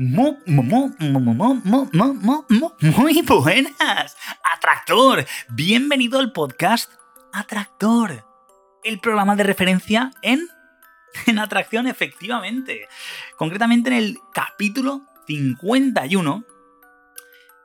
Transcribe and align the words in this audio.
Muy, 0.00 0.36
buenas, 3.26 4.16
Atractor. 4.54 5.26
Bienvenido 5.48 6.20
al 6.20 6.30
podcast 6.30 6.92
Atractor, 7.32 8.24
el 8.84 9.00
programa 9.00 9.34
de 9.34 9.42
referencia 9.42 10.12
en, 10.22 10.46
en 11.26 11.40
atracción, 11.40 11.88
efectivamente. 11.88 12.86
Concretamente 13.36 13.90
en 13.90 13.96
el 13.96 14.18
capítulo 14.32 15.02
51. 15.26 16.44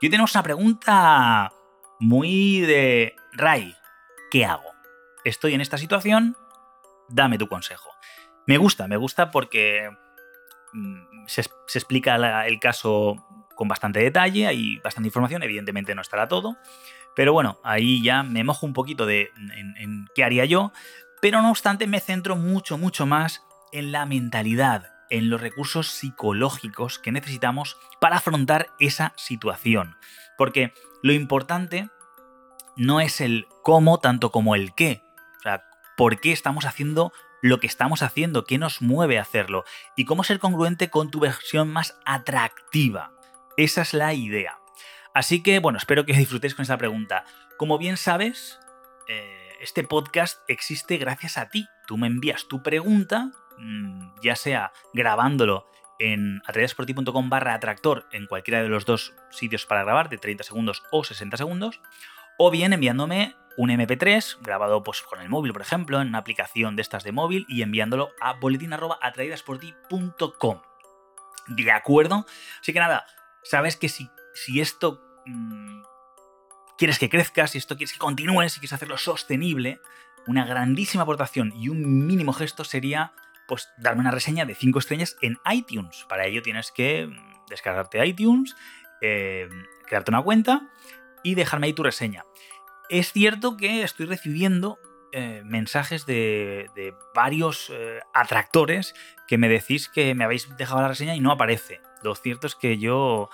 Y 0.01 0.05
hoy 0.07 0.09
tenemos 0.09 0.33
una 0.33 0.41
pregunta 0.41 1.53
muy 1.99 2.61
de 2.61 3.15
Ray. 3.33 3.75
¿Qué 4.31 4.43
hago? 4.43 4.73
Estoy 5.23 5.53
en 5.53 5.61
esta 5.61 5.77
situación, 5.77 6.35
dame 7.09 7.37
tu 7.37 7.47
consejo. 7.47 7.91
Me 8.47 8.57
gusta, 8.57 8.87
me 8.87 8.97
gusta 8.97 9.29
porque 9.29 9.87
Se, 11.27 11.41
explica 11.41 12.45
el 12.45 12.59
caso 12.59 13.15
con 13.55 13.67
bastante 13.67 13.99
detalle, 13.99 14.47
hay 14.47 14.79
bastante 14.79 15.07
información, 15.07 15.43
evidentemente 15.43 15.95
no 15.95 16.01
estará 16.01 16.27
todo, 16.27 16.57
pero 17.15 17.33
bueno, 17.33 17.59
ahí 17.63 18.01
ya 18.01 18.23
me 18.23 18.43
mojo 18.43 18.65
un 18.65 18.73
poquito 18.73 19.05
de 19.05 19.31
en, 19.77 20.07
qué 20.15 20.23
haría 20.23 20.45
yo, 20.45 20.71
pero 21.21 21.41
no 21.41 21.51
obstante 21.51 21.87
me 21.87 21.99
centro 21.99 22.35
mucho, 22.35 22.77
mucho 22.77 23.05
más 23.05 23.43
en 23.71 23.91
la 23.91 24.05
mentalidad, 24.05 24.91
en 25.09 25.29
los 25.29 25.41
recursos 25.41 25.87
psicológicos 25.87 26.99
que 26.99 27.11
necesitamos 27.11 27.77
para 27.99 28.17
afrontar 28.17 28.69
esa 28.79 29.13
situación. 29.15 29.95
Porque 30.37 30.73
lo 31.03 31.13
importante 31.13 31.89
no 32.75 32.99
es 32.99 33.21
el 33.21 33.47
cómo 33.61 33.99
tanto 33.99 34.31
como 34.31 34.55
el 34.55 34.73
qué. 34.73 35.03
O 35.37 35.41
sea, 35.43 35.63
por 35.95 36.19
qué 36.19 36.31
estamos 36.31 36.65
haciendo 36.65 37.13
lo 37.43 37.59
que 37.59 37.67
estamos 37.67 38.01
haciendo, 38.03 38.45
qué 38.45 38.57
nos 38.57 38.81
mueve 38.81 39.19
a 39.19 39.21
hacerlo 39.21 39.65
y 39.97 40.05
cómo 40.05 40.23
ser 40.23 40.39
congruente 40.39 40.89
con 40.89 41.11
tu 41.11 41.19
versión 41.19 41.69
más 41.69 41.99
atractiva. 42.05 43.11
Esa 43.57 43.81
es 43.81 43.93
la 43.93 44.13
idea. 44.13 44.59
Así 45.13 45.43
que, 45.43 45.59
bueno, 45.59 45.77
espero 45.77 46.05
que 46.05 46.13
disfrutéis 46.17 46.55
con 46.55 46.63
esta 46.63 46.77
pregunta. 46.77 47.25
Como 47.57 47.77
bien 47.77 47.97
sabes, 47.97 48.59
eh, 49.09 49.49
este 49.59 49.83
podcast 49.83 50.39
existe 50.47 50.95
gracias 50.97 51.37
a 51.37 51.49
ti. 51.49 51.67
Tú 51.85 51.97
me 51.97 52.07
envías 52.07 52.47
tu 52.47 52.63
pregunta, 52.63 53.29
mm, 53.57 54.21
ya 54.21 54.37
sea 54.37 54.71
grabándolo 54.93 55.67
en 55.99 56.41
atrevesporti.com 56.47 57.29
barra 57.29 57.55
atractor 57.55 58.07
en 58.13 58.25
cualquiera 58.25 58.63
de 58.63 58.69
los 58.69 58.85
dos 58.85 59.13
sitios 59.31 59.65
para 59.65 59.83
grabar, 59.83 60.07
de 60.07 60.17
30 60.17 60.45
segundos 60.45 60.81
o 60.91 61.03
60 61.03 61.35
segundos, 61.35 61.81
o 62.37 62.51
bien 62.51 62.71
enviándome 62.71 63.35
un 63.57 63.69
MP3 63.69 64.37
grabado 64.41 64.83
pues, 64.83 65.01
con 65.01 65.21
el 65.21 65.29
móvil, 65.29 65.53
por 65.53 65.61
ejemplo, 65.61 66.01
en 66.01 66.09
una 66.09 66.17
aplicación 66.19 66.75
de 66.75 66.81
estas 66.81 67.03
de 67.03 67.11
móvil 67.11 67.45
y 67.47 67.61
enviándolo 67.61 68.11
a 68.19 68.33
boletín.atraídasporti.com. 68.33 70.61
¿De 71.47 71.71
acuerdo? 71.71 72.25
Así 72.61 72.73
que 72.73 72.79
nada, 72.79 73.05
sabes 73.43 73.77
que 73.77 73.89
si, 73.89 74.09
si 74.33 74.61
esto 74.61 75.01
mm, 75.25 75.81
quieres 76.77 76.99
que 76.99 77.09
crezca, 77.09 77.47
si 77.47 77.57
esto 77.57 77.75
quieres 77.75 77.93
que 77.93 77.99
continúe, 77.99 78.49
si 78.49 78.59
quieres 78.59 78.73
hacerlo 78.73 78.97
sostenible, 78.97 79.79
una 80.25 80.45
grandísima 80.45 81.03
aportación 81.03 81.53
y 81.55 81.69
un 81.69 82.07
mínimo 82.07 82.33
gesto 82.33 82.63
sería 82.63 83.13
pues 83.47 83.69
darme 83.77 84.01
una 84.01 84.11
reseña 84.11 84.45
de 84.45 84.55
5 84.55 84.79
estrellas 84.79 85.17
en 85.21 85.37
iTunes. 85.51 86.05
Para 86.07 86.25
ello 86.25 86.41
tienes 86.41 86.71
que 86.71 87.07
mm, 87.07 87.45
descargarte 87.49 88.05
iTunes, 88.05 88.55
eh, 89.01 89.49
crearte 89.85 90.11
una 90.11 90.21
cuenta 90.21 90.69
y 91.23 91.35
dejarme 91.35 91.67
ahí 91.67 91.73
tu 91.73 91.83
reseña. 91.83 92.23
Es 92.89 93.11
cierto 93.11 93.57
que 93.57 93.83
estoy 93.83 94.05
recibiendo 94.05 94.77
eh, 95.15 95.43
mensajes 95.45 96.07
de, 96.07 96.95
varios 97.13 97.69
eh, 97.71 97.99
atractores 98.15 98.95
que 99.27 99.37
me 99.37 99.47
decís 99.47 99.87
que 99.87 100.15
me 100.15 100.23
habéis 100.23 100.57
dejado 100.57 100.81
la 100.81 100.87
reseña 100.87 101.15
y 101.15 101.19
no 101.19 101.31
aparece. 101.31 101.81
Lo 102.01 102.15
cierto 102.15 102.47
es 102.47 102.55
que 102.55 102.79
yo 102.79 103.29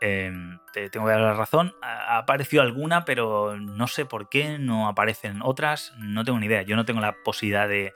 em, 0.00 0.58
te 0.72 0.90
tengo 0.90 1.06
que 1.06 1.12
dar 1.12 1.20
la 1.20 1.34
razón. 1.34 1.76
Ha 1.82 2.18
aparecido 2.18 2.62
alguna, 2.62 3.04
pero 3.04 3.56
no 3.56 3.86
sé 3.86 4.06
por 4.06 4.28
qué 4.28 4.58
no 4.58 4.88
aparecen 4.88 5.40
otras. 5.42 5.94
No 5.98 6.24
tengo 6.24 6.40
ni 6.40 6.46
idea. 6.46 6.62
Yo 6.62 6.74
no 6.74 6.84
tengo 6.84 7.00
la 7.00 7.14
posibilidad 7.22 7.68
de, 7.68 7.94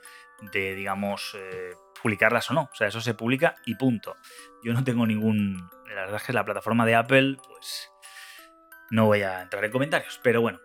digamos, 0.53 1.37
eh, 1.37 1.73
publicarlas 2.01 2.49
o 2.53 2.55
no. 2.55 2.71
O 2.73 2.75
sea, 2.77 2.87
eso 2.87 3.01
se 3.01 3.15
publica 3.15 3.57
y 3.67 3.75
punto. 3.75 4.17
Yo 4.63 4.73
no 4.73 4.85
tengo 4.85 5.07
ningún... 5.07 5.69
La 5.89 6.03
verdad 6.03 6.17
es 6.17 6.23
que 6.23 6.33
la 6.33 6.45
plataforma 6.45 6.87
de 6.87 6.95
Apple, 6.95 7.37
pues... 7.49 7.91
No 8.91 9.07
voy 9.07 9.23
a 9.23 9.43
entrar 9.43 9.65
en 9.65 9.73
comentarios, 9.73 10.21
pero 10.23 10.41
bueno, 10.41 10.61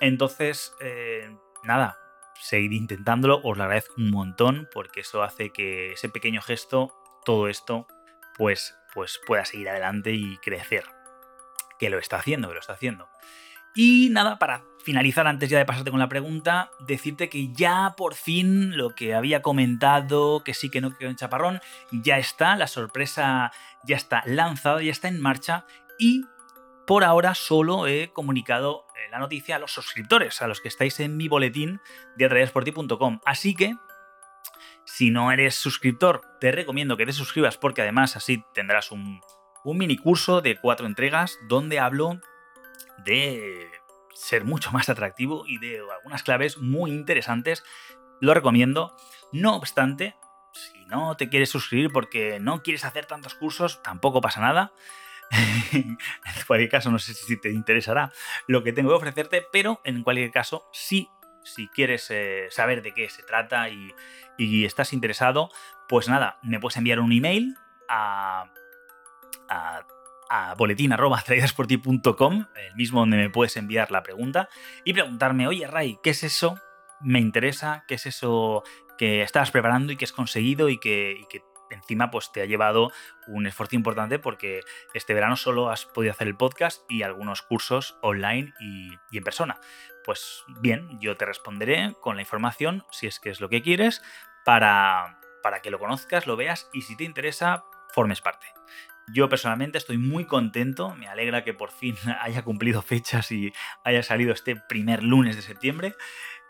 entonces, 0.00 0.74
eh, 0.80 1.36
nada, 1.64 1.98
seguid 2.40 2.72
intentándolo, 2.72 3.40
os 3.42 3.56
lo 3.56 3.64
agradezco 3.64 3.94
un 3.96 4.10
montón 4.10 4.68
porque 4.72 5.00
eso 5.00 5.22
hace 5.22 5.50
que 5.50 5.92
ese 5.92 6.08
pequeño 6.08 6.40
gesto, 6.40 6.94
todo 7.24 7.48
esto, 7.48 7.86
pues, 8.36 8.76
pues 8.94 9.20
pueda 9.26 9.44
seguir 9.44 9.68
adelante 9.68 10.12
y 10.12 10.36
crecer. 10.38 10.84
Que 11.78 11.90
lo 11.90 11.98
está 11.98 12.16
haciendo, 12.16 12.48
que 12.48 12.54
lo 12.54 12.60
está 12.60 12.72
haciendo. 12.72 13.08
Y 13.74 14.08
nada, 14.10 14.38
para 14.38 14.64
finalizar, 14.82 15.26
antes 15.26 15.50
ya 15.50 15.58
de 15.58 15.64
pasarte 15.64 15.90
con 15.90 16.00
la 16.00 16.08
pregunta, 16.08 16.70
decirte 16.80 17.28
que 17.28 17.52
ya 17.52 17.94
por 17.96 18.14
fin 18.14 18.76
lo 18.76 18.94
que 18.94 19.14
había 19.14 19.42
comentado, 19.42 20.42
que 20.42 20.54
sí 20.54 20.70
que 20.70 20.80
no 20.80 20.96
quedó 20.96 21.10
en 21.10 21.16
chaparrón, 21.16 21.60
ya 21.92 22.18
está, 22.18 22.56
la 22.56 22.66
sorpresa 22.66 23.52
ya 23.84 23.96
está 23.96 24.22
lanzada, 24.26 24.82
ya 24.82 24.90
está 24.90 25.08
en 25.08 25.20
marcha 25.20 25.64
y 25.98 26.24
por 26.88 27.04
ahora 27.04 27.34
solo 27.34 27.86
he 27.86 28.14
comunicado 28.14 28.86
eh, 28.96 29.10
la 29.10 29.18
noticia 29.18 29.56
a 29.56 29.58
los 29.58 29.72
suscriptores, 29.72 30.40
a 30.40 30.48
los 30.48 30.62
que 30.62 30.68
estáis 30.68 30.98
en 31.00 31.18
mi 31.18 31.28
boletín 31.28 31.82
de 32.16 32.24
atrayasporti.com. 32.24 33.20
Así 33.26 33.54
que, 33.54 33.76
si 34.86 35.10
no 35.10 35.30
eres 35.30 35.54
suscriptor, 35.54 36.22
te 36.40 36.50
recomiendo 36.50 36.96
que 36.96 37.04
te 37.04 37.12
suscribas 37.12 37.58
porque 37.58 37.82
además 37.82 38.16
así 38.16 38.42
tendrás 38.54 38.90
un, 38.90 39.20
un 39.64 39.76
mini 39.76 39.98
curso 39.98 40.40
de 40.40 40.56
cuatro 40.56 40.86
entregas 40.86 41.38
donde 41.46 41.78
hablo 41.78 42.22
de 43.04 43.70
ser 44.14 44.46
mucho 44.46 44.72
más 44.72 44.88
atractivo 44.88 45.44
y 45.46 45.58
de 45.58 45.80
algunas 45.94 46.22
claves 46.22 46.56
muy 46.56 46.90
interesantes. 46.90 47.64
Lo 48.18 48.32
recomiendo. 48.32 48.96
No 49.30 49.56
obstante, 49.56 50.16
si 50.54 50.86
no 50.86 51.18
te 51.18 51.28
quieres 51.28 51.50
suscribir 51.50 51.92
porque 51.92 52.40
no 52.40 52.62
quieres 52.62 52.86
hacer 52.86 53.04
tantos 53.04 53.34
cursos, 53.34 53.82
tampoco 53.82 54.22
pasa 54.22 54.40
nada. 54.40 54.72
en 55.72 55.98
cualquier 56.46 56.70
caso, 56.70 56.90
no 56.90 56.98
sé 56.98 57.14
si 57.14 57.36
te 57.36 57.50
interesará 57.50 58.12
lo 58.46 58.62
que 58.62 58.72
tengo 58.72 58.90
que 58.90 58.96
ofrecerte, 58.96 59.44
pero 59.52 59.80
en 59.84 60.02
cualquier 60.02 60.30
caso, 60.30 60.68
sí, 60.72 61.08
si 61.44 61.68
quieres 61.68 62.10
eh, 62.10 62.48
saber 62.50 62.82
de 62.82 62.92
qué 62.92 63.08
se 63.08 63.22
trata 63.22 63.68
y, 63.68 63.94
estás 64.64 64.92
interesado, 64.92 65.50
pues 65.88 66.08
nada, 66.08 66.38
me 66.42 66.60
puedes 66.60 66.76
enviar 66.76 67.00
un 67.00 67.10
email 67.10 67.56
a, 67.88 68.52
a, 69.48 69.84
a 70.30 70.54
el 72.56 72.74
mismo 72.76 73.00
donde 73.00 73.16
me 73.16 73.30
puedes 73.30 73.56
enviar 73.56 73.90
la 73.90 74.04
pregunta, 74.04 74.48
y 74.84 74.92
preguntarme, 74.92 75.48
oye 75.48 75.66
Ray, 75.66 75.98
¿qué 76.02 76.10
es 76.10 76.22
eso? 76.22 76.60
Me 77.00 77.18
interesa, 77.18 77.84
¿qué 77.88 77.94
es 77.94 78.06
eso 78.06 78.62
que 78.96 79.22
estabas 79.22 79.50
preparando 79.50 79.92
y 79.92 79.96
que 79.96 80.04
has 80.04 80.12
conseguido 80.12 80.68
y 80.68 80.78
que, 80.78 81.16
y 81.20 81.26
que 81.26 81.40
encima 81.74 82.10
pues 82.10 82.32
te 82.32 82.42
ha 82.42 82.46
llevado 82.46 82.90
un 83.26 83.46
esfuerzo 83.46 83.76
importante 83.76 84.18
porque 84.18 84.60
este 84.94 85.14
verano 85.14 85.36
solo 85.36 85.70
has 85.70 85.86
podido 85.86 86.12
hacer 86.12 86.28
el 86.28 86.36
podcast 86.36 86.82
y 86.88 87.02
algunos 87.02 87.42
cursos 87.42 87.98
online 88.02 88.52
y, 88.60 88.98
en 89.16 89.24
persona. 89.24 89.60
Pues 90.04 90.44
bien, 90.60 90.98
yo 91.00 91.16
te 91.16 91.26
responderé 91.26 91.94
con 92.00 92.16
la 92.16 92.22
información, 92.22 92.84
si 92.90 93.06
es 93.06 93.20
que 93.20 93.30
es 93.30 93.40
lo 93.40 93.48
que 93.48 93.62
quieres, 93.62 94.02
para, 94.44 95.20
para 95.42 95.60
que 95.60 95.70
lo 95.70 95.78
conozcas, 95.78 96.26
lo 96.26 96.36
veas 96.36 96.70
y 96.72 96.82
si 96.82 96.96
te 96.96 97.04
interesa, 97.04 97.64
formes 97.92 98.20
parte. 98.20 98.46
Yo 99.10 99.28
personalmente 99.28 99.78
estoy 99.78 99.96
muy 99.96 100.26
contento, 100.26 100.94
me 100.94 101.08
alegra 101.08 101.42
que 101.42 101.54
por 101.54 101.70
fin 101.70 101.96
haya 102.20 102.42
cumplido 102.42 102.82
fechas 102.82 103.32
y 103.32 103.52
haya 103.84 104.02
salido 104.02 104.32
este 104.32 104.56
primer 104.56 105.02
lunes 105.02 105.36
de 105.36 105.42
septiembre 105.42 105.94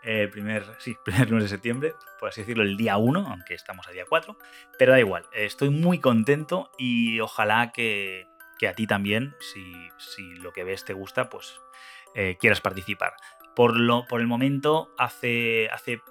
eh, 0.03 0.27
primer, 0.31 0.65
sí, 0.79 0.95
primer 1.03 1.29
lunes 1.29 1.45
de 1.45 1.49
septiembre, 1.49 1.95
por 2.19 2.29
así 2.29 2.41
decirlo, 2.41 2.63
el 2.63 2.77
día 2.77 2.97
1, 2.97 3.27
aunque 3.29 3.53
estamos 3.53 3.87
a 3.87 3.91
día 3.91 4.05
4, 4.07 4.37
pero 4.77 4.91
da 4.91 4.99
igual, 4.99 5.25
estoy 5.33 5.69
muy 5.69 5.99
contento 5.99 6.71
y 6.77 7.19
ojalá 7.19 7.71
que, 7.71 8.27
a 8.67 8.73
ti 8.73 8.87
también, 8.87 9.35
si, 9.39 9.73
si, 9.97 10.35
lo 10.35 10.51
que 10.51 10.63
ves 10.63 10.83
te 10.83 10.93
gusta, 10.93 11.29
pues 11.29 11.59
eh, 12.15 12.37
quieras 12.39 12.61
participar. 12.61 13.13
Por, 13.55 13.77
lo, 13.77 14.05
por 14.05 14.21
el 14.21 14.27
momento, 14.27 14.93
hace, 14.97 15.69
hace 15.71 16.01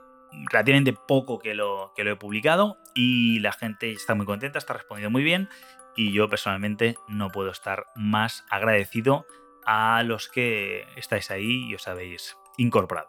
relativamente 0.50 0.92
poco 0.92 1.38
que 1.38 1.54
lo, 1.54 1.92
que 1.96 2.04
lo 2.04 2.12
he 2.12 2.16
publicado 2.16 2.78
y 2.94 3.38
la 3.40 3.52
gente 3.52 3.92
está 3.92 4.14
muy 4.14 4.26
contenta, 4.26 4.58
está 4.58 4.74
respondiendo 4.74 5.10
muy 5.10 5.22
bien 5.22 5.48
y 5.96 6.12
yo 6.12 6.28
personalmente 6.28 6.96
no 7.08 7.30
puedo 7.30 7.50
estar 7.50 7.86
más 7.96 8.44
agradecido 8.50 9.26
a 9.66 10.02
los 10.04 10.28
que 10.28 10.86
estáis 10.96 11.30
ahí 11.30 11.68
y 11.68 11.74
os 11.74 11.88
habéis 11.88 12.36
incorporado. 12.56 13.08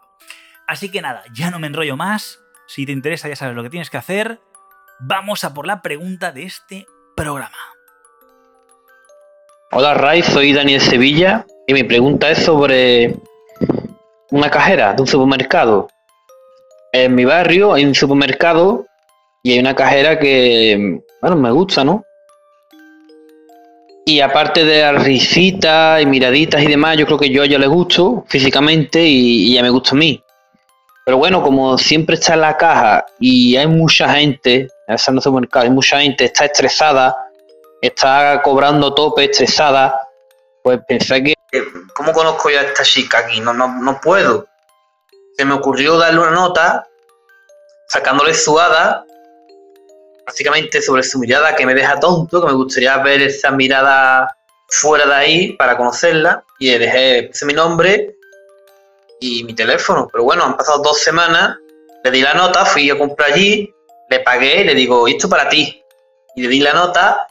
Así 0.70 0.88
que 0.88 1.02
nada, 1.02 1.24
ya 1.34 1.50
no 1.50 1.58
me 1.58 1.66
enrollo 1.66 1.96
más. 1.96 2.38
Si 2.68 2.86
te 2.86 2.92
interesa 2.92 3.28
ya 3.28 3.34
sabes 3.34 3.56
lo 3.56 3.64
que 3.64 3.70
tienes 3.70 3.90
que 3.90 3.96
hacer. 3.96 4.38
Vamos 5.00 5.42
a 5.42 5.52
por 5.52 5.66
la 5.66 5.82
pregunta 5.82 6.30
de 6.30 6.44
este 6.44 6.86
programa. 7.16 7.58
Hola 9.72 9.94
Ray, 9.94 10.22
soy 10.22 10.52
Daniel 10.52 10.80
Sevilla 10.80 11.44
y 11.66 11.74
mi 11.74 11.82
pregunta 11.82 12.30
es 12.30 12.44
sobre 12.44 13.16
una 14.30 14.48
cajera 14.48 14.92
de 14.92 15.02
un 15.02 15.08
supermercado. 15.08 15.88
En 16.92 17.16
mi 17.16 17.24
barrio 17.24 17.74
hay 17.74 17.84
un 17.84 17.96
supermercado 17.96 18.86
y 19.42 19.54
hay 19.54 19.58
una 19.58 19.74
cajera 19.74 20.20
que, 20.20 21.00
bueno, 21.20 21.34
me 21.34 21.50
gusta, 21.50 21.82
¿no? 21.82 22.04
Y 24.06 24.20
aparte 24.20 24.64
de 24.64 24.82
las 24.82 25.02
risitas 25.02 26.00
y 26.00 26.06
miraditas 26.06 26.62
y 26.62 26.68
demás, 26.68 26.96
yo 26.96 27.06
creo 27.06 27.18
que 27.18 27.30
yo 27.30 27.42
a 27.42 27.46
ella 27.46 27.58
le 27.58 27.66
gusto 27.66 28.24
físicamente 28.28 29.04
y, 29.04 29.50
ella 29.50 29.62
me 29.62 29.70
gusta 29.70 29.96
a 29.96 29.98
mí. 29.98 30.22
Pero 31.10 31.18
bueno, 31.18 31.42
como 31.42 31.76
siempre 31.76 32.14
está 32.14 32.34
en 32.34 32.42
la 32.42 32.56
caja 32.56 33.04
y 33.18 33.56
hay 33.56 33.66
mucha 33.66 34.08
gente, 34.10 34.68
en 34.86 34.94
el 34.94 35.20
supermercado, 35.20 35.64
hay 35.64 35.70
mucha 35.72 35.98
gente, 35.98 36.26
está 36.26 36.44
estresada, 36.44 37.16
está 37.82 38.40
cobrando 38.44 38.94
tope, 38.94 39.24
estresada, 39.24 40.08
pues 40.62 40.78
pensé 40.86 41.20
que, 41.24 41.34
¿cómo 41.96 42.12
conozco 42.12 42.48
yo 42.48 42.60
a 42.60 42.62
esta 42.62 42.84
chica 42.84 43.18
aquí? 43.18 43.40
No, 43.40 43.52
no, 43.52 43.82
no 43.82 44.00
puedo. 44.00 44.46
Se 45.36 45.44
me 45.44 45.54
ocurrió 45.54 45.98
darle 45.98 46.20
una 46.20 46.30
nota, 46.30 46.86
sacándole 47.88 48.32
su 48.32 48.56
hada, 48.60 49.04
básicamente 50.24 50.80
sobre 50.80 51.02
su 51.02 51.18
mirada 51.18 51.56
que 51.56 51.66
me 51.66 51.74
deja 51.74 51.98
tonto, 51.98 52.40
que 52.40 52.46
me 52.46 52.54
gustaría 52.54 52.96
ver 52.98 53.22
esa 53.22 53.50
mirada 53.50 54.32
fuera 54.68 55.06
de 55.06 55.14
ahí 55.14 55.52
para 55.54 55.76
conocerla, 55.76 56.44
y 56.60 56.70
le 56.70 56.78
dejé, 56.78 57.22
puse 57.24 57.46
mi 57.46 57.52
nombre 57.52 58.14
y 59.20 59.44
mi 59.44 59.54
teléfono. 59.54 60.08
Pero 60.10 60.24
bueno, 60.24 60.44
han 60.44 60.56
pasado 60.56 60.82
dos 60.82 60.98
semanas, 60.98 61.56
le 62.02 62.10
di 62.10 62.22
la 62.22 62.34
nota, 62.34 62.64
fui 62.64 62.90
a 62.90 62.98
comprar 62.98 63.32
allí, 63.32 63.72
le 64.08 64.20
pagué 64.20 64.64
le 64.64 64.74
digo, 64.74 65.06
esto 65.06 65.28
para 65.28 65.48
ti. 65.48 65.82
Y 66.34 66.42
le 66.42 66.48
di 66.48 66.60
la 66.60 66.72
nota 66.72 67.26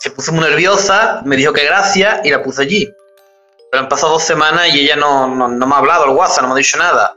se 0.00 0.10
puso 0.10 0.32
muy 0.32 0.42
nerviosa, 0.42 1.20
me 1.26 1.36
dijo 1.36 1.52
que 1.52 1.62
gracias 1.62 2.24
y 2.24 2.30
la 2.30 2.42
puse 2.42 2.62
allí. 2.62 2.90
Pero 3.70 3.82
han 3.82 3.88
pasado 3.88 4.14
dos 4.14 4.22
semanas 4.22 4.68
y 4.74 4.80
ella 4.80 4.96
no, 4.96 5.28
me 5.28 5.74
ha 5.74 5.78
hablado 5.78 6.06
el 6.06 6.10
WhatsApp, 6.12 6.42
no 6.42 6.48
me 6.48 6.54
ha 6.54 6.56
dicho 6.56 6.78
nada. 6.78 7.14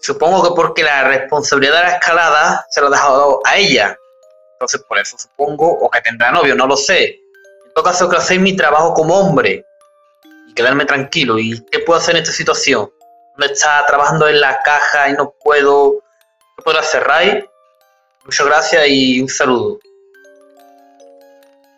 Supongo 0.00 0.44
que 0.44 0.54
porque 0.54 0.84
la 0.84 1.02
responsabilidad 1.04 1.78
de 1.78 1.82
la 1.82 1.92
escalada 1.96 2.66
se 2.70 2.80
lo 2.80 2.86
ha 2.86 2.90
dejado 2.90 3.40
a 3.44 3.56
ella. 3.56 3.98
Entonces 4.54 4.80
por 4.88 4.96
eso 4.96 5.18
supongo, 5.18 5.68
o 5.68 5.90
que 5.90 6.00
tendrá 6.00 6.30
novio, 6.30 6.54
no 6.54 6.68
lo 6.68 6.76
sé. 6.76 7.04
En 7.04 7.74
todo 7.74 7.84
caso, 7.84 8.08
que 8.08 8.16
hacer 8.16 8.38
mi 8.38 8.54
trabajo 8.54 8.94
como 8.94 9.18
hombre 9.18 9.64
quedarme 10.54 10.84
tranquilo. 10.84 11.38
¿Y 11.38 11.64
qué 11.70 11.80
puedo 11.80 11.98
hacer 11.98 12.16
en 12.16 12.22
esta 12.22 12.32
situación? 12.34 12.90
No 13.36 13.46
está 13.46 13.84
trabajando 13.86 14.28
en 14.28 14.40
la 14.40 14.60
caja 14.62 15.08
y 15.08 15.14
no 15.14 15.34
puedo... 15.42 16.02
¿Qué 16.56 16.62
puedo 16.64 16.78
hacer, 16.78 17.02
Ray? 17.04 17.44
Muchas 18.24 18.46
gracias 18.46 18.84
y 18.88 19.20
un 19.20 19.28
saludo. 19.28 19.80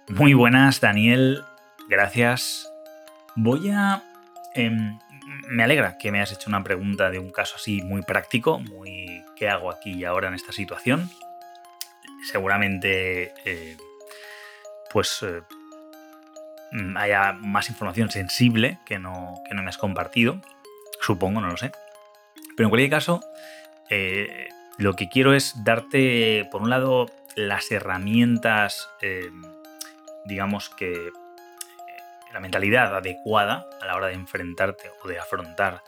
Muy 0.08 0.34
buenas, 0.34 0.80
Daniel. 0.80 1.44
Gracias. 1.88 2.70
Voy 3.36 3.70
a... 3.70 4.02
Em, 4.54 4.98
me 5.48 5.64
alegra 5.64 5.98
que 5.98 6.10
me 6.10 6.18
hayas 6.18 6.32
hecho 6.32 6.48
una 6.48 6.62
pregunta 6.62 7.10
de 7.10 7.18
un 7.18 7.30
caso 7.30 7.56
así 7.56 7.82
muy 7.82 8.02
práctico, 8.02 8.58
muy 8.58 9.24
¿qué 9.36 9.48
hago 9.48 9.70
aquí 9.70 9.92
y 9.92 10.04
ahora 10.04 10.28
en 10.28 10.34
esta 10.34 10.52
situación? 10.52 11.10
Seguramente, 12.30 13.34
eh, 13.44 13.76
pues, 14.90 15.22
eh, 15.22 15.42
haya 16.96 17.32
más 17.32 17.68
información 17.68 18.10
sensible 18.10 18.78
que 18.84 18.98
no, 18.98 19.34
que 19.48 19.54
no 19.54 19.62
me 19.62 19.68
has 19.68 19.78
compartido. 19.78 20.40
Supongo, 21.00 21.40
no 21.40 21.48
lo 21.48 21.56
sé. 21.56 21.72
Pero 22.56 22.66
en 22.66 22.70
cualquier 22.70 22.90
caso, 22.90 23.20
eh, 23.90 24.48
lo 24.78 24.94
que 24.94 25.08
quiero 25.08 25.34
es 25.34 25.64
darte, 25.64 26.48
por 26.50 26.62
un 26.62 26.70
lado, 26.70 27.06
las 27.36 27.70
herramientas 27.70 28.88
em, 29.00 29.42
digamos 30.24 30.70
que 30.70 30.92
eh, 30.92 31.12
la 32.32 32.40
mentalidad 32.40 32.94
adecuada 32.96 33.68
a 33.80 33.86
la 33.86 33.96
hora 33.96 34.08
de 34.08 34.14
enfrentarte 34.14 34.90
o 35.02 35.08
de 35.08 35.18
afrontar 35.18 35.82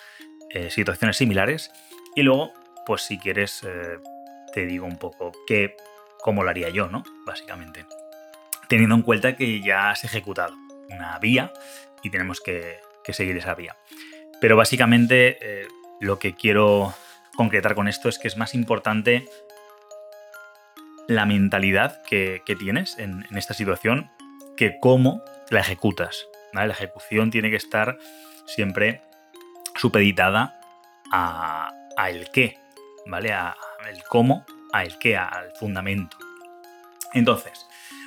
eh, 0.51 0.71
situaciones 0.71 1.17
similares. 1.17 1.73
Y 2.15 2.23
luego, 2.23 2.53
pues 2.85 3.03
si 3.03 3.19
quieres, 3.19 3.63
eh, 3.65 3.99
te 4.53 4.67
digo 4.67 4.87
un 4.87 4.99
poco 4.99 5.33
qué, 5.47 5.77
cómo 6.21 6.45
lo 6.45 6.51
haría 6.51 6.71
yo, 6.71 6.89
¿no? 6.89 7.05
Básicamente. 7.25 7.87
Teniendo 8.69 8.95
en 8.95 9.03
cuenta 9.03 9.37
que 9.37 9.61
ya 9.61 9.91
has 9.91 10.05
ejecutado 10.05 10.55
una 10.91 11.19
vía 11.19 11.53
y 12.03 12.11
tenemos 12.11 12.41
que, 12.41 12.79
seguir 13.09 13.37
esa 13.37 13.55
vía. 13.55 13.77
Pero 14.41 14.57
básicamente 14.57 15.39
lo 16.01 16.19
que 16.19 16.35
quiero 16.35 16.93
concretar 17.37 17.75
con 17.75 17.87
esto 17.87 18.09
es 18.09 18.19
que 18.19 18.29
es 18.29 18.37
más 18.37 18.55
importante 18.55 19.29
la 21.07 21.27
mentalidad 21.27 22.03
que, 22.03 22.43
tienes 22.59 22.99
en, 22.99 23.25
esta 23.37 23.55
situación 23.55 24.11
que 24.57 24.79
cómo 24.81 25.23
la 25.51 25.61
ejecutas. 25.61 26.27
La 26.53 26.67
ejecución 26.67 27.31
tiene 27.31 27.51
que 27.51 27.57
estar 27.57 27.99
siempre 28.47 29.03
supeditada 29.77 30.59
a, 31.13 31.73
el 32.09 32.31
qué, 32.31 32.59
¿vale? 33.07 33.33
A, 33.33 33.57
el 33.89 34.03
cómo, 34.05 34.45
a 34.73 34.83
el 34.83 34.99
qué, 34.99 35.17
al 35.17 35.53
fundamento. 35.61 36.17
Entonces, 37.13 37.67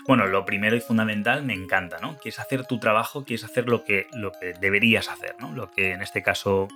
bueno, 0.10 0.26
lo 0.26 0.44
primero 0.44 0.76
y 0.76 0.82
fundamental 0.82 1.44
me 1.44 1.54
encanta, 1.54 2.00
¿no? 2.00 2.18
Quieres 2.18 2.40
hacer 2.40 2.66
tu 2.66 2.80
trabajo, 2.80 3.26
quieres 3.26 3.44
hacer 3.44 3.70
lo 3.70 3.84
que, 3.84 4.08
lo 4.12 4.32
que 4.32 4.54
deberías 4.54 5.08
hacer, 5.08 5.36
¿no? 5.38 5.52
Lo 5.52 5.70
que 5.70 5.92
en 5.92 6.02
este 6.02 6.24
caso 6.24 6.68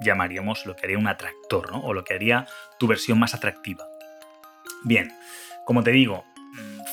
llamaríamos 0.00 0.66
lo 0.66 0.74
que 0.74 0.86
haría 0.86 0.98
un 0.98 1.06
atractor, 1.06 1.70
¿no? 1.70 1.78
O 1.82 1.94
lo 1.94 2.02
que 2.02 2.14
haría 2.14 2.48
tu 2.80 2.88
versión 2.88 3.20
más 3.20 3.32
atractiva. 3.32 3.86
Bien, 4.82 5.12
como 5.64 5.84
te 5.84 5.92
digo, 5.92 6.24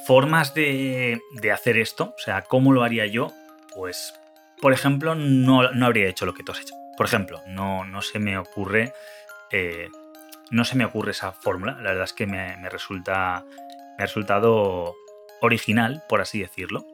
formas 0.06 0.54
de, 0.54 1.20
hacer 1.52 1.78
esto, 1.78 2.14
o 2.16 2.20
sea, 2.20 2.44
¿cómo 2.44 2.74
lo 2.74 2.84
haría 2.84 3.08
yo? 3.08 3.34
Pues, 3.74 4.14
por 4.62 4.74
ejemplo, 4.74 5.16
no, 5.16 5.62
habría 5.84 6.10
hecho 6.10 6.28
lo 6.28 6.36
que 6.36 6.44
tú 6.44 6.52
has 6.52 6.62
hecho. 6.62 6.76
Por 6.96 7.08
ejemplo, 7.08 7.42
no, 7.48 7.86
no 7.86 8.04
se 8.04 8.20
me 8.20 8.38
ocurre. 8.38 8.94
Eh, 9.50 9.90
no 10.52 10.64
se 10.64 10.76
me 10.76 10.86
ocurre 10.86 11.10
esa 11.10 11.32
fórmula. 11.32 11.72
La 11.82 11.90
verdad 11.90 12.04
es 12.04 12.14
que 12.14 12.28
me, 12.28 12.70
resulta. 12.70 13.44
Me 13.98 14.04
ha 14.04 14.06
resultado 14.06 14.96
original, 15.42 16.04
por 16.10 16.22
así 16.22 16.40
decirlo. 16.40 16.86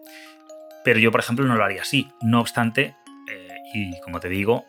Pero 0.83 0.99
yo, 0.99 1.11
por 1.11 1.21
ejemplo, 1.21 1.45
no 1.45 1.55
lo 1.55 1.63
haría 1.63 1.81
así. 1.81 2.09
No 2.21 2.41
obstante, 2.41 2.95
eh, 3.29 3.47
y 3.73 3.99
como 4.01 4.19
te 4.19 4.29
digo, 4.29 4.65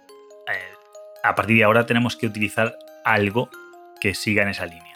eh, 0.52 0.74
a 1.22 1.34
partir 1.34 1.56
de 1.56 1.64
ahora 1.64 1.86
tenemos 1.86 2.16
que 2.16 2.26
utilizar 2.26 2.76
algo 3.04 3.50
que 4.00 4.14
siga 4.14 4.42
en 4.42 4.48
esa 4.50 4.66
línea 4.66 4.94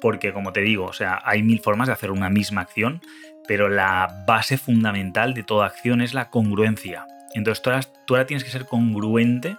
porque 0.00 0.32
como 0.32 0.52
te 0.52 0.60
digo, 0.60 0.86
o 0.86 0.92
sea, 0.92 1.20
hay 1.24 1.42
mil 1.42 1.60
formas 1.60 1.86
de 1.86 1.92
hacer 1.92 2.10
una 2.10 2.30
misma 2.30 2.62
acción, 2.62 3.00
pero 3.46 3.68
la 3.68 4.24
base 4.26 4.58
fundamental 4.58 5.34
de 5.34 5.42
toda 5.42 5.66
acción 5.66 6.00
es 6.00 6.14
la 6.14 6.30
congruencia. 6.30 7.06
Entonces 7.34 7.62
tú 8.06 8.14
ahora, 8.14 8.26
tienes 8.26 8.42
que 8.42 8.50
ser 8.50 8.66
congruente 8.66 9.56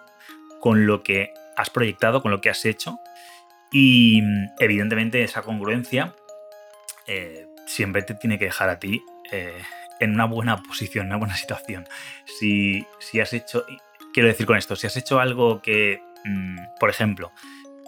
con 0.60 0.86
lo 0.86 1.04
que 1.04 1.34
has 1.56 1.70
proyectado, 1.70 2.22
con 2.22 2.32
lo 2.32 2.42
que 2.42 2.50
has 2.50 2.66
hecho, 2.66 3.00
y 3.72 4.22
evidentemente 4.60 5.24
esa 5.24 5.42
congruencia 5.44 6.14
eh, 7.08 7.48
siempre 7.66 8.02
te 8.02 8.14
tiene 8.16 8.38
que 8.40 8.46
dejar 8.46 8.70
a 8.70 8.80
ti 8.80 9.04
eh, 9.32 9.62
en 10.00 10.14
una 10.14 10.26
buena 10.26 10.58
posición, 10.58 11.06
en 11.06 11.12
una 11.12 11.18
buena 11.18 11.36
situación. 11.36 11.86
Si, 12.26 12.86
si, 13.00 13.20
has 13.20 13.34
hecho, 13.34 13.66
quiero 14.14 14.28
decir 14.28 14.46
con 14.46 14.58
esto, 14.58 14.76
si 14.76 14.88
has 14.88 14.98
hecho 14.98 15.20
algo 15.20 15.62
que, 15.62 16.02
mm, 16.26 16.58
por 16.80 16.90
ejemplo, 16.90 17.32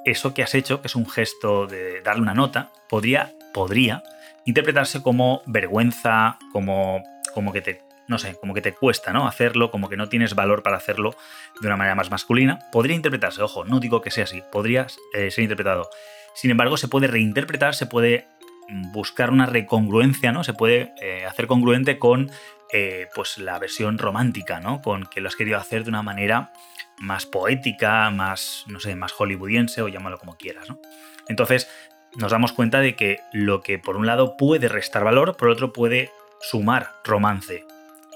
eso 0.05 0.33
que 0.33 0.43
has 0.43 0.53
hecho, 0.55 0.81
que 0.81 0.87
es 0.87 0.95
un 0.95 1.09
gesto 1.09 1.67
de 1.67 2.01
darle 2.01 2.21
una 2.21 2.33
nota, 2.33 2.71
podría, 2.89 3.31
podría 3.53 4.03
interpretarse 4.45 5.01
como 5.01 5.41
vergüenza, 5.45 6.37
como, 6.51 7.01
como 7.33 7.53
que 7.53 7.61
te, 7.61 7.81
no 8.07 8.17
sé, 8.17 8.35
como 8.39 8.53
que 8.53 8.61
te 8.61 8.73
cuesta, 8.73 9.13
¿no? 9.13 9.27
Hacerlo, 9.27 9.71
como 9.71 9.89
que 9.89 9.97
no 9.97 10.09
tienes 10.09 10.35
valor 10.35 10.63
para 10.63 10.77
hacerlo 10.77 11.15
de 11.61 11.67
una 11.67 11.77
manera 11.77 11.95
más 11.95 12.11
masculina. 12.11 12.59
Podría 12.71 12.95
interpretarse, 12.95 13.41
ojo, 13.41 13.65
no 13.65 13.79
digo 13.79 14.01
que 14.01 14.11
sea 14.11 14.25
así, 14.25 14.43
podría 14.51 14.87
eh, 15.13 15.31
ser 15.31 15.43
interpretado. 15.43 15.89
Sin 16.35 16.51
embargo, 16.51 16.77
se 16.77 16.87
puede 16.87 17.07
reinterpretar, 17.07 17.75
se 17.75 17.85
puede 17.85 18.27
buscar 18.69 19.29
una 19.31 19.45
recongruencia, 19.45 20.31
¿no? 20.31 20.43
Se 20.43 20.53
puede 20.53 20.93
eh, 21.01 21.25
hacer 21.25 21.47
congruente 21.47 21.99
con 21.99 22.31
eh, 22.71 23.07
pues 23.13 23.37
la 23.37 23.59
versión 23.59 23.97
romántica, 23.97 24.59
¿no? 24.59 24.81
Con 24.81 25.05
que 25.05 25.21
lo 25.21 25.27
has 25.27 25.35
querido 25.35 25.57
hacer 25.57 25.83
de 25.83 25.89
una 25.89 26.03
manera 26.03 26.51
más 26.97 27.25
poética, 27.25 28.09
más, 28.09 28.65
no 28.67 28.79
sé, 28.79 28.95
más 28.95 29.11
hollywoodiense 29.11 29.81
o 29.81 29.87
llámalo 29.87 30.17
como 30.17 30.37
quieras, 30.37 30.69
¿no? 30.69 30.79
Entonces, 31.27 31.69
nos 32.15 32.31
damos 32.31 32.53
cuenta 32.53 32.79
de 32.79 32.95
que 32.95 33.19
lo 33.31 33.61
que 33.61 33.79
por 33.79 33.97
un 33.97 34.05
lado 34.05 34.37
puede 34.37 34.67
restar 34.67 35.03
valor, 35.03 35.35
por 35.37 35.49
otro 35.49 35.73
puede 35.73 36.11
sumar 36.41 36.89
romance 37.03 37.65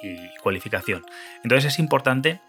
y 0.04 0.30
cualificación. 0.42 1.06
Entonces 1.44 1.74
es 1.74 1.80
importante 1.80 2.40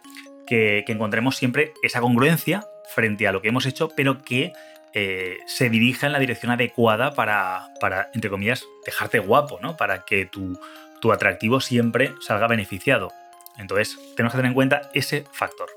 que, 0.47 0.85
encontremos 0.89 1.37
siempre 1.37 1.73
esa 1.83 2.01
congruencia 2.01 2.67
frente 2.95 3.29
a 3.29 3.33
lo 3.33 3.43
que 3.43 3.49
hemos 3.49 3.67
hecho, 3.67 3.91
pero 3.95 4.23
que 4.23 4.53
eh, 5.01 5.39
se 5.47 5.71
dirija 5.71 6.07
en 6.07 6.13
la 6.13 6.19
dirección 6.19 6.51
adecuada 6.51 7.15
para, 7.15 7.69
para, 7.81 8.11
entre 8.15 8.31
comillas, 8.31 8.65
dejarte 8.85 9.21
guapo, 9.21 9.61
¿no? 9.63 9.77
Para 9.77 10.05
que 10.05 10.27
tu, 10.27 10.59
tu 11.01 11.13
atractivo 11.13 11.61
siempre 11.61 12.13
salga 12.21 12.49
beneficiado. 12.49 13.13
Entonces, 13.59 13.97
tenemos 14.17 14.33
que 14.33 14.39
tener 14.39 14.49
en 14.51 14.55
cuenta 14.55 14.91
ese 14.95 15.25
factor. 15.31 15.69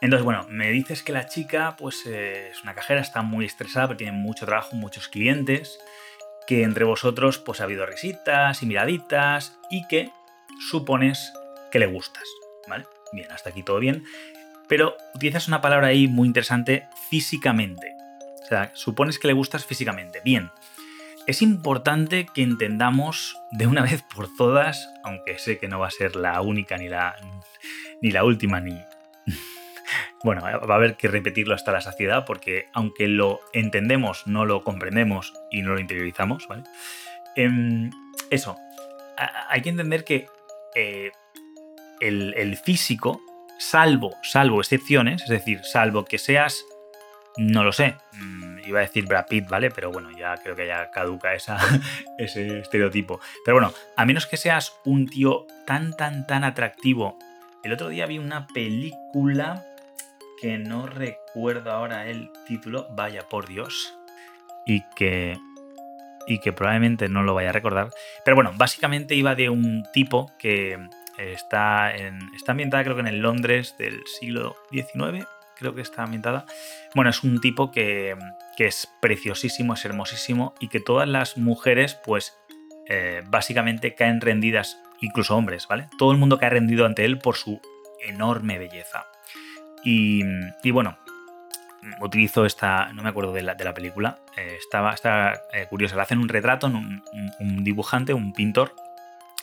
Entonces, 0.00 0.24
bueno, 0.24 0.46
me 0.48 0.70
dices 0.70 1.02
que 1.02 1.12
la 1.12 1.26
chica, 1.26 1.76
pues 1.76 2.06
eh, 2.06 2.48
es 2.52 2.62
una 2.62 2.74
cajera, 2.74 3.02
está 3.02 3.20
muy 3.20 3.44
estresada, 3.44 3.88
pero 3.88 3.98
tiene 3.98 4.12
mucho 4.12 4.46
trabajo, 4.46 4.76
muchos 4.76 5.08
clientes, 5.08 5.78
que 6.46 6.62
entre 6.62 6.84
vosotros, 6.86 7.36
pues 7.36 7.60
ha 7.60 7.64
habido 7.64 7.84
risitas 7.84 8.62
y 8.62 8.66
miraditas, 8.66 9.58
y 9.70 9.86
que 9.88 10.10
supones 10.70 11.34
que 11.70 11.78
le 11.78 11.86
gustas, 11.86 12.24
¿vale? 12.66 12.86
Bien, 13.12 13.30
hasta 13.30 13.50
aquí 13.50 13.62
todo 13.62 13.78
bien. 13.78 14.04
Pero 14.70 14.96
utilizas 15.14 15.48
una 15.48 15.60
palabra 15.60 15.88
ahí 15.88 16.08
muy 16.08 16.28
interesante, 16.28 16.86
físicamente. 17.10 17.94
O 18.42 18.46
sea, 18.46 18.70
supones 18.74 19.18
que 19.18 19.28
le 19.28 19.34
gustas 19.34 19.66
físicamente. 19.66 20.20
Bien. 20.24 20.50
Es 21.26 21.42
importante 21.42 22.26
que 22.32 22.42
entendamos 22.42 23.36
de 23.50 23.66
una 23.66 23.82
vez 23.82 24.02
por 24.14 24.34
todas, 24.36 24.88
aunque 25.04 25.38
sé 25.38 25.58
que 25.58 25.68
no 25.68 25.78
va 25.80 25.88
a 25.88 25.90
ser 25.90 26.16
la 26.16 26.40
única 26.40 26.78
ni 26.78 26.88
la, 26.88 27.14
ni 28.00 28.10
la 28.10 28.24
última, 28.24 28.60
ni, 28.60 28.80
bueno, 30.24 30.42
va 30.42 30.52
a 30.52 30.76
haber 30.76 30.96
que 30.96 31.08
repetirlo 31.08 31.54
hasta 31.54 31.72
la 31.72 31.80
saciedad 31.80 32.24
porque 32.24 32.68
aunque 32.72 33.08
lo 33.08 33.40
entendemos, 33.52 34.26
no 34.26 34.44
lo 34.44 34.62
comprendemos 34.62 35.32
y 35.50 35.62
no 35.62 35.74
lo 35.74 35.80
interiorizamos, 35.80 36.48
¿vale? 36.48 36.62
Em, 37.36 37.90
eso, 38.30 38.56
hay 39.48 39.62
que 39.62 39.68
entender 39.68 40.04
que 40.04 40.26
eh, 40.74 41.12
el, 42.00 42.56
físico, 42.56 43.20
salvo, 43.60 44.16
salvo 44.22 44.60
excepciones, 44.60 45.22
es 45.22 45.28
decir, 45.28 45.60
salvo 45.62 46.04
que 46.04 46.18
seas, 46.18 46.64
no 47.36 47.62
lo 47.62 47.72
sé, 47.72 47.94
mm, 48.12 48.60
iba 48.66 48.80
a 48.80 48.82
decir 48.82 49.06
Brad 49.06 49.26
Pitt, 49.28 49.48
¿vale? 49.48 49.70
Pero 49.70 49.92
bueno, 49.92 50.10
ya 50.18 50.36
creo 50.38 50.56
que 50.56 50.66
ya 50.66 50.90
caduca 50.90 51.34
esa, 51.34 51.58
ese 52.18 52.60
estereotipo. 52.60 53.20
Pero 53.44 53.56
bueno, 53.56 53.72
a 53.96 54.04
menos 54.06 54.26
que 54.26 54.36
seas 54.36 54.74
un 54.84 55.06
tío 55.06 55.46
tan, 55.66 55.94
tan, 55.96 56.26
tan 56.26 56.42
atractivo. 56.42 57.18
El 57.62 57.72
otro 57.72 57.90
día 57.90 58.06
vi 58.06 58.18
una 58.18 58.46
película 58.46 59.66
que 60.40 60.56
no 60.56 60.86
recuerdo 60.86 61.70
ahora 61.70 62.06
el 62.06 62.30
título, 62.46 62.88
vaya 62.92 63.28
por 63.28 63.46
Dios, 63.46 63.94
y 64.64 64.82
que, 64.96 65.38
y 66.26 66.40
que 66.40 66.54
probablemente 66.54 67.10
no 67.10 67.22
lo 67.22 67.34
vaya 67.34 67.50
a 67.50 67.52
recordar. 67.52 67.90
Pero 68.24 68.36
bueno, 68.36 68.52
básicamente 68.56 69.14
iba 69.14 69.34
de 69.34 69.50
un 69.50 69.84
tipo 69.92 70.32
que 70.38 70.78
está, 71.18 71.94
en, 71.94 72.18
está 72.34 72.52
ambientada 72.52 72.84
creo 72.84 72.96
que 72.96 73.02
en 73.02 73.08
el 73.08 73.20
Londres 73.20 73.74
del 73.78 74.02
siglo 74.06 74.56
XIX, 74.70 75.26
creo 75.56 75.74
que 75.74 75.82
está 75.82 76.02
ambientada. 76.02 76.46
Bueno, 76.94 77.10
es 77.10 77.22
un 77.22 77.40
tipo 77.40 77.70
que, 77.70 78.16
que 78.56 78.66
es 78.66 78.88
preciosísimo, 79.00 79.74
es 79.74 79.84
hermosísimo 79.84 80.54
y 80.60 80.68
que 80.68 80.80
todas 80.80 81.08
las 81.08 81.36
mujeres 81.36 81.94
pues 81.94 82.34
eh, 82.92 83.22
básicamente 83.28 83.94
caen 83.94 84.20
rendidas, 84.20 84.76
incluso 85.00 85.36
hombres, 85.36 85.68
¿vale? 85.68 85.88
Todo 85.96 86.10
el 86.10 86.18
mundo 86.18 86.38
cae 86.38 86.50
rendido 86.50 86.86
ante 86.86 87.04
él 87.04 87.18
por 87.18 87.36
su 87.36 87.60
enorme 88.04 88.58
belleza. 88.58 89.06
Y, 89.84 90.22
bueno, 90.72 90.98
utilizo 92.00 92.44
esta, 92.44 92.92
no 92.92 93.04
me 93.04 93.10
acuerdo 93.10 93.32
de 93.32 93.42
la, 93.42 93.54
de 93.54 93.64
la 93.64 93.74
película, 93.74 94.18
eh, 94.36 94.56
estaba, 94.58 94.92
está 94.92 95.40
eh, 95.52 95.66
curiosa, 95.70 95.94
le 95.94 96.02
hacen 96.02 96.18
un 96.18 96.28
retrato, 96.28 96.66
un, 96.66 97.64
dibujante, 97.64 98.12
un 98.12 98.32
pintor, 98.32 98.74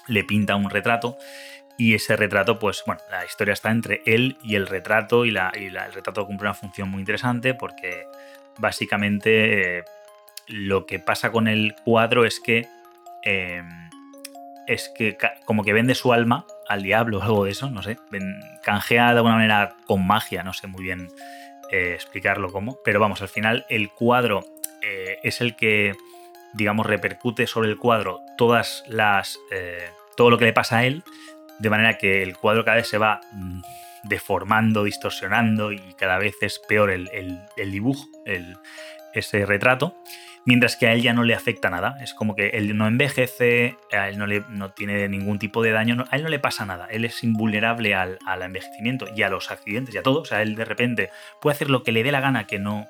le 0.08 0.26
pinta 0.26 0.58
un 0.58 0.70
retrato 0.70 1.18
y 1.78 1.94
ese 1.94 2.16
retrato, 2.16 2.58
pues 2.58 2.84
bueno, 2.88 3.02
la 3.12 3.24
historia 3.24 3.54
está 3.54 3.70
entre 3.70 4.02
él 4.06 4.38
y 4.42 4.56
el 4.56 4.66
retrato 4.66 5.26
y, 5.26 5.32
la, 5.32 5.52
el 5.54 5.94
retrato 5.94 6.26
cumple 6.26 6.48
una 6.48 6.56
función 6.56 6.90
muy 6.90 7.00
interesante 7.00 7.54
porque 7.54 8.08
básicamente 8.58 9.78
eh, 9.78 9.84
lo 10.48 10.88
que 10.88 10.98
pasa 10.98 11.32
con 11.32 11.48
el 11.48 11.76
cuadro 11.84 12.26
es 12.26 12.40
que 12.40 12.68
es 14.68 14.90
que 14.96 15.18
como 15.44 15.64
que 15.66 15.74
vende 15.74 15.94
su 15.94 16.14
alma 16.14 16.46
al 16.70 16.82
diablo 16.82 17.20
o 17.20 17.22
algo 17.22 17.44
de 17.44 17.52
eso, 17.52 17.70
no 17.70 17.84
sé. 17.84 17.98
Canjea 18.64 19.12
de 19.12 19.18
alguna 19.18 19.36
manera 19.36 19.76
con 19.86 20.08
magia, 20.08 20.44
no 20.44 20.54
sé 20.54 20.68
muy 20.68 20.84
bien 20.84 21.10
eh, 21.72 21.92
explicarlo 21.94 22.52
cómo. 22.54 22.80
Pero 22.86 23.02
vamos, 23.02 23.22
al 23.22 23.28
final 23.28 23.66
el 23.70 23.90
cuadro 23.90 24.46
eh, 24.82 25.18
es 25.24 25.42
el 25.42 25.58
que, 25.58 25.94
digamos, 26.54 26.86
repercute 26.86 27.48
sobre 27.48 27.70
el 27.70 27.78
cuadro 27.78 28.22
todas 28.38 28.84
las. 28.88 29.40
Todo 30.16 30.32
lo 30.32 30.38
que 30.38 30.46
le 30.46 30.54
pasa 30.54 30.80
a 30.80 30.86
él, 30.86 31.04
de 31.60 31.70
manera 31.70 31.98
que 31.98 32.24
el 32.24 32.38
cuadro 32.38 32.64
cada 32.64 32.78
vez 32.78 32.88
se 32.88 32.98
va 32.98 33.22
mm, 33.32 33.62
deformando, 34.04 34.84
distorsionando 34.84 35.72
y 35.72 35.80
cada 35.98 36.18
vez 36.18 36.36
es 36.42 36.60
peor 36.60 36.92
el, 36.92 37.10
el 37.12 37.72
dibujo, 37.72 38.08
ese 39.14 39.46
retrato 39.46 39.96
mientras 40.48 40.78
que 40.78 40.88
a 40.88 40.94
él 40.94 41.02
ya 41.02 41.14
no 41.14 41.24
le 41.24 41.36
afecta 41.36 41.70
nada. 41.70 41.98
Es 42.02 42.14
como 42.14 42.34
que 42.34 42.48
él 42.48 42.76
no 42.78 42.88
envejece, 42.88 43.78
a 43.92 44.08
él 44.08 44.18
no, 44.18 44.26
le, 44.26 44.44
no 44.50 44.72
tiene 44.72 45.08
ningún 45.10 45.40
tipo 45.40 45.62
de 45.62 45.72
daño, 45.72 46.06
a 46.10 46.16
él 46.16 46.24
no 46.24 46.30
le 46.30 46.40
pasa 46.40 46.66
nada. 46.66 46.88
Él 46.90 47.04
es 47.04 47.22
invulnerable 47.24 47.94
al, 47.94 48.18
envejecimiento 48.42 49.08
y 49.14 49.24
a 49.24 49.30
los 49.30 49.52
accidentes 49.52 49.94
y 49.94 49.98
a 49.98 50.04
todo. 50.04 50.22
O 50.22 50.26
sea, 50.26 50.42
él 50.42 50.56
de 50.56 50.64
repente 50.64 51.10
puede 51.42 51.56
hacer 51.56 51.70
lo 51.70 51.84
que 51.84 51.92
le 51.92 52.02
dé 52.02 52.14
la 52.14 52.22
gana, 52.22 52.48
que 52.48 52.60
no. 52.60 52.88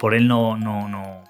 Por 0.00 0.14
él 0.14 0.26
no. 0.26 0.56
no, 0.56 0.88
no 0.88 1.22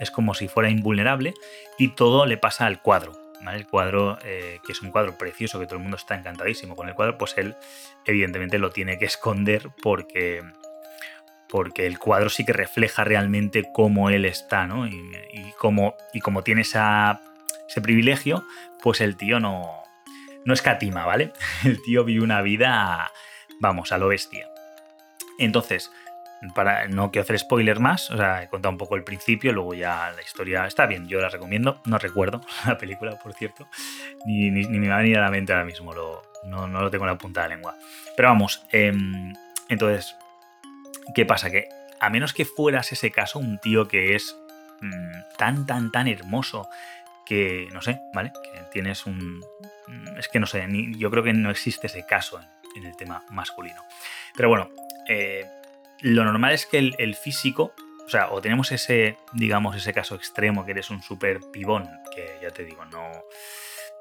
es 0.00 0.10
como 0.10 0.32
si 0.32 0.48
fuera 0.48 0.70
invulnerable 0.70 1.34
y 1.78 1.88
todo 1.88 2.26
le 2.26 2.38
pasa 2.38 2.66
al 2.66 2.80
cuadro. 2.80 3.12
El 3.48 3.66
cuadro, 3.66 4.18
eh, 4.24 4.60
que 4.64 4.72
es 4.72 4.82
un 4.82 4.90
cuadro 4.90 5.16
precioso, 5.16 5.58
que 5.58 5.66
todo 5.66 5.76
el 5.76 5.82
mundo 5.82 5.96
está 5.96 6.14
encantadísimo 6.14 6.76
con 6.76 6.88
el 6.88 6.94
cuadro, 6.94 7.16
pues 7.18 7.34
él 7.38 7.56
evidentemente 8.04 8.58
lo 8.58 8.70
tiene 8.70 8.98
que 8.98 9.06
esconder 9.06 9.70
porque 9.82 10.42
porque 11.48 11.86
el 11.86 11.98
cuadro 11.98 12.30
sí 12.30 12.44
que 12.44 12.52
refleja 12.52 13.04
realmente 13.04 13.70
cómo 13.72 14.08
él 14.08 14.24
está, 14.24 14.66
¿no? 14.66 14.86
Y, 14.86 15.52
como, 15.58 15.96
y 16.12 16.20
como 16.20 16.42
tiene 16.42 16.60
ese 16.60 17.80
privilegio, 17.82 18.44
pues 18.82 19.00
el 19.00 19.16
tío 19.16 19.40
no, 19.40 19.82
no 20.44 20.54
escatima, 20.54 21.04
¿vale? 21.04 21.32
El 21.64 21.82
tío 21.82 22.04
vive 22.04 22.22
una 22.22 22.40
vida, 22.42 23.10
vamos, 23.58 23.92
a 23.92 23.98
lo 23.98 24.08
bestia. 24.08 24.48
Entonces, 25.38 25.90
para 26.54 26.88
no 26.88 27.10
quiero 27.10 27.24
hacer 27.24 27.38
spoiler 27.38 27.80
más, 27.80 28.10
o 28.10 28.16
sea, 28.16 28.42
he 28.42 28.48
contado 28.48 28.72
un 28.72 28.78
poco 28.78 28.96
el 28.96 29.04
principio, 29.04 29.52
luego 29.52 29.74
ya 29.74 30.10
la 30.14 30.22
historia 30.22 30.66
está 30.66 30.86
bien, 30.86 31.06
yo 31.06 31.20
la 31.20 31.28
recomiendo, 31.28 31.80
no 31.84 31.98
recuerdo 31.98 32.40
la 32.66 32.78
película, 32.78 33.18
por 33.18 33.34
cierto, 33.34 33.68
ni, 34.26 34.50
me 34.50 34.88
va 34.88 34.96
a 34.96 35.02
venir 35.02 35.18
a 35.18 35.22
la 35.22 35.30
mente 35.30 35.52
ahora 35.52 35.64
mismo, 35.64 35.94
no, 36.44 36.66
no, 36.66 36.80
lo 36.80 36.90
tengo 36.90 37.04
en 37.04 37.10
la 37.10 37.18
punta 37.18 37.42
de 37.42 37.48
la 37.48 37.54
lengua. 37.54 37.76
Pero 38.16 38.28
vamos, 38.28 38.64
em, 38.72 39.34
entonces, 39.68 40.16
¿Qué 41.14 41.26
pasa? 41.26 41.50
Que 41.50 41.68
a 41.98 42.10
menos 42.10 42.32
que 42.32 42.44
fueras 42.44 42.92
ese 42.92 43.10
caso, 43.10 43.38
un 43.38 43.58
tío 43.58 43.88
que 43.88 44.14
es 44.14 44.36
mm, 44.80 45.36
tan, 45.36 45.66
tan, 45.66 45.90
tan 45.90 46.08
hermoso 46.08 46.68
que, 47.26 47.68
no 47.72 47.82
sé, 47.82 48.00
¿vale? 48.14 48.32
Que 48.52 48.60
tienes 48.72 49.06
un... 49.06 49.40
Mm, 49.88 50.18
es 50.18 50.28
que 50.28 50.40
no 50.40 50.46
sé, 50.46 50.66
yo 50.96 51.10
creo 51.10 51.22
que 51.22 51.32
no 51.32 51.50
existe 51.50 51.86
ese 51.86 52.06
caso 52.06 52.40
en, 52.76 52.84
el 52.84 52.96
tema 52.96 53.24
masculino. 53.30 53.82
Pero 54.36 54.48
bueno, 54.48 54.70
eh, 55.08 55.46
lo 56.02 56.24
normal 56.24 56.52
es 56.52 56.66
que 56.66 56.78
el, 56.78 57.14
físico, 57.14 57.72
o 58.06 58.08
sea, 58.08 58.30
o 58.30 58.40
tenemos 58.40 58.72
ese, 58.72 59.16
digamos, 59.32 59.76
ese 59.76 59.92
caso 59.92 60.14
extremo 60.14 60.64
que 60.64 60.72
eres 60.72 60.90
un 60.90 61.02
super 61.02 61.40
pibón, 61.52 61.88
que 62.14 62.38
ya 62.42 62.50
te 62.50 62.64
digo, 62.64 62.84
no... 62.86 63.10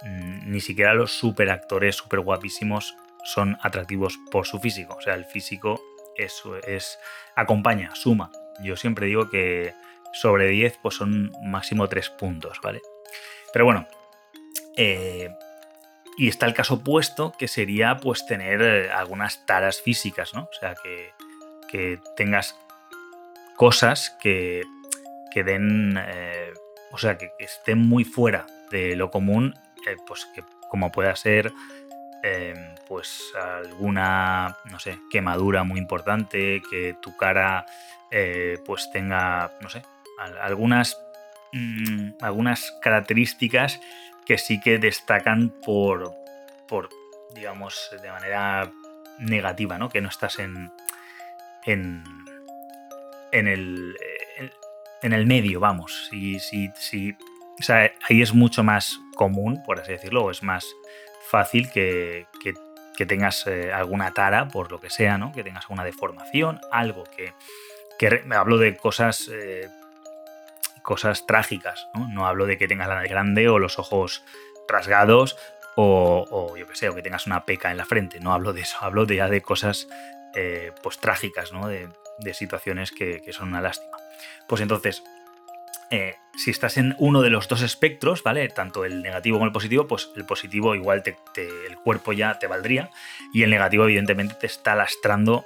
Mm, 0.01 0.51
ni 0.51 0.62
siquiera 0.62 0.94
los 0.94 1.12
super 1.12 1.50
actores 1.50 1.98
super 1.98 2.22
guapísimos 2.22 2.96
son 3.25 3.58
atractivos 3.62 4.18
por 4.32 4.48
su 4.48 4.60
físico. 4.60 4.96
O 4.98 5.01
sea, 5.01 5.13
el 5.15 5.25
físico 5.25 5.82
eso 6.15 6.58
es, 6.58 7.00
acompaña, 7.36 7.96
suma. 7.96 8.32
Yo 8.62 8.75
siempre 8.75 9.08
digo 9.08 9.29
que 9.29 9.74
sobre 10.13 10.48
10 10.48 10.79
pues 10.82 10.96
son 10.96 11.32
máximo 11.44 11.88
3 11.88 12.10
puntos, 12.12 12.60
¿vale? 12.62 12.82
Pero 13.53 13.65
bueno, 13.65 13.88
eh, 14.75 15.29
y 16.18 16.27
está 16.27 16.46
el 16.46 16.53
caso 16.53 16.75
opuesto, 16.75 17.34
que 17.38 17.48
sería 17.48 17.98
pues 17.98 18.25
tener 18.25 18.62
eh, 18.62 18.91
algunas 18.91 19.46
taras 19.46 19.82
físicas, 19.82 20.34
¿no? 20.34 20.44
O 20.44 20.60
sea, 20.60 20.75
que, 20.75 21.12
tengas 22.16 22.58
cosas 23.56 24.16
que, 24.22 24.64
que 25.32 25.44
den, 25.44 25.98
eh, 25.98 26.54
o 26.92 26.98
sea, 26.98 27.18
que, 27.18 27.32
estén 27.40 27.88
muy 27.88 28.04
fuera 28.04 28.46
de 28.72 28.96
lo 28.96 29.12
común, 29.12 29.54
pues 30.08 30.28
que 30.36 30.44
como 30.70 30.92
pueda 30.92 31.16
ser 31.16 31.52
Em, 32.22 32.76
pues 32.88 33.34
alguna, 33.36 34.58
no 34.66 34.80
sé, 34.80 35.00
quemadura 35.10 35.64
muy 35.64 35.80
importante, 35.80 36.62
que 36.70 36.98
tu 37.02 37.16
cara 37.16 37.66
eh, 38.12 38.58
pues 38.66 38.90
tenga, 38.92 39.54
no 39.62 39.70
sé, 39.70 39.84
algunas, 40.42 41.00
mm, 41.54 42.12
algunas 42.22 42.74
características 42.82 43.80
que 44.26 44.38
sí 44.38 44.60
que 44.60 44.80
destacan 44.80 45.54
por, 45.64 46.12
por, 46.68 46.90
digamos, 47.34 47.90
de 48.02 48.12
manera 48.12 48.70
negativa, 49.20 49.78
¿no? 49.78 49.88
Que 49.88 50.02
no 50.02 50.10
estás 50.10 50.40
en, 50.40 50.72
en, 51.66 52.04
en 53.32 53.48
el, 53.48 53.98
en, 55.01 55.13
el 55.13 55.25
medio, 55.25 55.60
vamos. 55.60 56.08
Si, 56.10 56.39
si, 56.39 56.72
si, 56.75 57.12
o 57.60 57.63
sea, 57.63 57.92
ahí 58.08 58.22
es 58.22 58.34
mucho 58.34 58.63
más 58.63 59.00
común, 59.16 59.62
por 59.66 59.80
así 59.80 59.92
decirlo, 59.92 60.25
o 60.25 60.32
es 60.32 60.44
más 60.44 60.66
fácil 61.30 61.70
que, 61.72 62.25
tengas 63.08 63.48
eh, 63.48 63.72
alguna 63.72 64.13
tara, 64.13 64.50
por 64.50 64.72
lo 64.72 64.80
que 64.80 64.89
sea, 64.89 65.18
¿no? 65.18 65.32
Que 65.32 65.44
tengas 65.44 65.63
alguna 65.66 65.86
deformación, 65.86 66.60
algo 66.70 67.06
que, 67.06 67.34
que 67.98 68.24
hablo 68.32 68.58
de 68.58 68.75
cosas, 68.75 69.30
eh, 69.32 69.70
cosas 70.82 71.25
trágicas, 71.25 71.88
¿no? 71.94 72.10
No 72.10 72.28
hablo 72.28 72.46
de 72.46 72.58
que 72.58 72.68
tengas 72.68 72.89
la 72.89 72.96
nariz 72.96 73.12
grande 73.12 73.48
o 73.48 73.58
los 73.58 73.80
ojos 73.80 74.24
rasgados 74.68 75.38
o, 75.82 76.56
yo 76.58 76.68
qué 76.68 76.75
sé, 76.75 76.89
o 76.89 76.96
que 76.96 77.01
tengas 77.01 77.25
una 77.25 77.46
peca 77.46 77.72
en 77.72 77.78
la 77.78 77.86
frente. 77.86 78.20
No 78.20 78.34
hablo 78.34 78.51
de 78.51 78.62
eso, 78.62 78.78
hablo 78.82 79.06
ya 79.06 79.30
de 79.30 79.42
cosas 79.42 79.88
eh, 80.36 80.71
pues 80.83 81.00
trágicas, 81.00 81.51
¿no? 81.51 81.67
De, 81.67 81.89
situaciones 82.33 82.91
que, 82.91 83.21
son 83.31 83.50
una 83.50 83.62
lástima. 83.62 83.98
Pues 84.48 84.62
entonces, 84.62 85.03
eh, 85.89 86.15
si 86.36 86.51
estás 86.51 86.77
en 86.77 86.95
uno 87.00 87.21
de 87.21 87.29
los 87.29 87.48
dos 87.48 87.62
espectros, 87.62 88.24
¿vale? 88.24 88.48
Tanto 88.50 88.83
el 88.83 89.01
negativo 89.01 89.38
como 89.38 89.45
el 89.45 89.53
positivo, 89.53 89.88
pues 89.88 90.12
el 90.15 90.25
positivo 90.25 90.75
igual 90.75 91.01
el 91.36 91.75
cuerpo 91.77 92.13
ya 92.13 92.38
te 92.38 92.48
valdría 92.48 92.89
y 93.33 93.43
el 93.43 93.50
negativo 93.50 93.86
evidentemente 93.86 94.36
te 94.36 94.48
está 94.48 94.75
lastrando, 94.75 95.45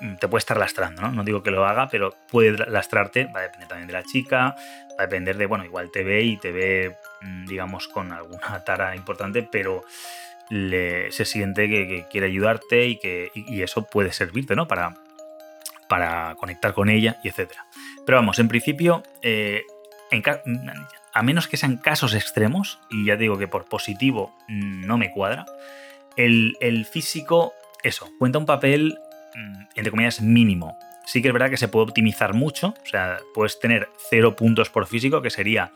mm, 0.00 0.16
te 0.16 0.28
puede 0.28 0.40
estar 0.40 0.56
lastrando, 0.56 1.02
¿no? 1.02 1.12
No 1.12 1.24
digo 1.24 1.42
que 1.42 1.52
lo 1.52 1.64
haga, 1.64 1.88
pero 1.88 2.14
puede 2.30 2.58
lastrarte, 2.66 3.26
va 3.26 3.40
a 3.40 3.42
depender 3.44 3.68
también 3.68 3.86
de 3.86 3.92
la 3.94 4.02
chica, 4.02 4.56
va 4.90 4.96
a 4.98 5.02
depender 5.02 5.38
de, 5.38 5.46
bueno, 5.46 5.64
igual 5.64 5.90
te 5.92 6.02
ve 6.02 6.22
y 6.22 6.36
te 6.36 6.50
ve, 6.52 6.96
mm, 7.22 7.46
digamos, 7.46 7.88
con 7.88 8.12
alguna 8.12 8.64
tara 8.64 8.96
importante, 8.96 9.42
pero 9.44 9.84
se 10.50 11.24
siente 11.24 11.68
que, 11.68 12.06
quiere 12.10 12.26
ayudarte 12.26 12.86
y 12.86 12.98
que 12.98 13.30
eso 13.50 13.84
puede 13.84 14.12
servirte, 14.12 14.56
¿no? 14.56 14.66
Para, 14.68 14.94
para 15.88 16.36
conectar 16.36 16.74
con 16.74 16.88
ella 16.88 17.16
y 17.24 17.28
etcétera. 17.28 17.66
Pero 18.06 18.18
vamos, 18.18 18.38
en 18.38 18.48
principio, 18.48 19.02
eh, 19.22 19.62
a 21.12 21.22
menos 21.22 21.48
que 21.48 21.56
sean 21.56 21.78
casos 21.78 22.14
extremos, 22.14 22.78
y 22.90 23.06
ya 23.06 23.16
digo 23.16 23.38
que 23.38 23.48
por 23.48 23.64
positivo 23.64 24.34
no 24.48 24.98
me 24.98 25.10
cuadra, 25.10 25.46
el, 26.16 26.86
físico, 26.90 27.52
eso, 27.82 28.08
cuenta 28.18 28.38
un 28.38 28.46
papel, 28.46 28.98
mm, 29.34 29.62
entre 29.74 29.90
comillas, 29.90 30.20
mínimo. 30.20 30.78
Sí 31.06 31.22
que 31.22 31.28
es 31.28 31.34
verdad 31.34 31.50
que 31.50 31.56
se 31.56 31.68
puede 31.68 31.84
optimizar 31.84 32.34
mucho, 32.34 32.74
o 32.82 32.86
sea, 32.86 33.18
puedes 33.34 33.58
tener 33.58 33.88
cero 34.10 34.36
puntos 34.36 34.68
por 34.68 34.86
físico, 34.86 35.22
que 35.22 35.30
sería 35.30 35.72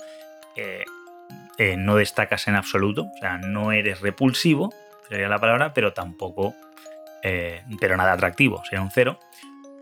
eh, 0.57 0.85
eh, 1.59 1.77
no 1.77 1.97
destacas 1.97 2.49
en 2.49 2.55
absoluto, 2.55 3.11
o 3.15 3.19
sea, 3.19 3.39
no 3.39 3.73
eres 3.73 4.01
repulsivo, 4.01 4.73
sería 5.09 5.29
la 5.29 5.39
palabra, 5.39 5.75
pero 5.75 5.93
tampoco, 5.93 6.55
pero 7.23 7.97
nada 7.97 8.13
atractivo, 8.13 8.63
sería 8.65 8.83
un 8.83 8.91
cero. 8.91 9.19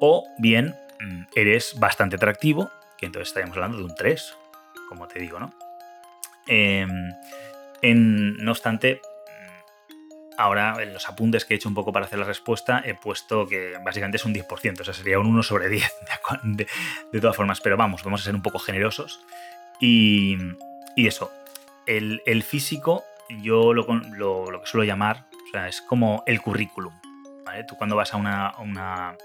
O 0.00 0.26
bien 0.38 0.74
mm, 1.00 1.22
eres 1.34 1.78
bastante 1.78 2.16
atractivo, 2.16 2.70
que 2.98 3.06
entonces 3.06 3.28
estaríamos 3.28 3.56
hablando 3.56 3.78
de 3.78 3.84
un 3.84 3.94
3, 3.94 4.36
como 4.88 5.06
te 5.06 5.20
digo, 5.20 5.38
¿no? 5.38 5.52
Em, 6.46 7.12
no 7.82 8.50
obstante, 8.50 9.00
mm, 9.00 10.34
ahora 10.36 10.76
en 10.82 10.92
los 10.92 11.08
apuntes 11.08 11.44
que 11.44 11.54
he 11.54 11.56
hecho 11.56 11.68
un 11.68 11.74
poco 11.74 11.92
para 11.92 12.06
hacer 12.06 12.18
la 12.18 12.24
respuesta, 12.24 12.82
he 12.84 12.94
puesto 12.94 13.46
que 13.46 13.74
básicamente 13.84 14.16
es 14.16 14.24
un 14.24 14.34
10%, 14.34 14.80
o 14.80 14.84
sea, 14.84 14.94
sería 14.94 15.18
un 15.18 15.26
1 15.26 15.42
sobre 15.42 15.68
10, 15.68 15.92
de, 17.12 17.20
todas 17.20 17.36
formas, 17.36 17.60
pero 17.60 17.76
vamos, 17.76 18.02
vamos 18.02 18.22
a 18.22 18.24
ser 18.24 18.34
un 18.34 18.42
poco 18.42 18.58
generosos. 18.58 19.20
Y, 19.80 20.36
eso, 20.96 21.32
el, 21.86 22.42
físico, 22.42 23.04
yo 23.42 23.72
lo, 23.74 23.86
que 23.86 24.66
suelo 24.66 24.84
llamar, 24.84 25.26
o 25.48 25.50
sea, 25.52 25.68
es 25.68 25.80
como 25.82 26.22
el 26.26 26.40
currículum. 26.40 26.92
Tú 27.66 27.76
cuando 27.76 27.96
vas 27.96 28.14
a 28.14 28.16
una 28.16 29.16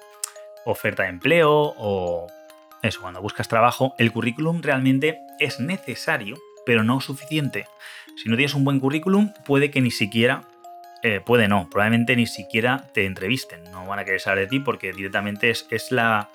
oferta 0.65 1.03
de 1.03 1.09
empleo 1.09 1.73
o 1.77 2.27
eso, 2.81 3.01
cuando 3.01 3.21
buscas 3.21 3.47
trabajo, 3.47 3.95
el 3.97 4.11
currículum 4.11 4.61
realmente 4.61 5.19
es 5.39 5.59
necesario, 5.59 6.37
pero 6.65 6.83
no 6.83 7.01
suficiente. 7.01 7.65
Si 8.15 8.29
no 8.29 8.35
tienes 8.35 8.53
un 8.53 8.63
buen 8.63 8.79
currículum, 8.79 9.33
puede 9.45 9.71
que 9.71 9.81
ni 9.81 9.91
siquiera, 9.91 10.43
eh, 11.03 11.21
puede 11.23 11.47
no, 11.47 11.69
probablemente 11.69 12.15
ni 12.15 12.27
siquiera 12.27 12.87
te 12.93 13.05
entrevisten. 13.05 13.63
No 13.71 13.85
van 13.85 13.99
a 13.99 14.05
querer 14.05 14.19
saber 14.19 14.39
de 14.39 14.47
ti 14.47 14.59
porque 14.59 14.93
directamente 14.93 15.49
es, 15.49 15.67
es 15.69 15.91
la, 15.91 16.29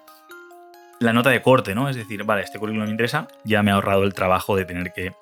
la 0.99 1.13
nota 1.13 1.31
de 1.31 1.43
corte, 1.43 1.75
¿no? 1.75 1.89
Es 1.89 1.97
decir, 1.97 2.25
vale, 2.25 2.43
este 2.43 2.59
currículum 2.59 2.87
me 2.87 2.91
interesa, 2.91 3.29
ya 3.45 3.63
me 3.63 3.71
ha 3.71 3.75
ahorrado 3.75 4.05
el 4.05 4.15
trabajo 4.15 4.57
de 4.57 4.65
tener 4.65 4.93
que 4.93 5.13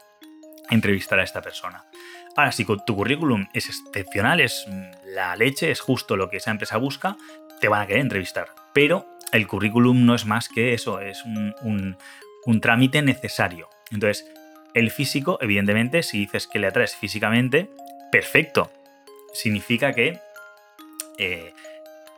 entrevistar 0.70 1.18
a 1.20 1.24
esta 1.24 1.42
persona. 1.42 1.84
Ahora, 2.36 2.52
si 2.52 2.64
tu 2.64 2.94
currículum 2.94 3.48
es 3.52 3.68
excepcional, 3.68 4.40
es 4.40 4.66
la 5.04 5.34
leche, 5.36 5.70
es 5.70 5.80
justo 5.80 6.16
lo 6.16 6.30
que 6.30 6.36
esa 6.36 6.50
empresa 6.50 6.76
busca, 6.76 7.16
te 7.60 7.68
van 7.68 7.82
a 7.82 7.86
querer 7.86 8.02
entrevistar. 8.02 8.48
Pero 8.72 9.06
el 9.32 9.46
currículum 9.46 10.04
no 10.06 10.14
es 10.14 10.24
más 10.24 10.48
que 10.48 10.74
eso, 10.74 11.00
es 11.00 11.24
un, 11.24 11.96
trámite 12.60 13.02
necesario. 13.02 13.68
Entonces, 13.90 14.30
el 14.74 14.90
físico, 14.90 15.38
evidentemente, 15.40 16.02
si 16.02 16.18
dices 16.18 16.46
que 16.46 16.58
le 16.58 16.68
atraes 16.68 16.96
físicamente, 16.96 17.70
perfecto. 18.10 18.70
Significa 19.34 19.92
que 19.92 20.18
eh, 21.18 21.52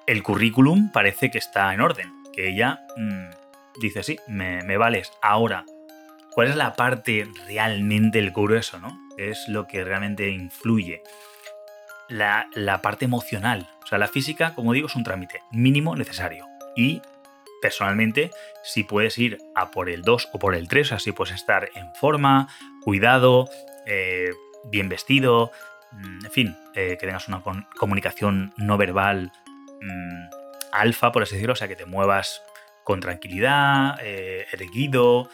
el 0.06 0.22
currículum 0.22 0.92
parece 0.92 1.30
que 1.30 1.38
está 1.38 1.72
en 1.74 1.80
orden, 1.80 2.12
que 2.32 2.48
ella 2.48 2.80
mm, 2.96 3.30
dice, 3.80 4.02
sí, 4.02 4.18
me, 4.28 4.76
vales. 4.76 5.12
Ahora, 5.22 5.64
¿cuál 6.40 6.48
es 6.48 6.56
la 6.56 6.72
parte 6.72 7.28
realmente 7.48 8.18
el 8.18 8.30
grueso, 8.30 8.78
no? 8.78 8.98
Es 9.18 9.46
lo 9.46 9.66
que 9.66 9.84
realmente 9.84 10.30
influye. 10.30 11.02
La, 12.08 12.48
parte 12.82 13.04
emocional. 13.04 13.68
O 13.84 13.86
sea, 13.86 13.98
la 13.98 14.08
física, 14.08 14.54
como 14.54 14.72
digo, 14.72 14.86
es 14.86 14.96
un 14.96 15.04
trámite 15.04 15.42
mínimo 15.50 15.94
necesario. 15.96 16.46
Y 16.74 17.02
personalmente, 17.60 18.30
si 18.64 18.84
puedes 18.84 19.18
ir 19.18 19.36
a 19.54 19.70
por 19.70 19.90
el 19.90 20.00
2 20.00 20.30
o 20.32 20.38
por 20.38 20.54
el 20.54 20.66
3, 20.66 20.86
o 20.86 20.88
sea, 20.88 20.98
si 20.98 21.12
puedes 21.12 21.34
estar 21.34 21.68
en 21.74 21.94
forma, 21.96 22.48
cuidado, 22.80 23.46
eh, 23.84 24.30
bien 24.64 24.88
vestido, 24.88 25.50
mm, 25.92 26.24
en 26.24 26.32
fin, 26.32 26.56
eh, 26.74 26.96
que 26.98 27.06
tengas 27.06 27.28
una 27.28 27.42
comunicación 27.76 28.54
no 28.56 28.78
verbal 28.78 29.30
mm, 29.82 30.24
alfa, 30.72 31.12
por 31.12 31.22
así 31.22 31.34
decirlo, 31.34 31.52
o 31.52 31.56
sea, 31.56 31.68
que 31.68 31.76
te 31.76 31.84
muevas 31.84 32.40
con 32.84 33.00
tranquilidad, 33.00 33.98
eh, 34.02 34.46
erguido, 34.52 35.28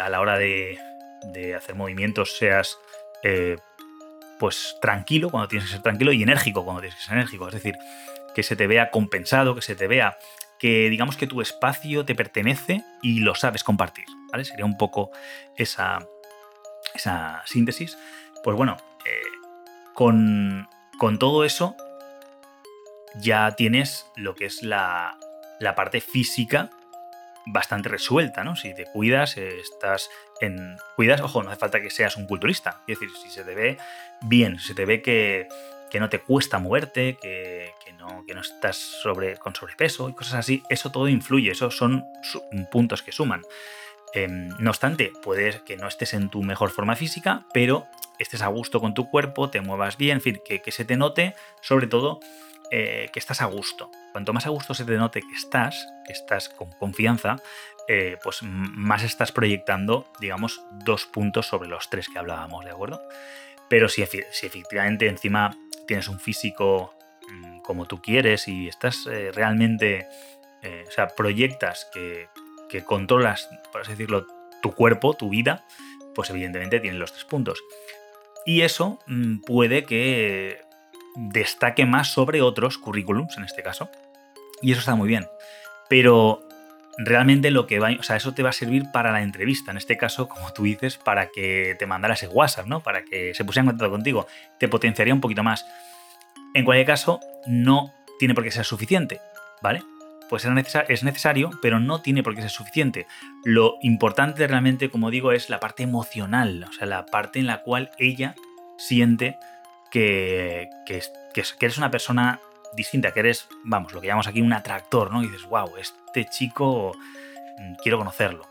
a 0.00 0.08
la 0.08 0.20
hora 0.20 0.38
de, 0.38 0.78
de, 1.32 1.56
hacer 1.56 1.74
movimientos 1.74 2.36
seas 2.36 2.78
pues 4.38 4.76
tranquilo 4.80 5.30
cuando 5.30 5.48
tienes 5.48 5.68
que 5.68 5.74
ser 5.74 5.82
tranquilo 5.82 6.12
y 6.12 6.22
enérgico 6.22 6.64
cuando 6.64 6.82
tienes 6.82 6.96
que 6.98 7.04
ser 7.04 7.14
enérgico, 7.14 7.48
es 7.48 7.54
decir, 7.54 7.74
que 8.34 8.42
se 8.42 8.54
te 8.54 8.66
vea 8.66 8.90
compensado, 8.90 9.54
que 9.54 9.62
se 9.62 9.74
te 9.74 9.88
vea 9.88 10.16
que 10.58 10.88
digamos 10.90 11.16
que 11.16 11.26
tu 11.26 11.40
espacio 11.40 12.04
te 12.04 12.14
pertenece 12.14 12.84
y 13.02 13.20
lo 13.20 13.34
sabes 13.34 13.64
compartir, 13.64 14.06
¿vale? 14.30 14.44
Sería 14.44 14.64
un 14.64 14.76
poco 14.76 15.10
esa, 15.56 15.98
esa 16.94 17.42
síntesis. 17.46 17.98
Pues 18.42 18.56
bueno, 18.56 18.76
eh, 19.04 19.22
con, 19.92 20.68
todo 21.18 21.44
eso 21.44 21.76
ya 23.16 23.52
tienes 23.56 24.06
lo 24.16 24.34
que 24.34 24.46
es 24.46 24.62
la, 24.62 25.18
la 25.64 25.74
parte 25.74 26.00
física 26.00 26.70
bastante 27.46 27.88
resuelta, 27.88 28.44
¿no? 28.44 28.56
Si 28.56 28.74
te 28.74 28.84
cuidas, 28.84 29.36
estás 29.36 30.08
en... 30.40 30.76
Cuidas, 30.96 31.20
ojo, 31.20 31.42
no 31.42 31.50
hace 31.50 31.58
falta 31.58 31.80
que 31.80 31.90
seas 31.90 32.16
un 32.16 32.26
culturista. 32.26 32.80
Es 32.86 32.98
decir, 32.98 33.14
si 33.22 33.30
se 33.30 33.44
te 33.44 33.54
ve 33.54 33.76
bien, 34.22 34.58
si 34.58 34.68
se 34.68 34.74
te 34.74 34.86
ve 34.86 35.02
que, 35.02 35.48
que 35.90 36.00
no 36.00 36.08
te 36.08 36.20
cuesta 36.20 36.58
moverte, 36.58 37.18
que, 37.20 37.72
que 38.26 38.34
no 38.34 38.40
estás 38.40 38.76
sobre, 38.76 39.36
con 39.36 39.54
sobrepeso 39.54 40.08
y 40.08 40.14
cosas 40.14 40.34
así, 40.34 40.62
eso 40.68 40.90
todo 40.90 41.08
influye, 41.08 41.50
esos 41.50 41.76
son 41.76 42.06
puntos 42.70 43.02
que 43.02 43.12
suman. 43.12 43.42
Em, 44.14 44.48
no 44.60 44.70
obstante, 44.70 45.12
puede 45.22 45.60
que 45.64 45.76
no 45.76 45.88
estés 45.88 46.14
en 46.14 46.30
tu 46.30 46.42
mejor 46.42 46.70
forma 46.70 46.94
física, 46.94 47.46
pero 47.52 47.86
estés 48.20 48.42
a 48.42 48.46
gusto 48.46 48.80
con 48.80 48.94
tu 48.94 49.10
cuerpo, 49.10 49.50
te 49.50 49.60
muevas 49.60 49.96
bien, 49.96 50.18
en 50.18 50.20
fin, 50.20 50.40
que, 50.44 50.70
se 50.70 50.84
te 50.84 50.96
note, 50.96 51.34
sobre 51.60 51.88
todo, 51.88 52.20
eh, 52.76 53.10
que 53.12 53.18
estás 53.18 53.40
a 53.40 53.46
gusto. 53.46 53.90
Cuanto 54.12 54.32
más 54.32 54.46
a 54.46 54.50
gusto 54.50 54.74
se 54.74 54.84
te 54.84 54.96
note 54.96 55.20
que 55.20 55.34
estás, 55.34 55.86
que 56.06 56.12
estás 56.12 56.48
con 56.48 56.70
confianza, 56.72 57.36
eh, 57.88 58.16
pues 58.22 58.42
más 58.42 59.02
estás 59.02 59.30
proyectando, 59.30 60.06
digamos, 60.20 60.60
dos 60.84 61.04
puntos 61.06 61.46
sobre 61.46 61.68
los 61.68 61.90
tres 61.90 62.08
que 62.08 62.18
hablábamos, 62.18 62.64
¿de 62.64 62.70
acuerdo? 62.70 63.02
Pero 63.68 63.88
si, 63.88 64.04
si 64.06 64.46
efectivamente 64.46 65.08
encima 65.08 65.56
tienes 65.86 66.08
un 66.08 66.18
físico 66.18 66.94
Mm, 67.30 67.60
como 67.60 67.86
tú 67.86 68.02
quieres 68.02 68.48
y 68.48 68.68
estás 68.68 69.06
eh, 69.06 69.30
realmente, 69.32 70.06
o 70.86 70.90
sea, 70.90 71.08
proyectas 71.08 71.86
que, 71.92 72.28
controlas, 72.84 73.48
por 73.70 73.82
así 73.82 73.92
decirlo, 73.92 74.26
tu 74.62 74.72
cuerpo, 74.72 75.14
tu 75.14 75.28
vida, 75.28 75.64
pues 76.14 76.30
evidentemente 76.30 76.80
tienes 76.80 76.98
los 76.98 77.12
tres 77.12 77.24
puntos. 77.24 77.62
Y 78.46 78.62
eso 78.62 78.98
mm, 79.06 79.40
puede 79.40 79.84
que 79.84 80.62
destaque 81.14 81.86
más 81.86 82.08
sobre 82.12 82.42
otros 82.42 82.78
currículums, 82.78 83.36
en 83.36 83.44
este 83.44 83.62
caso. 83.62 83.88
Y 84.62 84.72
eso 84.72 84.80
está 84.80 84.94
muy 84.94 85.08
bien. 85.08 85.26
Pero 85.88 86.42
realmente 86.96 87.50
lo 87.50 87.66
que 87.66 87.78
va, 87.78 87.90
o 87.98 88.02
sea, 88.02 88.16
eso 88.16 88.32
te 88.34 88.42
va 88.42 88.50
a 88.50 88.52
servir 88.52 88.84
para 88.92 89.12
la 89.12 89.22
entrevista, 89.22 89.70
en 89.70 89.76
este 89.76 89.96
caso, 89.96 90.28
como 90.28 90.52
tú 90.52 90.64
dices, 90.64 90.96
para 90.96 91.28
que 91.30 91.76
te 91.78 91.86
mandara 91.86 92.14
ese 92.14 92.28
WhatsApp, 92.28 92.66
¿no? 92.66 92.80
Para 92.80 93.04
que 93.04 93.34
se 93.34 93.44
pusiera 93.44 93.62
en 93.62 93.70
contacto 93.70 93.90
contigo. 93.90 94.26
Te 94.58 94.68
potenciaría 94.68 95.12
un 95.12 95.20
poquito 95.20 95.42
más. 95.42 95.66
En 96.54 96.64
cualquier 96.64 96.86
caso, 96.86 97.20
no 97.46 97.92
tiene 98.18 98.34
por 98.34 98.44
qué 98.44 98.50
ser 98.50 98.64
suficiente, 98.64 99.20
¿vale? 99.60 99.82
Pues 100.30 100.46
es 100.88 101.02
necesario, 101.04 101.50
pero 101.60 101.80
no 101.80 102.00
tiene 102.00 102.22
por 102.22 102.34
qué 102.34 102.40
ser 102.40 102.50
suficiente. 102.50 103.06
Lo 103.44 103.76
importante 103.82 104.46
realmente, 104.46 104.88
como 104.88 105.10
digo, 105.10 105.32
es 105.32 105.50
la 105.50 105.60
parte 105.60 105.82
emocional, 105.82 106.64
o 106.68 106.72
sea, 106.72 106.86
la 106.86 107.06
parte 107.06 107.40
en 107.40 107.46
la 107.46 107.62
cual 107.62 107.90
ella 107.98 108.34
siente 108.78 109.36
que, 109.94 110.70
eres 111.60 111.78
una 111.78 111.90
persona 111.90 112.40
distinta, 112.74 113.12
que 113.12 113.20
eres, 113.20 113.46
vamos, 113.62 113.92
lo 113.92 114.00
que 114.00 114.08
llamamos 114.08 114.26
aquí 114.26 114.42
un 114.42 114.52
atractor, 114.52 115.12
¿no? 115.12 115.22
Y 115.22 115.28
dices, 115.28 115.46
wow, 115.48 115.70
este 115.76 116.24
chico 116.24 116.96
mm, 117.58 117.74
quiero 117.80 117.98
conocerlo. 117.98 118.44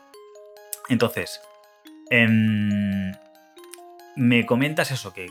Entonces, 0.88 1.41
em, 2.10 3.12
me 4.15 4.45
comentas 4.45 4.91
eso, 4.91 5.13
que, 5.13 5.27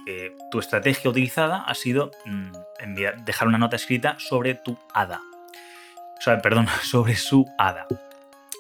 tu 0.51 0.59
estrategia 0.59 1.11
utilizada 1.11 1.63
ha 1.63 1.75
sido 1.75 2.11
mm, 2.27 2.53
dejar 3.25 3.49
una 3.49 3.57
nota 3.57 3.77
escrita 3.77 4.17
sobre 4.19 4.55
tu 4.55 4.77
hada. 4.93 5.23
O 6.19 6.21
sea, 6.21 6.43
perdón, 6.43 6.67
sobre 6.83 7.17
su 7.17 7.47
hada. 7.57 7.87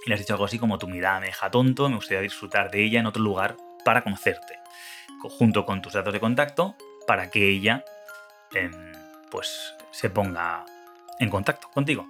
Y 0.07 0.09
le 0.09 0.15
has 0.15 0.21
dicho 0.21 0.33
algo 0.33 0.47
así 0.47 0.59
como 0.59 0.79
tu 0.79 0.88
mirada 0.88 1.21
me 1.21 1.27
deja 1.27 1.51
tonto, 1.51 1.91
me 1.91 1.97
gustaría 1.97 2.23
disfrutar 2.23 2.71
de 2.71 2.83
ella 2.83 3.01
en 3.01 3.07
otro 3.07 3.23
lugar 3.23 3.57
para 3.85 4.03
conocerte. 4.03 4.59
Junto 5.21 5.67
con 5.67 5.83
tus 5.83 5.93
datos 5.93 6.15
de 6.15 6.19
contacto 6.19 6.77
para 7.07 7.31
que 7.31 7.49
ella 7.49 7.85
em, 8.53 8.93
pues 9.31 9.75
se 9.91 10.11
ponga 10.11 10.65
en 11.19 11.31
contacto 11.31 11.69
contigo. 11.73 12.07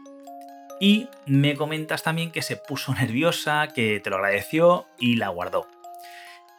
Y 0.81 1.09
me 1.27 1.55
comentas 1.55 2.03
también 2.03 2.33
que 2.33 2.43
se 2.43 2.57
puso 2.57 2.95
nerviosa, 3.01 3.69
que 3.69 4.01
te 4.01 4.11
lo 4.11 4.17
agradeció 4.17 4.87
y 4.99 5.17
la 5.17 5.29
guardó. 5.29 5.67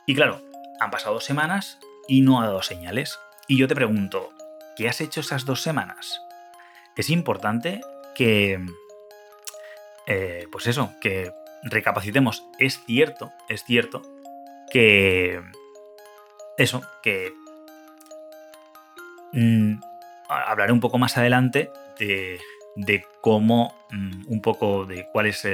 Y 0.06 0.16
claro, 0.16 0.42
han 0.80 0.92
pasado 0.92 1.16
dos 1.16 1.26
semanas 1.26 1.80
y 2.08 2.22
no 2.22 2.42
ha 2.42 2.46
dado 2.46 2.62
señales. 2.62 3.20
Y 3.48 3.58
yo 3.58 3.68
te 3.68 3.76
pregunto, 3.76 4.32
¿qué 4.76 4.88
has 4.88 5.02
hecho 5.02 5.22
esas 5.22 5.46
dos 5.46 5.62
semanas? 5.62 6.22
Es 6.96 7.10
importante 7.10 7.82
que, 8.16 8.66
eh, 10.08 10.48
pues 10.52 10.68
eso, 10.68 10.94
que 11.02 11.34
recapacitemos. 11.64 12.46
Es 12.60 12.84
cierto, 12.86 13.32
es 13.50 13.64
cierto 13.64 14.02
que 14.72 15.42
eso, 16.58 16.82
que 17.02 17.34
mm, 19.34 19.82
hablaré 20.30 20.72
un 20.72 20.80
poco 20.80 20.98
más 20.98 21.18
adelante 21.18 21.72
de, 22.00 23.06
cómo, 23.22 23.76
mm, 23.92 24.26
un 24.28 24.42
poco 24.42 24.86
de 24.86 25.08
cuál 25.12 25.28
es 25.28 25.48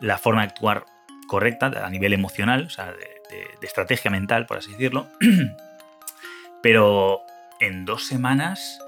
la 0.00 0.18
forma 0.18 0.42
de 0.42 0.48
actuar 0.48 0.84
correcta 1.26 1.66
a 1.84 1.90
nivel 1.90 2.12
emocional, 2.12 2.64
o 2.66 2.70
sea, 2.70 2.92
de, 2.92 3.18
estrategia 3.62 4.10
mental, 4.10 4.46
por 4.46 4.58
así 4.58 4.72
decirlo. 4.72 5.08
Pero 6.62 7.20
en 7.60 7.84
dos 7.84 8.06
semanas 8.06 8.80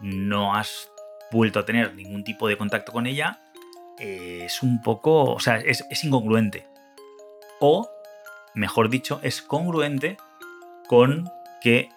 no 0.00 0.54
has 0.54 0.88
vuelto 1.32 1.58
a 1.58 1.64
tener 1.64 1.94
ningún 1.94 2.22
tipo 2.22 2.48
de 2.48 2.56
contacto 2.56 2.92
con 2.92 3.06
ella. 3.06 3.40
es 3.98 4.62
un 4.62 4.80
poco, 4.82 5.32
o 5.32 5.40
sea, 5.40 5.58
es 5.58 6.04
incongruente. 6.04 6.66
O, 7.60 7.90
mejor 8.54 8.88
dicho, 8.88 9.20
es 9.22 9.42
congruente 9.42 10.16
con 10.86 11.28
que 11.60 11.88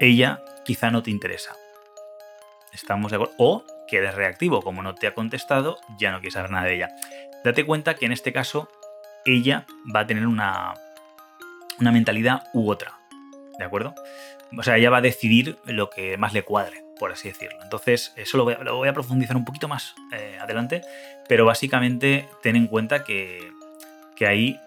ella 0.00 0.42
quizá 0.64 0.90
no 0.90 1.02
te 1.02 1.10
interesa. 1.10 1.54
Estamos 2.72 3.10
de 3.10 3.16
acuerdo. 3.16 3.34
O 3.38 3.64
que 3.88 3.98
eres 3.98 4.14
reactivo, 4.14 4.62
como 4.62 4.82
no 4.82 4.94
te 4.94 5.06
ha 5.06 5.14
contestado, 5.14 5.78
ya 5.98 6.10
no 6.10 6.18
quieres 6.20 6.34
saber 6.34 6.50
nada 6.50 6.66
de 6.66 6.74
ella. 6.74 6.88
Date 7.44 7.66
cuenta 7.66 7.94
que 7.94 8.06
en 8.06 8.12
este 8.12 8.32
caso 8.32 8.68
ella 9.24 9.66
va 9.94 10.00
a 10.00 10.06
tener 10.06 10.26
una, 10.26 10.74
una 11.78 11.92
mentalidad 11.92 12.44
u 12.54 12.70
otra. 12.70 12.98
¿De 13.58 13.64
acuerdo? 13.64 13.94
O 14.56 14.62
sea, 14.62 14.76
ella 14.76 14.90
va 14.90 14.98
a 14.98 15.02
decidir 15.02 15.58
lo 15.64 15.90
que 15.90 16.16
más 16.16 16.32
le 16.32 16.42
cuadre, 16.42 16.84
por 16.98 17.12
así 17.12 17.28
decirlo. 17.28 17.58
Entonces, 17.62 18.12
eso 18.16 18.36
lo 18.38 18.44
voy 18.44 18.88
a, 18.88 18.92
profundizar 18.92 19.36
un 19.36 19.44
poquito 19.44 19.68
más 19.68 19.94
eh, 20.12 20.38
adelante, 20.40 20.82
pero 21.28 21.44
básicamente 21.44 22.28
ten 22.42 22.56
en 22.56 22.66
cuenta 22.66 23.04
que, 23.04 23.52
que 24.16 24.26
ahí 24.26 24.60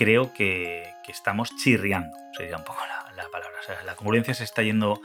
creo 0.00 0.32
que, 0.32 0.88
estamos 1.08 1.50
chirriando, 1.56 2.16
sería 2.36 2.56
un 2.56 2.62
poco 2.62 2.78
la, 3.22 3.28
palabra. 3.30 3.58
La 3.84 3.94
congruencia 3.96 4.34
se 4.34 4.44
está 4.44 4.62
yendo 4.62 5.00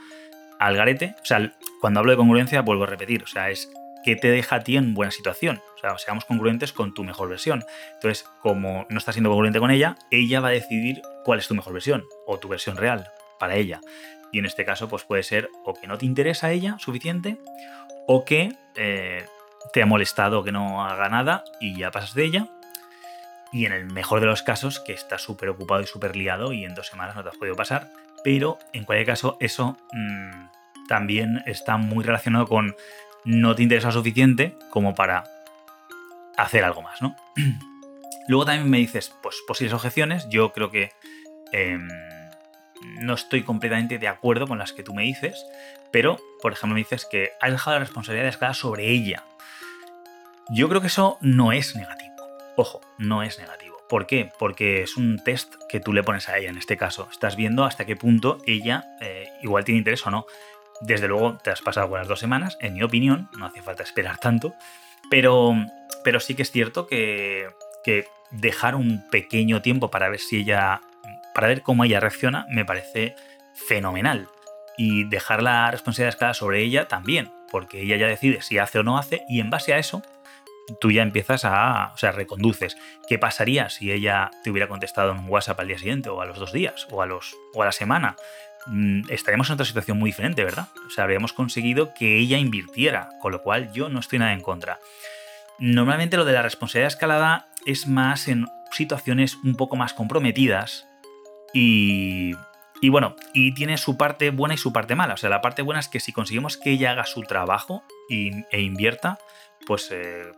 al 0.58 0.76
garete. 0.76 1.14
O 1.22 1.24
sea, 1.24 1.52
cuando 1.80 2.00
hablo 2.00 2.12
de 2.12 2.16
congruencia, 2.16 2.62
vuelvo 2.62 2.84
a 2.84 2.86
repetir, 2.86 3.22
o 3.22 3.26
sea, 3.26 3.50
es 3.50 3.70
que 4.04 4.16
te 4.16 4.30
deja 4.30 4.56
a 4.56 4.60
ti 4.60 4.76
en 4.76 4.94
buena 4.94 5.10
situación. 5.10 5.60
O 5.76 5.78
sea, 5.80 5.98
seamos 5.98 6.24
congruentes 6.24 6.72
con 6.72 6.94
tu 6.94 7.02
mejor 7.04 7.28
versión. 7.28 7.64
Entonces, 7.94 8.24
como 8.40 8.86
no 8.88 8.98
estás 8.98 9.14
siendo 9.14 9.30
congruente 9.30 9.58
con 9.58 9.70
ella, 9.70 9.96
ella 10.10 10.40
va 10.40 10.48
a 10.48 10.52
decidir 10.52 11.02
cuál 11.24 11.40
es 11.40 11.48
tu 11.48 11.54
mejor 11.54 11.72
versión 11.72 12.04
o 12.26 12.38
tu 12.38 12.48
versión 12.48 12.76
real 12.76 13.08
para 13.38 13.56
ella. 13.56 13.80
Y 14.32 14.38
en 14.38 14.46
este 14.46 14.64
caso, 14.64 14.88
pues 14.88 15.04
puede 15.04 15.22
ser 15.22 15.48
o 15.64 15.74
que 15.74 15.86
no 15.86 15.98
te 15.98 16.06
interesa 16.06 16.48
a 16.48 16.52
ella 16.52 16.76
suficiente 16.78 17.38
o 18.06 18.24
que 18.24 18.52
eh, 18.76 19.24
te 19.72 19.82
ha 19.82 19.86
molestado 19.86 20.44
que 20.44 20.52
no 20.52 20.84
haga 20.84 21.08
nada 21.08 21.42
y 21.60 21.76
ya 21.76 21.90
pasas 21.90 22.14
de 22.14 22.24
ella. 22.24 22.46
Y 23.52 23.66
en 23.66 23.72
el 23.72 23.86
mejor 23.86 24.20
de 24.20 24.26
los 24.26 24.42
casos, 24.42 24.80
que 24.80 24.92
estás 24.92 25.22
súper 25.22 25.48
ocupado 25.48 25.80
y 25.80 25.86
súper 25.86 26.14
liado 26.14 26.52
y 26.52 26.64
en 26.64 26.74
dos 26.74 26.86
semanas 26.86 27.16
no 27.16 27.22
te 27.22 27.30
has 27.30 27.36
podido 27.36 27.56
pasar. 27.56 27.90
Pero 28.26 28.58
en 28.72 28.82
cualquier 28.82 29.06
caso, 29.06 29.36
eso 29.38 29.78
mm, 29.92 30.48
también 30.88 31.44
está 31.46 31.76
muy 31.76 32.02
relacionado 32.02 32.48
con 32.48 32.74
no 33.24 33.54
te 33.54 33.62
interesa 33.62 33.92
suficiente 33.92 34.56
como 34.70 34.96
para 34.96 35.22
hacer 36.36 36.64
algo 36.64 36.82
más, 36.82 37.00
¿no? 37.00 37.14
Luego 38.26 38.44
también 38.44 38.68
me 38.68 38.78
dices, 38.78 39.14
pues 39.22 39.36
posibles 39.46 39.74
objeciones. 39.74 40.28
Yo 40.28 40.52
creo 40.52 40.72
que 40.72 40.90
em, 41.52 41.86
no 43.00 43.14
estoy 43.14 43.44
completamente 43.44 44.00
de 44.00 44.08
acuerdo 44.08 44.48
con 44.48 44.58
las 44.58 44.72
que 44.72 44.82
tú 44.82 44.92
me 44.92 45.04
dices, 45.04 45.46
pero, 45.92 46.18
por 46.42 46.52
ejemplo, 46.52 46.74
me 46.74 46.80
dices 46.80 47.06
que 47.08 47.30
has 47.40 47.52
dejado 47.52 47.76
la 47.76 47.84
responsabilidad 47.84 48.26
escala 48.26 48.54
sobre 48.54 48.88
ella. 48.88 49.22
Yo 50.50 50.68
creo 50.68 50.80
que 50.80 50.88
eso 50.88 51.16
no 51.20 51.52
es 51.52 51.76
negativo. 51.76 52.16
Ojo, 52.56 52.80
no 52.98 53.22
es 53.22 53.38
negativo. 53.38 53.75
¿Por 53.88 54.06
qué? 54.06 54.30
Porque 54.38 54.82
es 54.82 54.96
un 54.96 55.18
test 55.22 55.54
que 55.68 55.80
tú 55.80 55.92
le 55.92 56.02
pones 56.02 56.28
a 56.28 56.38
ella 56.38 56.50
en 56.50 56.58
este 56.58 56.76
caso. 56.76 57.08
Estás 57.10 57.36
viendo 57.36 57.64
hasta 57.64 57.84
qué 57.84 57.96
punto 57.96 58.38
ella 58.46 58.84
eh, 59.00 59.28
igual 59.42 59.64
tiene 59.64 59.78
interés 59.78 60.06
o 60.06 60.10
no. 60.10 60.26
Desde 60.80 61.08
luego 61.08 61.38
te 61.38 61.50
has 61.50 61.62
pasado 61.62 61.88
buenas 61.88 62.08
dos 62.08 62.18
semanas, 62.18 62.58
en 62.60 62.74
mi 62.74 62.82
opinión, 62.82 63.30
no 63.38 63.46
hace 63.46 63.62
falta 63.62 63.82
esperar 63.82 64.18
tanto, 64.18 64.54
pero, 65.10 65.54
pero 66.04 66.20
sí 66.20 66.34
que 66.34 66.42
es 66.42 66.50
cierto 66.50 66.86
que, 66.86 67.48
que 67.82 68.06
dejar 68.30 68.74
un 68.74 69.08
pequeño 69.08 69.62
tiempo 69.62 69.90
para 69.90 70.08
ver 70.08 70.20
si 70.20 70.40
ella, 70.40 70.82
para 71.34 71.48
ver 71.48 71.62
cómo 71.62 71.84
ella 71.84 72.00
reacciona, 72.00 72.46
me 72.50 72.64
parece 72.64 73.14
fenomenal. 73.54 74.28
Y 74.76 75.04
dejar 75.04 75.42
la 75.42 75.70
responsabilidad 75.70 76.14
escala 76.14 76.34
sobre 76.34 76.60
ella 76.60 76.88
también, 76.88 77.32
porque 77.50 77.80
ella 77.80 77.96
ya 77.96 78.08
decide 78.08 78.42
si 78.42 78.58
hace 78.58 78.80
o 78.80 78.82
no 78.82 78.98
hace, 78.98 79.22
y 79.28 79.40
en 79.40 79.48
base 79.48 79.72
a 79.72 79.78
eso, 79.78 80.02
tú 80.80 80.90
ya 80.90 81.02
empiezas 81.02 81.44
a, 81.44 81.92
o 81.94 81.96
sea, 81.96 82.12
reconduces. 82.12 82.76
¿Qué 83.08 83.18
pasaría 83.18 83.70
si 83.70 83.92
ella 83.92 84.30
te 84.42 84.50
hubiera 84.50 84.68
contestado 84.68 85.12
en 85.12 85.28
WhatsApp 85.28 85.60
al 85.60 85.68
día 85.68 85.78
siguiente, 85.78 86.08
o 86.08 86.20
a 86.20 86.26
los 86.26 86.38
dos 86.38 86.52
días, 86.52 86.86
o 86.90 87.02
a, 87.02 87.06
los, 87.06 87.36
o 87.54 87.62
a 87.62 87.66
la 87.66 87.72
semana? 87.72 88.16
Mm, 88.66 89.10
estaríamos 89.10 89.48
en 89.48 89.54
otra 89.54 89.66
situación 89.66 89.98
muy 89.98 90.10
diferente, 90.10 90.44
¿verdad? 90.44 90.68
O 90.86 90.90
sea, 90.90 91.04
habríamos 91.04 91.32
conseguido 91.32 91.94
que 91.94 92.18
ella 92.18 92.38
invirtiera, 92.38 93.10
con 93.20 93.32
lo 93.32 93.42
cual 93.42 93.72
yo 93.72 93.88
no 93.88 94.00
estoy 94.00 94.18
nada 94.18 94.32
en 94.32 94.40
contra. 94.40 94.78
Normalmente 95.58 96.16
lo 96.16 96.24
de 96.24 96.32
la 96.32 96.42
responsabilidad 96.42 96.88
escalada 96.88 97.48
es 97.64 97.86
más 97.86 98.28
en 98.28 98.46
situaciones 98.72 99.36
un 99.36 99.54
poco 99.54 99.76
más 99.76 99.94
comprometidas 99.94 100.86
y, 101.54 102.34
y 102.82 102.88
bueno, 102.90 103.16
y 103.32 103.54
tiene 103.54 103.78
su 103.78 103.96
parte 103.96 104.30
buena 104.30 104.54
y 104.54 104.58
su 104.58 104.72
parte 104.72 104.94
mala. 104.94 105.14
O 105.14 105.16
sea, 105.16 105.30
la 105.30 105.40
parte 105.40 105.62
buena 105.62 105.80
es 105.80 105.88
que 105.88 106.00
si 106.00 106.12
conseguimos 106.12 106.56
que 106.56 106.70
ella 106.70 106.90
haga 106.90 107.06
su 107.06 107.22
trabajo 107.22 107.84
e 108.10 108.60
invierta, 108.60 109.18
pues 109.66 109.88
eh, 109.92 110.32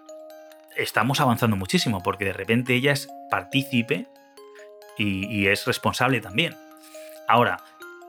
estamos 0.79 1.21
avanzando 1.21 1.57
muchísimo, 1.57 2.03
porque 2.03 2.25
de 2.25 2.33
repente 2.33 2.75
ella 2.75 2.93
es 2.93 3.09
partícipe 3.31 4.07
y 4.97 5.47
es 5.47 5.65
responsable 5.65 6.21
también. 6.21 6.57
Ahora, 7.29 7.59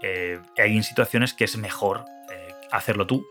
eh, 0.01 0.39
hay 0.57 0.81
situaciones 0.81 1.33
que 1.33 1.43
es 1.43 1.57
mejor 1.57 2.05
eh, 2.31 2.53
hacerlo 2.71 3.05
tú 3.05 3.25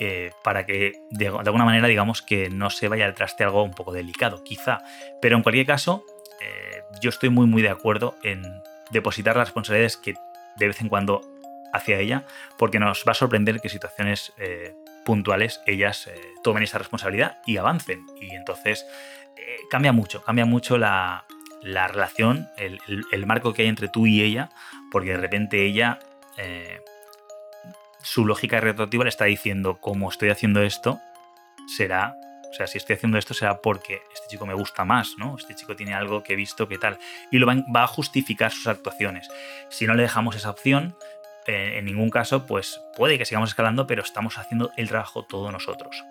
eh, 0.00 0.32
para 0.42 0.66
que 0.66 0.92
de, 1.10 1.28
alguna 1.28 1.64
manera 1.64 1.86
digamos 1.86 2.22
que 2.22 2.50
no 2.50 2.70
se 2.70 2.88
vaya 2.88 3.06
al 3.06 3.14
traste 3.14 3.44
algo 3.44 3.62
un 3.62 3.72
poco 3.72 3.92
delicado, 3.92 4.42
quizá. 4.42 4.82
Pero 5.22 5.36
en 5.36 5.42
cualquier 5.42 5.66
caso, 5.66 6.04
yo 7.00 7.10
estoy 7.10 7.28
muy 7.28 7.46
muy 7.46 7.62
de 7.62 7.68
acuerdo 7.68 8.14
en 8.22 8.42
depositar 8.90 9.36
las 9.36 9.48
responsabilidades 9.48 9.96
que 9.96 10.14
de 10.56 10.68
vez 10.68 10.80
en 10.80 10.88
cuando 10.88 11.20
hacia 11.72 11.98
ella, 11.98 12.24
porque 12.56 12.78
nos 12.78 13.04
va 13.06 13.12
a 13.12 13.14
sorprender 13.14 13.60
que 13.60 13.68
situaciones 13.68 14.32
puntuales 15.06 15.62
ellas 15.66 16.10
tomen 16.42 16.62
esa 16.62 16.76
responsabilidad 16.76 17.38
y 17.46 17.56
avancen. 17.56 18.04
Y 18.20 18.34
entonces 18.34 18.84
cambia 19.70 19.92
mucho, 19.92 20.22
cambia 20.22 20.44
mucho 20.44 20.76
la, 20.76 21.24
la 21.66 21.88
relación, 21.88 22.48
el, 22.56 23.26
marco 23.26 23.52
que 23.52 23.62
hay 23.62 23.68
entre 23.68 23.88
tú 23.88 24.06
y 24.06 24.22
ella, 24.22 24.50
porque 24.92 25.10
de 25.10 25.16
repente 25.16 25.64
ella, 25.64 25.98
eh, 26.38 26.80
su 28.02 28.24
lógica 28.24 28.60
retroactiva 28.60 29.04
le 29.04 29.10
está 29.10 29.24
diciendo, 29.24 29.78
como 29.80 30.08
estoy 30.08 30.30
haciendo 30.30 30.62
esto, 30.62 31.00
será, 31.66 32.14
o 32.48 32.54
sea, 32.54 32.68
si 32.68 32.78
estoy 32.78 32.94
haciendo 32.94 33.18
esto 33.18 33.34
será 33.34 33.60
porque 33.60 34.00
este 34.14 34.28
chico 34.28 34.46
me 34.46 34.54
gusta 34.54 34.84
más, 34.84 35.16
¿no? 35.18 35.36
Este 35.36 35.56
chico 35.56 35.74
tiene 35.74 35.94
algo 35.94 36.22
que 36.22 36.34
he 36.34 36.36
visto, 36.36 36.68
que 36.68 36.78
tal, 36.78 36.98
y 37.32 37.38
lo 37.38 37.46
va, 37.46 37.82
a 37.82 37.86
justificar 37.88 38.52
sus 38.52 38.68
actuaciones. 38.68 39.28
Si 39.68 39.86
no 39.86 39.94
le 39.94 40.02
dejamos 40.02 40.36
esa 40.36 40.50
opción, 40.50 40.96
eh, 41.15 41.15
en 41.46 41.84
ningún 41.84 42.10
caso, 42.10 42.46
pues 42.46 42.80
puede 42.96 43.18
que 43.18 43.24
sigamos 43.24 43.50
escalando, 43.50 43.86
pero 43.86 44.02
estamos 44.02 44.38
haciendo 44.38 44.72
el 44.76 44.88
trabajo 44.88 45.24
todos 45.24 45.52
nosotros. 45.52 46.04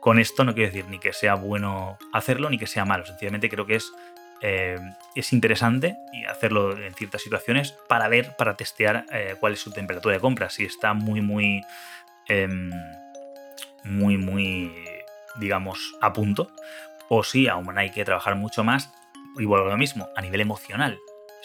Con 0.00 0.18
esto 0.18 0.44
no 0.44 0.54
quiero 0.54 0.70
decir 0.70 0.88
ni 0.90 0.98
que 0.98 1.12
sea 1.12 1.34
bueno 1.34 1.98
hacerlo 2.12 2.50
ni 2.50 2.58
que 2.58 2.66
sea 2.66 2.84
malo, 2.84 3.06
sencillamente 3.06 3.48
creo 3.48 3.66
que 3.66 3.76
es 3.76 3.92
eh, 4.46 4.78
es 5.14 5.32
interesante 5.32 5.96
y 6.12 6.26
hacerlo 6.26 6.76
en 6.76 6.92
ciertas 6.92 7.22
situaciones 7.22 7.72
para 7.88 8.08
ver, 8.08 8.36
para 8.36 8.56
testear 8.56 9.06
eh, 9.10 9.36
cuál 9.40 9.54
es 9.54 9.60
su 9.60 9.70
temperatura 9.70 10.16
de 10.16 10.20
compra. 10.20 10.50
Si 10.50 10.66
está 10.66 10.92
muy, 10.92 11.22
muy, 11.22 11.62
em, 12.28 12.70
muy, 13.84 14.18
muy, 14.18 14.70
digamos, 15.36 15.96
a 16.02 16.12
punto, 16.12 16.50
o 17.08 17.24
si 17.24 17.48
aún 17.48 17.78
hay 17.78 17.90
que 17.90 18.04
trabajar 18.04 18.34
mucho 18.36 18.64
más, 18.64 18.92
y 19.38 19.46
vuelvo 19.46 19.66
a 19.66 19.70
lo 19.70 19.78
mismo, 19.78 20.10
a 20.14 20.20
nivel 20.20 20.42
emocional. 20.42 20.98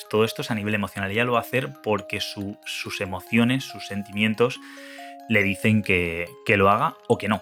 Todo 0.10 0.24
esto 0.24 0.42
es 0.42 0.52
a 0.52 0.56
nivel 0.56 0.76
emocional. 0.76 1.12
Ella 1.12 1.26
lo 1.26 1.34
va 1.34 1.40
a 1.40 1.42
hacer 1.42 1.70
porque 1.84 2.20
sus 2.22 3.02
emociones, 3.02 3.64
sus 3.64 3.88
sentimientos 3.88 4.60
le 5.30 5.44
dicen 5.44 5.84
que, 5.84 6.28
que 6.46 6.58
lo 6.58 6.70
haga 6.70 6.96
o 7.08 7.18
que 7.18 7.28
no. 7.28 7.42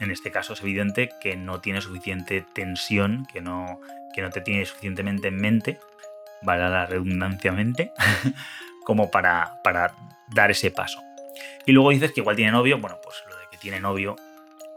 En 0.00 0.10
este 0.10 0.30
caso 0.30 0.54
es 0.54 0.60
evidente 0.60 1.10
que 1.20 1.36
no 1.36 1.60
tiene 1.60 1.80
suficiente 1.80 2.44
tensión, 2.52 3.26
que 3.32 3.40
no, 3.40 3.80
que 4.14 4.22
no 4.22 4.30
te 4.30 4.40
tiene 4.40 4.64
suficientemente 4.64 5.28
en 5.28 5.36
mente, 5.36 5.78
vale 6.42 6.68
la 6.68 6.86
redundanciamente, 6.86 7.92
como 8.84 9.10
para, 9.10 9.60
para 9.62 9.94
dar 10.28 10.50
ese 10.50 10.70
paso. 10.70 11.00
Y 11.66 11.72
luego 11.72 11.90
dices 11.90 12.12
que 12.12 12.20
igual 12.20 12.36
tiene 12.36 12.52
novio, 12.52 12.78
bueno, 12.78 12.98
pues 13.02 13.16
lo 13.28 13.36
de 13.36 13.44
que 13.50 13.56
tiene 13.56 13.80
novio 13.80 14.16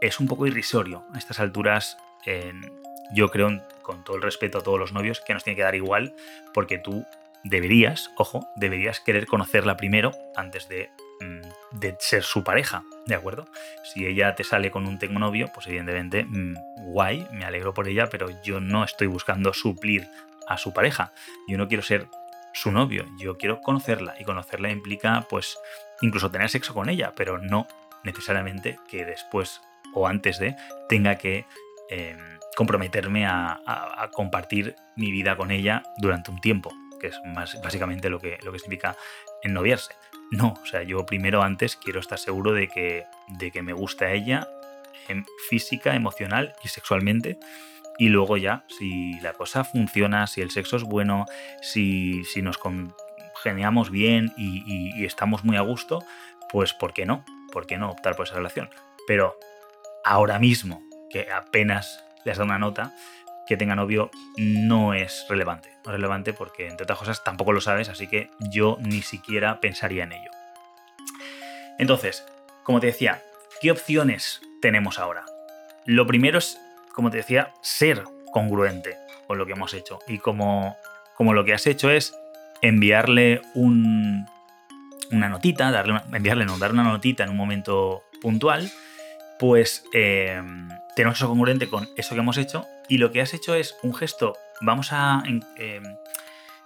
es 0.00 0.20
un 0.20 0.26
poco 0.26 0.46
irrisorio. 0.46 1.04
A 1.14 1.18
estas 1.18 1.40
alturas, 1.40 1.98
yo 3.12 3.30
creo, 3.30 3.62
con 3.88 4.04
todo 4.04 4.16
el 4.16 4.22
respeto 4.22 4.58
a 4.58 4.62
todos 4.62 4.78
los 4.78 4.92
novios, 4.92 5.22
que 5.22 5.32
nos 5.32 5.44
tiene 5.44 5.56
que 5.56 5.62
dar 5.62 5.74
igual, 5.74 6.14
porque 6.52 6.76
tú 6.76 7.06
deberías, 7.42 8.10
ojo, 8.18 8.46
deberías 8.54 9.00
querer 9.00 9.26
conocerla 9.26 9.78
primero 9.78 10.12
antes 10.36 10.68
de, 10.68 10.90
mm, 11.22 11.78
de 11.78 11.96
ser 11.98 12.22
su 12.22 12.44
pareja, 12.44 12.82
¿de 13.06 13.14
acuerdo? 13.14 13.46
Si 13.84 14.04
ella 14.04 14.34
te 14.34 14.44
sale 14.44 14.70
con 14.70 14.86
un 14.86 14.98
tengo 14.98 15.18
novio, 15.18 15.48
pues 15.54 15.68
evidentemente, 15.68 16.24
mm, 16.24 16.54
guay, 16.92 17.26
me 17.32 17.46
alegro 17.46 17.72
por 17.72 17.88
ella, 17.88 18.10
pero 18.10 18.28
yo 18.42 18.60
no 18.60 18.84
estoy 18.84 19.06
buscando 19.06 19.54
suplir 19.54 20.06
a 20.46 20.58
su 20.58 20.74
pareja. 20.74 21.12
Yo 21.48 21.56
no 21.56 21.66
quiero 21.66 21.82
ser 21.82 22.08
su 22.52 22.70
novio, 22.70 23.06
yo 23.18 23.38
quiero 23.38 23.62
conocerla 23.62 24.16
y 24.20 24.24
conocerla 24.24 24.70
implica 24.70 25.24
pues 25.30 25.56
incluso 26.02 26.30
tener 26.30 26.50
sexo 26.50 26.74
con 26.74 26.90
ella, 26.90 27.14
pero 27.16 27.38
no 27.38 27.66
necesariamente 28.04 28.78
que 28.90 29.06
después 29.06 29.62
o 29.94 30.06
antes 30.06 30.38
de 30.38 30.56
tenga 30.90 31.16
que 31.16 31.46
em, 31.90 32.18
comprometerme 32.56 33.26
a, 33.26 34.10
compartir 34.12 34.74
mi 34.96 35.12
vida 35.12 35.36
con 35.36 35.50
ella 35.50 35.82
durante 35.98 36.30
un 36.30 36.40
tiempo, 36.40 36.72
que 37.00 37.08
es 37.08 37.20
básicamente 37.62 38.10
lo 38.10 38.18
que, 38.18 38.38
lo 38.42 38.52
que 38.52 38.58
significa 38.58 38.96
ennoviarse. 39.42 39.94
No, 40.30 40.54
o 40.62 40.66
sea, 40.66 40.82
yo 40.82 41.06
primero 41.06 41.42
antes 41.42 41.76
quiero 41.76 42.00
estar 42.00 42.18
seguro 42.18 42.52
de 42.52 42.68
que, 42.68 43.04
de 43.28 43.50
que 43.50 43.62
me 43.62 43.72
gusta 43.72 44.12
ella 44.12 44.48
en 45.08 45.24
física, 45.48 45.94
emocional 45.94 46.54
y 46.64 46.68
sexualmente. 46.68 47.38
Y 47.98 48.08
luego 48.08 48.36
ya, 48.36 48.64
si 48.68 49.18
la 49.20 49.32
cosa 49.32 49.64
funciona, 49.64 50.26
si 50.26 50.40
el 50.40 50.50
sexo 50.50 50.76
es 50.76 50.84
bueno, 50.84 51.26
si, 51.62 52.24
si 52.24 52.42
nos 52.42 52.58
congeniamos 52.58 53.90
bien 53.90 54.32
y 54.36 55.04
estamos 55.04 55.44
muy 55.44 55.56
a 55.56 55.62
gusto, 55.62 56.04
pues 56.50 56.72
¿por 56.72 56.92
qué 56.92 57.06
no? 57.06 57.24
¿Por 57.52 57.66
qué 57.66 57.78
no 57.78 57.90
optar 57.90 58.16
por 58.16 58.26
esa 58.26 58.36
relación? 58.36 58.70
Pero 59.06 59.38
ahora 60.04 60.38
mismo, 60.38 60.82
que 61.10 61.30
apenas 61.32 62.04
le 62.24 62.32
has 62.32 62.38
dado 62.38 62.46
una 62.46 62.58
nota, 62.58 62.94
que 63.46 63.56
tenga 63.56 63.74
novio 63.74 64.10
no 64.36 64.92
es 64.92 65.24
relevante. 65.28 65.70
No 65.84 65.90
es 65.90 65.96
relevante 65.96 66.34
porque, 66.34 66.68
entre 66.68 66.84
otras 66.84 66.98
cosas, 66.98 67.24
tampoco 67.24 67.52
lo 67.52 67.60
sabes, 67.60 67.88
así 67.88 68.06
que 68.06 68.30
yo 68.50 68.76
ni 68.80 69.00
siquiera 69.00 69.60
pensaría 69.60 70.04
en 70.04 70.12
ello. 70.12 70.30
Entonces, 71.78 72.26
como 72.62 72.80
te 72.80 72.88
decía, 72.88 73.22
¿qué 73.62 73.70
opciones 73.70 74.42
tenemos 74.60 74.98
ahora? 74.98 75.24
Lo 75.86 76.06
primero 76.06 76.38
es, 76.38 76.60
como 76.92 77.10
te 77.10 77.16
decía, 77.18 77.54
ser 77.62 78.04
congruente 78.32 78.96
con 79.26 79.38
lo 79.38 79.46
que 79.46 79.52
hemos 79.52 79.72
hecho. 79.72 80.00
Y 80.06 80.18
como, 80.18 80.76
como 81.16 81.32
lo 81.32 81.44
que 81.44 81.54
has 81.54 81.66
hecho 81.66 81.90
es 81.90 82.14
enviarle 82.60 83.40
un, 83.54 84.26
una 85.10 85.28
notita, 85.28 85.70
darle 85.70 86.00
enviarle, 86.12 86.44
no, 86.44 86.58
dar 86.58 86.72
una 86.72 86.82
notita 86.82 87.24
en 87.24 87.30
un 87.30 87.36
momento 87.36 88.04
puntual, 88.20 88.70
pues 89.38 89.84
eh, 89.94 90.42
tenemos 90.98 91.16
eso 91.16 91.28
congruente 91.28 91.68
con 91.68 91.88
eso 91.96 92.16
que 92.16 92.20
hemos 92.22 92.38
hecho 92.38 92.66
y 92.88 92.98
lo 92.98 93.12
que 93.12 93.20
has 93.20 93.32
hecho 93.32 93.54
es 93.54 93.76
un 93.84 93.94
gesto, 93.94 94.36
vamos 94.60 94.88
a 94.90 95.22
em, 95.24 95.84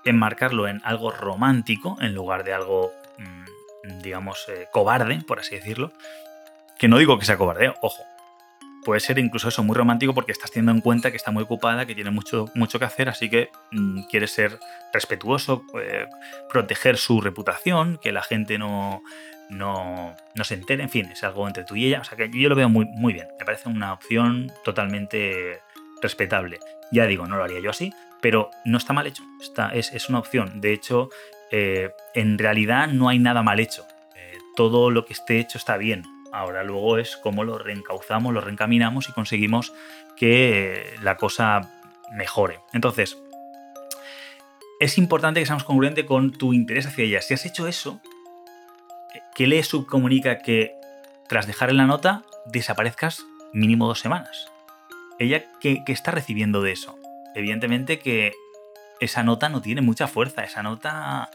enmarcarlo 0.07 0.69
en 0.69 0.81
algo 0.85 1.11
romántico 1.11 1.99
en 2.01 2.15
lugar 2.15 2.43
de 2.43 2.55
algo, 2.55 2.93
mm, 3.19 3.99
digamos, 4.01 4.47
eh, 4.49 4.69
cobarde, 4.73 5.21
por 5.27 5.39
así 5.39 5.57
decirlo. 5.57 5.93
Que 6.79 6.89
no 6.89 6.97
digo 6.97 7.19
que 7.19 7.27
sea 7.27 7.37
cobarde, 7.37 7.75
ojo. 7.83 8.03
Puede 8.87 9.01
ser 9.01 9.19
incluso 9.19 9.49
eso 9.49 9.63
muy 9.63 9.77
romántico 9.77 10.15
porque 10.15 10.33
estás 10.33 10.51
teniendo 10.51 10.73
en 10.73 10.81
cuenta 10.81 11.11
que 11.11 11.19
está 11.19 11.31
muy 11.31 11.43
ocupada, 11.43 11.85
que 11.85 11.95
tiene 11.95 12.11
mucho, 12.11 12.47
mucho 12.55 12.79
que 12.79 12.87
hacer, 12.87 13.11
así 13.11 13.29
que 13.29 13.51
mm, 13.71 14.05
quieres 14.05 14.31
ser 14.31 14.59
respetuoso, 14.95 15.63
eh, 15.79 16.07
proteger 16.49 16.97
su 16.97 17.21
reputación, 17.21 17.99
que 18.03 18.13
la 18.13 18.23
gente 18.23 18.57
no, 18.57 19.03
no, 19.53 20.15
no, 20.35 20.45
se 20.45 20.55
entere, 20.55 20.83
en 20.83 20.91
fin, 20.91 21.07
es 21.07 21.23
algo 21.25 21.47
entre 21.47 21.65
tú 21.65 21.77
y 21.77 21.87
ella. 21.87 22.01
O 22.01 22.05
sea 22.05 22.17
que 22.17 22.31
yo 22.33 22.49
lo 22.49 22.55
veo 22.55 22.69
muy, 22.69 22.87
muy 22.87 23.13
bien. 23.13 23.29
Me 23.39 23.45
parece 23.45 23.69
una 23.69 23.93
opción 23.93 24.51
totalmente 24.65 25.61
respetable. 26.01 26.59
Ya 26.91 27.07
digo, 27.07 27.27
no 27.27 27.37
lo 27.37 27.45
haría 27.45 27.61
yo 27.61 27.71
así, 27.71 27.93
pero 28.21 28.51
no 28.65 28.79
está 28.79 28.93
mal 28.93 29.07
hecho. 29.07 29.23
Está, 29.41 29.71
es, 29.75 30.09
una 30.09 30.19
opción. 30.19 30.61
De 30.61 30.73
hecho, 30.73 31.11
eh, 31.51 31.91
en 32.15 32.39
realidad 32.39 32.89
no 32.89 33.09
hay 33.09 33.19
nada 33.19 33.43
mal 33.43 33.61
hecho. 33.61 33.87
Eh, 34.17 34.39
todo 34.57 34.91
lo 34.91 35.05
que 35.05 35.13
esté 35.13 35.39
hecho 35.39 35.59
está 35.59 35.77
bien. 35.77 36.03
Ahora 36.33 36.65
luego 36.65 36.99
es 36.99 37.17
cómo 37.17 37.45
lo 37.45 37.59
reencauzamos, 37.59 38.33
lo 38.33 38.41
reencaminamos 38.41 39.09
y 39.09 39.13
conseguimos 39.13 39.73
que 40.17 40.95
la 41.03 41.17
cosa 41.17 41.61
mejore. 42.13 42.61
Entonces, 42.73 43.19
es 44.81 44.99
importante 44.99 45.41
que 45.41 45.47
seamos 45.47 45.65
congruentes 45.65 46.05
con 46.05 46.33
tu 46.33 46.53
interés 46.53 46.87
hacia 46.87 47.05
ella. 47.05 47.23
Si 47.23 47.35
has 47.35 47.47
hecho 47.47 47.69
eso, 47.69 48.01
¿qué 49.35 49.47
le 49.47 49.63
subcomunica 49.63 50.39
que 50.39 50.75
tras 51.29 51.47
dejar 51.47 51.71
en 51.71 51.79
la 51.79 51.87
nota 51.87 52.23
desaparezcas 52.47 53.25
mínimo 53.53 53.87
dos 53.87 54.01
semanas? 54.01 54.53
ella 55.19 55.45
¿qué, 55.61 55.83
está 55.87 56.11
recibiendo 56.11 56.63
de 56.63 56.73
eso? 56.73 56.99
Evidentemente 57.35 57.99
que 57.99 58.33
esa 59.01 59.23
nota 59.23 59.49
no 59.49 59.63
tiene 59.63 59.81
mucha 59.81 60.09
fuerza, 60.09 60.45
esa 60.45 60.63
nota... 60.63 61.31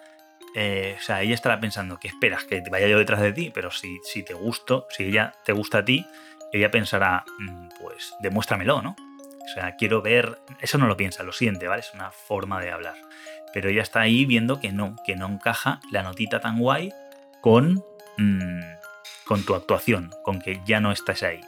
Eh, 0.56 0.96
o 0.98 1.02
sea, 1.04 1.22
ella 1.22 1.36
estará 1.36 1.60
pensando, 1.60 2.00
¿qué 2.00 2.08
esperas? 2.08 2.44
Que 2.46 2.64
vaya 2.72 2.88
yo 2.88 2.98
detrás 2.98 3.22
de 3.22 3.34
ti, 3.34 3.52
pero 3.54 3.70
si, 3.70 4.00
si 4.04 4.24
te 4.24 4.34
gusto, 4.34 4.88
si 4.90 5.04
ella 5.04 5.34
te 5.46 5.54
gusta 5.54 5.80
a 5.80 5.86
ti, 5.86 6.08
ella 6.52 6.72
pensará, 6.72 7.26
mm, 7.40 7.68
pues 7.80 8.16
demuéstramelo, 8.22 8.82
¿no? 8.82 8.96
O 9.46 9.50
sea, 9.54 9.76
quiero 9.76 10.02
ver, 10.02 10.40
eso 10.60 10.78
no 10.78 10.88
lo 10.88 10.98
piensa, 10.98 11.24
lo 11.24 11.32
siente, 11.32 11.68
¿vale? 11.68 11.82
Es 11.82 11.94
una 11.94 12.12
forma 12.12 12.60
de 12.60 12.72
hablar. 12.72 12.96
Pero 13.54 13.70
ella 13.70 13.82
está 13.82 14.02
ahí 14.02 14.26
viendo 14.26 14.60
que 14.60 14.72
no, 14.72 14.96
que 15.06 15.16
no 15.16 15.28
encaja 15.28 15.80
la 15.92 16.02
notita 16.02 16.40
tan 16.40 16.60
guay 16.60 16.92
con, 17.48 17.82
mm, 18.18 18.60
con 19.24 19.46
tu 19.46 19.56
actuación, 19.56 20.12
con 20.22 20.42
que 20.42 20.60
ya 20.66 20.82
no 20.82 20.92
estás 20.92 21.24
ahí. 21.24 21.40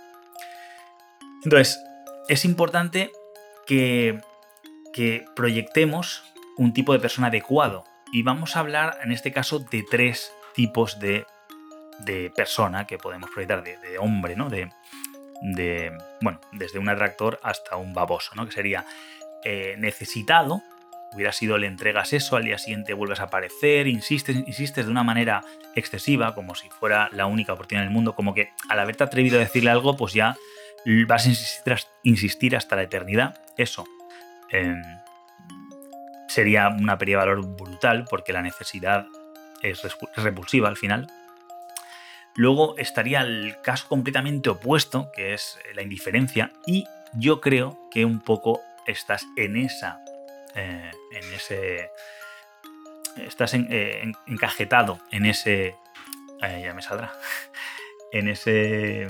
Entonces, 1.43 1.83
es 2.29 2.45
importante 2.45 3.11
que, 3.67 4.21
proyectemos 5.35 6.23
un 6.57 6.71
tipo 6.71 6.93
de 6.93 6.99
persona 6.99 7.27
adecuado. 7.27 7.83
Y 8.13 8.23
vamos 8.23 8.55
a 8.55 8.61
hablar 8.61 8.97
en 9.03 9.11
este 9.11 9.33
caso 9.33 9.59
de 9.59 9.83
tres 9.83 10.31
tipos 10.55 11.01
de, 11.01 11.25
persona 12.33 12.87
que 12.87 12.97
podemos 12.97 13.29
proyectar, 13.31 13.61
de, 13.61 13.97
hombre, 13.97 14.37
¿no? 14.37 14.49
De, 14.49 14.71
de, 15.41 15.91
bueno, 16.21 16.39
desde 16.53 16.79
un 16.79 16.87
atractor 16.87 17.41
hasta 17.43 17.75
un 17.75 17.93
baboso, 17.93 18.31
¿no? 18.35 18.45
Que 18.45 18.53
sería 18.53 18.85
eh, 19.43 19.75
necesitado, 19.77 20.61
hubiera 21.13 21.31
sido 21.31 21.57
le 21.57 21.67
entregas 21.67 22.13
eso, 22.13 22.35
al 22.35 22.43
día 22.43 22.57
siguiente 22.57 22.93
vuelves 22.93 23.19
a 23.19 23.23
aparecer, 23.23 23.87
insistes, 23.87 24.35
insistes 24.35 24.85
de 24.85 24.91
una 24.91 25.03
manera 25.03 25.43
excesiva, 25.75 26.35
como 26.35 26.55
si 26.55 26.69
fuera 26.69 27.09
la 27.11 27.25
única 27.25 27.53
oportunidad 27.53 27.83
en 27.83 27.89
el 27.89 27.93
mundo, 27.93 28.15
como 28.15 28.33
que 28.33 28.51
al 28.69 28.79
haberte 28.79 29.03
atrevido 29.03 29.37
a 29.37 29.39
decirle 29.39 29.71
algo, 29.71 29.97
pues 29.97 30.13
ya 30.13 30.35
vas 31.07 31.25
a 31.25 31.29
insistir, 32.03 32.55
hasta 32.55 32.75
la 32.75 32.83
eternidad, 32.83 33.39
eso 33.57 33.85
em, 34.49 34.81
sería 36.27 36.69
una 36.69 36.97
pérdida 36.97 37.19
de 37.19 37.25
valor 37.27 37.45
brutal 37.55 38.05
porque 38.09 38.33
la 38.33 38.41
necesidad 38.41 39.07
es 39.61 39.81
repulsiva 40.15 40.69
al 40.69 40.77
final. 40.77 41.07
Luego 42.35 42.77
estaría 42.77 43.21
el 43.21 43.57
caso 43.61 43.87
completamente 43.89 44.49
opuesto, 44.49 45.11
que 45.13 45.33
es 45.33 45.59
la 45.73 45.81
indiferencia, 45.81 46.53
y 46.65 46.85
yo 47.13 47.41
creo 47.41 47.77
que 47.91 48.05
un 48.05 48.21
poco 48.21 48.61
estás 48.85 49.25
en 49.35 49.57
esa, 49.57 49.99
eh, 50.55 50.91
en 51.11 51.33
ese, 51.33 51.89
estás 53.17 53.53
eh, 53.53 54.11
encajetado 54.27 54.99
en 55.11 55.25
ese, 55.25 55.75
eh, 56.41 56.61
ya 56.63 56.73
me 56.73 56.81
saldrá, 56.81 57.13
en 58.11 58.27
ese 58.27 59.07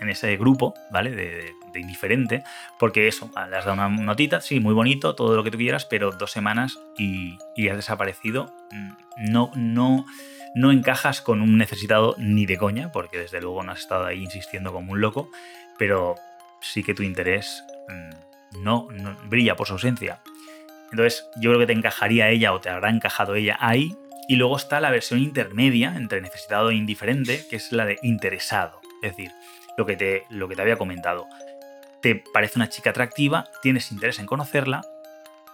en 0.00 0.08
ese 0.08 0.36
grupo, 0.36 0.74
¿vale? 0.90 1.10
De, 1.10 1.54
indiferente, 1.74 2.42
porque 2.76 3.06
eso, 3.06 3.30
le 3.48 3.56
has 3.56 3.64
dado 3.64 3.74
una 3.74 3.88
notita, 3.88 4.40
sí, 4.40 4.58
muy 4.58 4.74
bonito, 4.74 5.14
todo 5.14 5.36
lo 5.36 5.44
que 5.44 5.52
tú 5.52 5.58
quieras, 5.58 5.84
pero 5.84 6.10
dos 6.10 6.32
semanas 6.32 6.76
y, 6.96 7.38
has 7.68 7.76
desaparecido. 7.76 8.52
Mm, 8.72 9.30
no, 9.30 9.52
no, 9.54 10.04
no 10.56 10.72
encajas 10.72 11.20
con 11.20 11.40
un 11.40 11.56
necesitado 11.56 12.16
ni 12.18 12.46
de 12.46 12.56
coña, 12.56 12.90
porque 12.90 13.18
desde 13.18 13.40
luego 13.40 13.62
no 13.62 13.70
has 13.70 13.78
estado 13.78 14.06
ahí 14.06 14.24
insistiendo 14.24 14.72
como 14.72 14.90
un 14.90 15.00
loco, 15.00 15.30
pero 15.78 16.16
sí 16.60 16.82
que 16.82 16.94
tu 16.94 17.04
interés 17.04 17.62
mm, 17.88 18.62
no 18.64 18.88
brilla 19.28 19.54
por 19.54 19.68
su 19.68 19.74
ausencia. 19.74 20.20
Entonces, 20.90 21.28
yo 21.36 21.50
creo 21.50 21.60
que 21.60 21.66
te 21.66 21.72
encajaría 21.72 22.28
ella 22.28 22.52
o 22.52 22.60
te 22.60 22.70
habrá 22.70 22.90
encajado 22.90 23.34
ella 23.34 23.56
ahí. 23.60 23.96
Y 24.28 24.36
luego 24.36 24.56
está 24.56 24.80
la 24.80 24.90
versión 24.90 25.20
intermedia 25.20 25.94
entre 25.96 26.20
necesitado 26.20 26.70
e 26.70 26.74
indiferente, 26.74 27.46
que 27.48 27.56
es 27.56 27.72
la 27.72 27.86
de 27.86 27.98
interesado. 28.02 28.80
Es 29.02 29.12
decir, 29.12 29.30
lo 29.78 29.86
que 29.86 29.96
te, 29.96 30.24
lo 30.28 30.48
que 30.48 30.56
te 30.56 30.62
había 30.62 30.76
comentado. 30.76 31.26
te 32.02 32.22
parece 32.32 32.58
una 32.58 32.68
chica 32.68 32.90
atractiva, 32.90 33.46
tienes 33.62 33.90
interés 33.90 34.18
en 34.18 34.26
conocerla, 34.26 34.82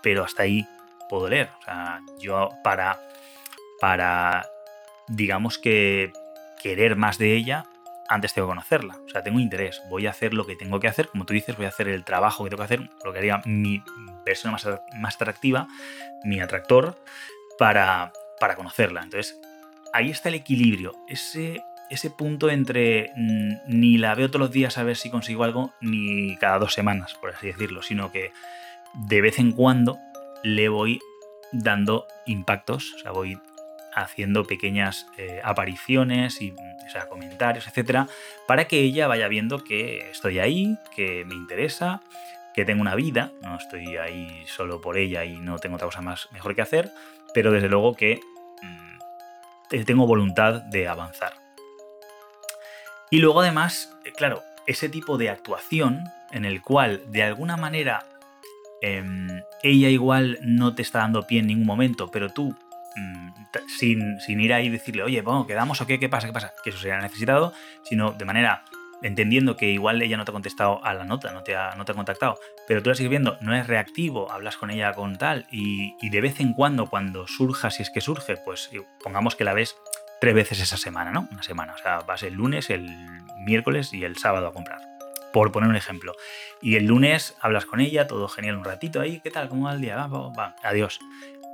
pero 0.02 0.24
hasta 0.24 0.42
ahí 0.42 0.66
puedo 1.08 1.28
leer. 1.28 1.50
O 1.60 1.64
sea, 1.64 2.00
yo 2.18 2.50
para, 2.62 3.00
para, 3.80 4.46
digamos 5.08 5.58
que 5.58 6.12
querer 6.62 6.96
más 6.96 7.18
de 7.18 7.34
ella, 7.34 7.66
antes 8.08 8.34
tengo 8.34 8.48
que 8.48 8.52
conocerla. 8.52 8.98
O 9.04 9.08
sea, 9.08 9.22
tengo 9.22 9.40
interés. 9.40 9.82
Voy 9.88 10.06
a 10.06 10.10
hacer 10.10 10.34
lo 10.34 10.46
que 10.46 10.56
tengo 10.56 10.80
que 10.80 10.88
hacer, 10.88 11.08
como 11.08 11.24
tú 11.24 11.34
dices, 11.34 11.56
voy 11.56 11.66
a 11.66 11.70
hacer 11.70 11.88
el 11.88 12.04
trabajo 12.04 12.44
que 12.44 12.50
tengo 12.50 12.60
que 12.60 12.74
hacer, 12.74 12.90
lo 13.04 13.12
que 13.12 13.18
haría 13.18 13.42
mi 13.44 13.82
persona 14.24 14.52
más, 14.52 14.68
más 14.98 15.14
atractiva, 15.16 15.68
mi 16.24 16.40
atractor, 16.40 16.96
para, 17.58 18.12
para 18.40 18.56
conocerla. 18.56 19.02
Entonces, 19.02 19.40
ahí 19.92 20.10
está 20.10 20.28
el 20.28 20.36
equilibrio. 20.36 20.94
Ese 21.08 21.62
ese 21.90 22.10
punto 22.10 22.50
entre 22.50 23.12
mm, 23.16 23.54
ni 23.66 23.98
la 23.98 24.14
veo 24.14 24.28
todos 24.28 24.40
los 24.40 24.50
días 24.50 24.78
a 24.78 24.82
ver 24.82 24.96
si 24.96 25.10
consigo 25.10 25.44
algo, 25.44 25.72
ni 25.80 26.36
cada 26.36 26.58
dos 26.58 26.74
semanas, 26.74 27.14
por 27.14 27.30
así 27.30 27.48
decirlo, 27.48 27.82
sino 27.82 28.10
que 28.10 28.32
de 28.94 29.20
vez 29.20 29.38
en 29.38 29.52
cuando 29.52 29.98
le 30.42 30.68
voy 30.68 31.00
dando 31.52 32.06
impactos, 32.26 32.94
o 32.94 32.98
sea, 32.98 33.10
voy 33.12 33.38
haciendo 33.94 34.44
pequeñas 34.44 35.06
eh, 35.16 35.40
apariciones 35.44 36.40
y 36.40 36.54
comentarios, 37.08 37.66
etcétera, 37.66 38.06
para 38.46 38.66
que 38.66 38.80
ella 38.80 39.08
vaya 39.08 39.26
viendo 39.28 39.64
que 39.64 40.10
estoy 40.10 40.38
ahí, 40.38 40.78
que 40.94 41.24
me 41.24 41.34
interesa, 41.34 42.00
que 42.54 42.64
tengo 42.64 42.80
una 42.80 42.94
vida, 42.94 43.32
no 43.42 43.56
estoy 43.56 43.96
ahí 43.96 44.44
solo 44.46 44.80
por 44.80 44.96
ella 44.96 45.24
y 45.24 45.36
no 45.38 45.58
tengo 45.58 45.76
otra 45.76 45.88
cosa 45.88 46.02
más 46.02 46.28
mejor 46.32 46.54
que 46.54 46.62
hacer, 46.62 46.90
pero 47.34 47.50
desde 47.50 47.68
luego 47.68 47.94
que 47.94 48.20
mm, 48.62 49.84
tengo 49.84 50.06
voluntad 50.06 50.62
de 50.62 50.86
avanzar. 50.86 51.34
Y 53.10 53.18
luego 53.18 53.40
además, 53.40 53.92
eh, 54.04 54.12
claro, 54.12 54.42
ese 54.66 54.88
tipo 54.88 55.18
de 55.18 55.30
actuación 55.30 56.04
en 56.30 56.44
el 56.44 56.62
cual 56.62 57.02
de 57.10 57.22
alguna 57.22 57.56
manera 57.56 58.06
em, 58.80 59.42
ella 59.62 59.88
igual 59.88 60.38
no 60.42 60.74
te 60.74 60.82
está 60.82 61.00
dando 61.00 61.26
pie 61.26 61.40
en 61.40 61.48
ningún 61.48 61.66
momento, 61.66 62.10
pero 62.10 62.30
tú, 62.30 62.54
mm, 62.96 63.23
sin, 63.66 64.18
ir 64.26 64.52
ahí 64.52 64.66
y 64.66 64.70
decirle, 64.70 65.02
oye, 65.02 65.22
bueno, 65.22 65.46
quedamos 65.46 65.80
o 65.80 65.86
qué, 65.86 65.98
qué 65.98 66.08
pasa, 66.08 66.26
qué 66.26 66.32
pasa, 66.32 66.52
que 66.62 66.70
eso 66.70 66.78
sería 66.78 66.98
necesitado, 66.98 67.52
sino 67.82 68.12
de 68.12 68.24
manera 68.24 68.64
entendiendo 69.02 69.56
que 69.56 69.70
igual 69.70 70.00
ella 70.00 70.16
no 70.16 70.24
te 70.24 70.30
ha 70.30 70.32
contestado 70.32 70.82
a 70.84 70.94
la 70.94 71.04
nota, 71.04 71.30
no 71.32 71.42
te 71.42 71.54
ha, 71.54 71.74
no 71.76 71.84
te 71.84 71.92
ha 71.92 71.94
contactado, 71.94 72.38
pero 72.66 72.82
tú 72.82 72.88
la 72.88 72.94
sigues 72.94 73.10
viendo, 73.10 73.36
no 73.40 73.54
es 73.54 73.66
reactivo, 73.66 74.32
hablas 74.32 74.56
con 74.56 74.70
ella 74.70 74.94
con 74.94 75.18
tal, 75.18 75.46
y, 75.50 75.94
de 76.08 76.20
vez 76.20 76.40
en 76.40 76.54
cuando, 76.54 76.86
cuando 76.86 77.26
surja, 77.26 77.70
si 77.70 77.82
es 77.82 77.90
que 77.90 78.00
surge, 78.00 78.36
pues 78.38 78.70
pongamos 79.02 79.36
que 79.36 79.44
la 79.44 79.52
ves 79.52 79.76
tres 80.20 80.34
veces 80.34 80.60
esa 80.60 80.78
semana, 80.78 81.10
¿no? 81.10 81.28
Una 81.30 81.42
semana. 81.42 81.74
O 81.74 81.78
sea, 81.78 81.98
vas 81.98 82.22
el 82.22 82.34
lunes, 82.34 82.70
el 82.70 82.88
miércoles 83.44 83.92
y 83.92 84.04
el 84.04 84.16
sábado 84.16 84.46
a 84.46 84.52
comprar. 84.54 84.80
Por 85.34 85.52
poner 85.52 85.68
un 85.68 85.76
ejemplo. 85.76 86.14
Y 86.62 86.76
el 86.76 86.86
lunes 86.86 87.36
hablas 87.40 87.66
con 87.66 87.80
ella, 87.80 88.06
todo 88.06 88.28
genial 88.28 88.56
un 88.56 88.64
ratito 88.64 89.00
ahí, 89.00 89.20
¿qué 89.20 89.30
tal? 89.30 89.50
¿Cómo 89.50 89.66
va 89.66 89.74
el 89.74 89.80
día? 89.82 89.96
Va, 89.96 90.06
va, 90.06 90.56
adiós. 90.62 90.98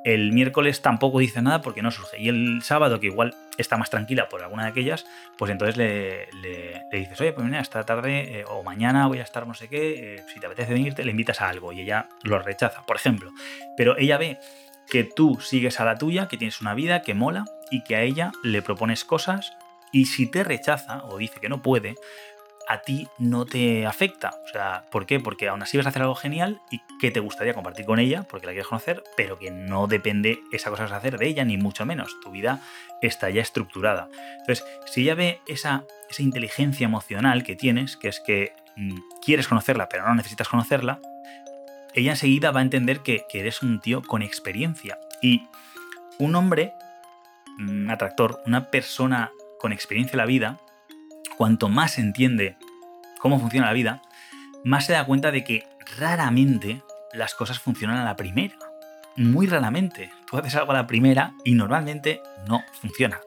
El 0.05 0.33
miércoles 0.33 0.81
tampoco 0.81 1.19
dice 1.19 1.43
nada 1.43 1.61
porque 1.61 1.83
no 1.83 1.91
surge. 1.91 2.19
Y 2.19 2.29
el 2.29 2.63
sábado, 2.63 3.01
que 3.01 3.09
igual 3.09 3.35
está 3.59 3.77
más 3.77 3.91
tranquila 3.91 4.29
por 4.29 4.43
alguna 4.43 4.65
de 4.65 4.71
aquellas, 4.71 5.07
pues 5.37 5.51
entonces 5.51 5.77
le, 5.77 6.29
dices, 6.91 7.21
oye, 7.21 7.33
pues 7.33 7.47
mira, 7.47 7.61
esta 7.61 7.85
tarde 7.85 8.41
eh, 8.41 8.45
o 8.49 8.63
mañana 8.63 9.07
voy 9.07 9.19
a 9.19 9.23
estar 9.23 9.47
no 9.47 9.55
sé 9.55 9.69
qué, 9.69 10.15
eh, 10.15 10.23
si 10.33 10.41
te 10.41 10.47
apetece 10.47 10.73
venirte, 10.73 11.05
le 11.05 11.11
invitas 11.11 11.41
a 11.41 11.49
algo 11.49 11.73
y 11.73 11.81
ella 11.81 12.09
lo 12.23 12.39
rechaza, 12.39 12.85
por 12.87 12.97
ejemplo. 12.97 13.31
Pero 13.77 13.97
ella 13.99 14.17
ve 14.17 14.39
que 14.89 15.05
tú 15.05 15.39
sigues 15.41 15.81
a 15.81 15.85
la 15.85 15.97
tuya, 15.97 16.29
que 16.29 16.37
tienes 16.37 16.61
una 16.61 16.75
vida 16.75 17.03
que 17.03 17.15
mola 17.15 17.45
y 17.71 17.85
que 17.85 17.97
a 17.97 18.03
ella 18.03 18.33
le 18.43 18.63
propones 18.63 19.05
cosas 19.05 19.53
y 19.93 20.07
si 20.07 20.31
te 20.31 20.45
rechaza 20.45 21.05
o 21.05 21.19
dice 21.19 21.41
que 21.41 21.49
no 21.49 21.63
puede, 21.63 21.95
a 22.71 22.83
ti 22.83 23.09
no 23.19 23.47
te 23.47 23.85
afecta. 23.85 24.31
O 24.45 24.49
sea, 24.49 24.85
¿por 24.93 25.05
qué? 25.05 25.19
Porque 25.19 25.49
aún 25.49 25.61
así 25.61 25.77
vas 25.77 25.87
a 25.87 25.89
hacer 25.89 26.03
algo 26.03 26.15
genial 26.15 26.63
y 26.71 26.81
que 27.01 27.11
te 27.11 27.19
gustaría 27.19 27.53
compartir 27.53 27.85
con 27.85 27.99
ella, 27.99 28.23
porque 28.23 28.47
la 28.47 28.53
quieres 28.53 28.69
conocer, 28.69 29.03
pero 29.17 29.41
que 29.41 29.51
no 29.51 29.89
depende 29.89 30.39
esa 30.53 30.71
cosa 30.71 30.85
que 30.85 30.91
vas 30.91 30.93
a 30.93 30.99
hacer 30.99 31.19
de 31.19 31.27
ella, 31.27 31.45
ni 31.45 31.57
mucho 31.57 31.85
menos. 31.85 32.17
Tu 32.23 32.31
vida 32.31 32.61
está 33.03 33.29
ya 33.29 33.43
estructurada. 33.43 34.09
Entonces, 34.39 34.65
si 34.87 35.03
ella 35.03 35.17
ve 35.17 35.41
esa, 35.49 35.83
esa 36.09 36.23
inteligencia 36.23 36.85
emocional 36.85 37.43
que 37.43 37.57
tienes, 37.57 37.97
que 37.97 38.07
es 38.07 38.21
que 38.21 38.53
mm, 38.77 38.99
quieres 39.21 39.49
conocerla, 39.49 39.89
pero 39.89 40.07
no 40.07 40.15
necesitas 40.15 40.49
conocerla, 40.49 41.01
ella 41.93 42.13
enseguida 42.13 42.53
va 42.53 42.61
a 42.61 42.63
entender 42.63 43.01
que, 43.01 43.27
eres 43.35 43.63
un 43.63 43.81
tío 43.81 44.01
con 44.03 44.23
experiencia. 44.23 45.01
Y 45.21 45.49
un 46.21 46.37
hombre, 46.37 46.73
un 47.59 47.91
atractor, 47.91 48.41
una 48.47 48.71
persona 48.71 49.33
con 49.59 49.73
experiencia 49.73 50.15
en 50.15 50.19
la 50.19 50.27
vida, 50.27 50.61
cuanto 51.41 51.71
más 51.71 51.97
entiende 51.97 52.59
cómo 53.19 53.41
funciona 53.41 53.69
la 53.69 53.73
vida, 53.73 54.03
más 54.63 54.85
se 54.85 54.93
da 54.93 55.07
cuenta 55.07 55.31
de 55.31 55.43
que 55.43 55.67
raramente 55.97 56.83
las 57.15 57.35
cosas 57.35 57.59
funcionan 57.59 57.97
a 57.97 58.05
la 58.05 58.15
primera. 58.15 58.57
Muy 59.17 59.47
raramente. 59.47 60.11
Tú 60.31 60.37
haces 60.37 60.55
algo 60.57 60.73
a 60.73 60.75
la 60.75 60.87
primera 60.87 61.33
y 61.43 61.55
normalmente 61.55 62.21
no 62.47 62.63
funciona. 62.83 63.21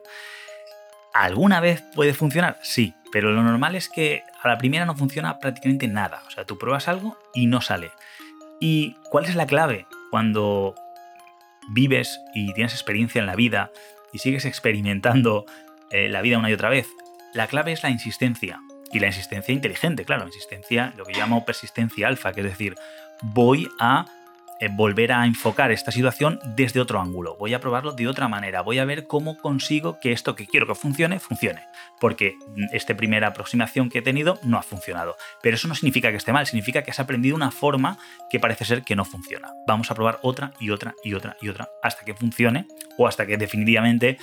¿Alguna 1.11 1.59
vez 1.59 1.83
puede 1.95 2.13
funcionar? 2.13 2.59
Sí, 2.61 2.93
pero 3.11 3.31
lo 3.31 3.41
normal 3.41 3.73
es 3.73 3.89
que 3.89 4.21
a 4.43 4.47
la 4.47 4.59
primera 4.59 4.85
no 4.85 4.95
funciona 4.95 5.39
prácticamente 5.39 5.87
nada. 5.87 6.21
O 6.27 6.29
sea, 6.29 6.45
tú 6.45 6.59
pruebas 6.59 6.87
algo 6.87 7.17
y 7.33 7.47
no 7.47 7.61
sale. 7.61 7.89
¿Y 8.59 8.93
cuál 9.09 9.25
es 9.25 9.33
la 9.33 9.47
clave 9.47 9.87
cuando 10.11 10.75
vives 11.71 12.19
y 12.35 12.53
tienes 12.53 12.73
experiencia 12.73 13.17
en 13.17 13.25
la 13.25 13.35
vida 13.35 13.71
y 14.11 14.19
sigues 14.19 14.45
experimentando 14.45 15.45
eh, 15.89 16.09
la 16.09 16.21
vida 16.21 16.37
una 16.37 16.51
y 16.51 16.53
otra 16.53 16.69
vez? 16.69 16.87
La 17.33 17.47
clave 17.47 17.71
es 17.71 17.81
la 17.81 17.89
insistencia. 17.89 18.61
Y 18.91 18.99
la 18.99 19.07
insistencia 19.07 19.51
inteligente, 19.51 20.05
claro, 20.05 20.27
insistencia, 20.27 20.93
lo 20.95 21.03
que 21.03 21.13
llamo 21.13 21.45
persistencia 21.45 22.07
alfa, 22.07 22.31
que 22.31 22.41
es 22.41 22.47
decir, 22.47 22.75
voy 23.23 23.67
a 23.79 24.05
eh, 24.59 24.69
volver 24.71 25.11
a 25.11 25.25
enfocar 25.25 25.71
esta 25.71 25.91
situación 25.91 26.39
desde 26.55 26.79
otro 26.79 27.01
ángulo. 27.01 27.35
Voy 27.37 27.55
a 27.55 27.59
probarlo 27.59 27.91
de 27.91 28.07
otra 28.07 28.27
manera. 28.27 28.61
Voy 28.61 28.77
a 28.77 28.85
ver 28.85 29.07
cómo 29.07 29.35
consigo 29.37 29.99
que 29.99 30.11
esto 30.11 30.35
que 30.35 30.45
quiero 30.45 30.67
que 30.67 30.75
funcione, 30.75 31.19
funcione. 31.19 31.63
Porque 31.99 32.37
esta 32.71 32.95
primera 32.95 33.29
aproximación 33.29 33.89
que 33.89 33.99
he 33.99 34.01
tenido 34.03 34.39
no 34.43 34.59
ha 34.59 34.61
funcionado. 34.61 35.15
Pero 35.41 35.55
eso 35.55 35.67
no 35.67 35.73
significa 35.73 36.11
que 36.11 36.17
esté 36.17 36.31
mal, 36.31 36.45
significa 36.45 36.83
que 36.83 36.91
has 36.91 36.99
aprendido 36.99 37.35
una 37.35 37.49
forma 37.49 37.97
que 38.29 38.39
parece 38.39 38.63
ser 38.63 38.83
que 38.83 38.95
no 38.95 39.05
funciona. 39.05 39.49
Vamos 39.65 39.89
a 39.89 39.95
probar 39.95 40.19
otra 40.21 40.51
y 40.59 40.69
otra 40.69 40.93
y 41.03 41.15
otra 41.15 41.35
y 41.41 41.49
otra 41.49 41.67
hasta 41.81 42.05
que 42.05 42.13
funcione 42.13 42.67
o 42.97 43.07
hasta 43.07 43.25
que 43.25 43.37
definitivamente 43.37 44.17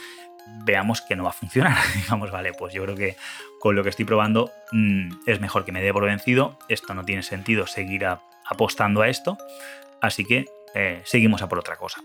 veamos 0.64 1.00
que 1.00 1.16
no 1.16 1.24
va 1.24 1.30
a 1.30 1.34
funcionar. 1.34 1.76
Digamos, 1.94 2.30
vale, 2.30 2.52
pues 2.52 2.72
yo 2.74 2.82
creo 2.84 2.96
que 2.96 3.16
con 3.60 3.74
lo 3.74 3.82
que 3.82 3.90
estoy 3.90 4.04
probando 4.04 4.50
mm, 4.72 5.10
es 5.26 5.40
mejor 5.40 5.64
que 5.64 5.72
me 5.72 5.82
dé 5.82 5.92
por 5.92 6.04
vencido. 6.04 6.58
Esto 6.68 6.94
no 6.94 7.04
tiene 7.04 7.22
sentido 7.22 7.66
seguir 7.66 8.06
apostando 8.46 9.02
a 9.02 9.08
esto. 9.08 9.38
Así 10.00 10.24
que 10.24 10.46
eh, 10.74 11.02
seguimos 11.04 11.42
a 11.42 11.48
por 11.48 11.58
otra 11.58 11.76
cosa. 11.76 12.00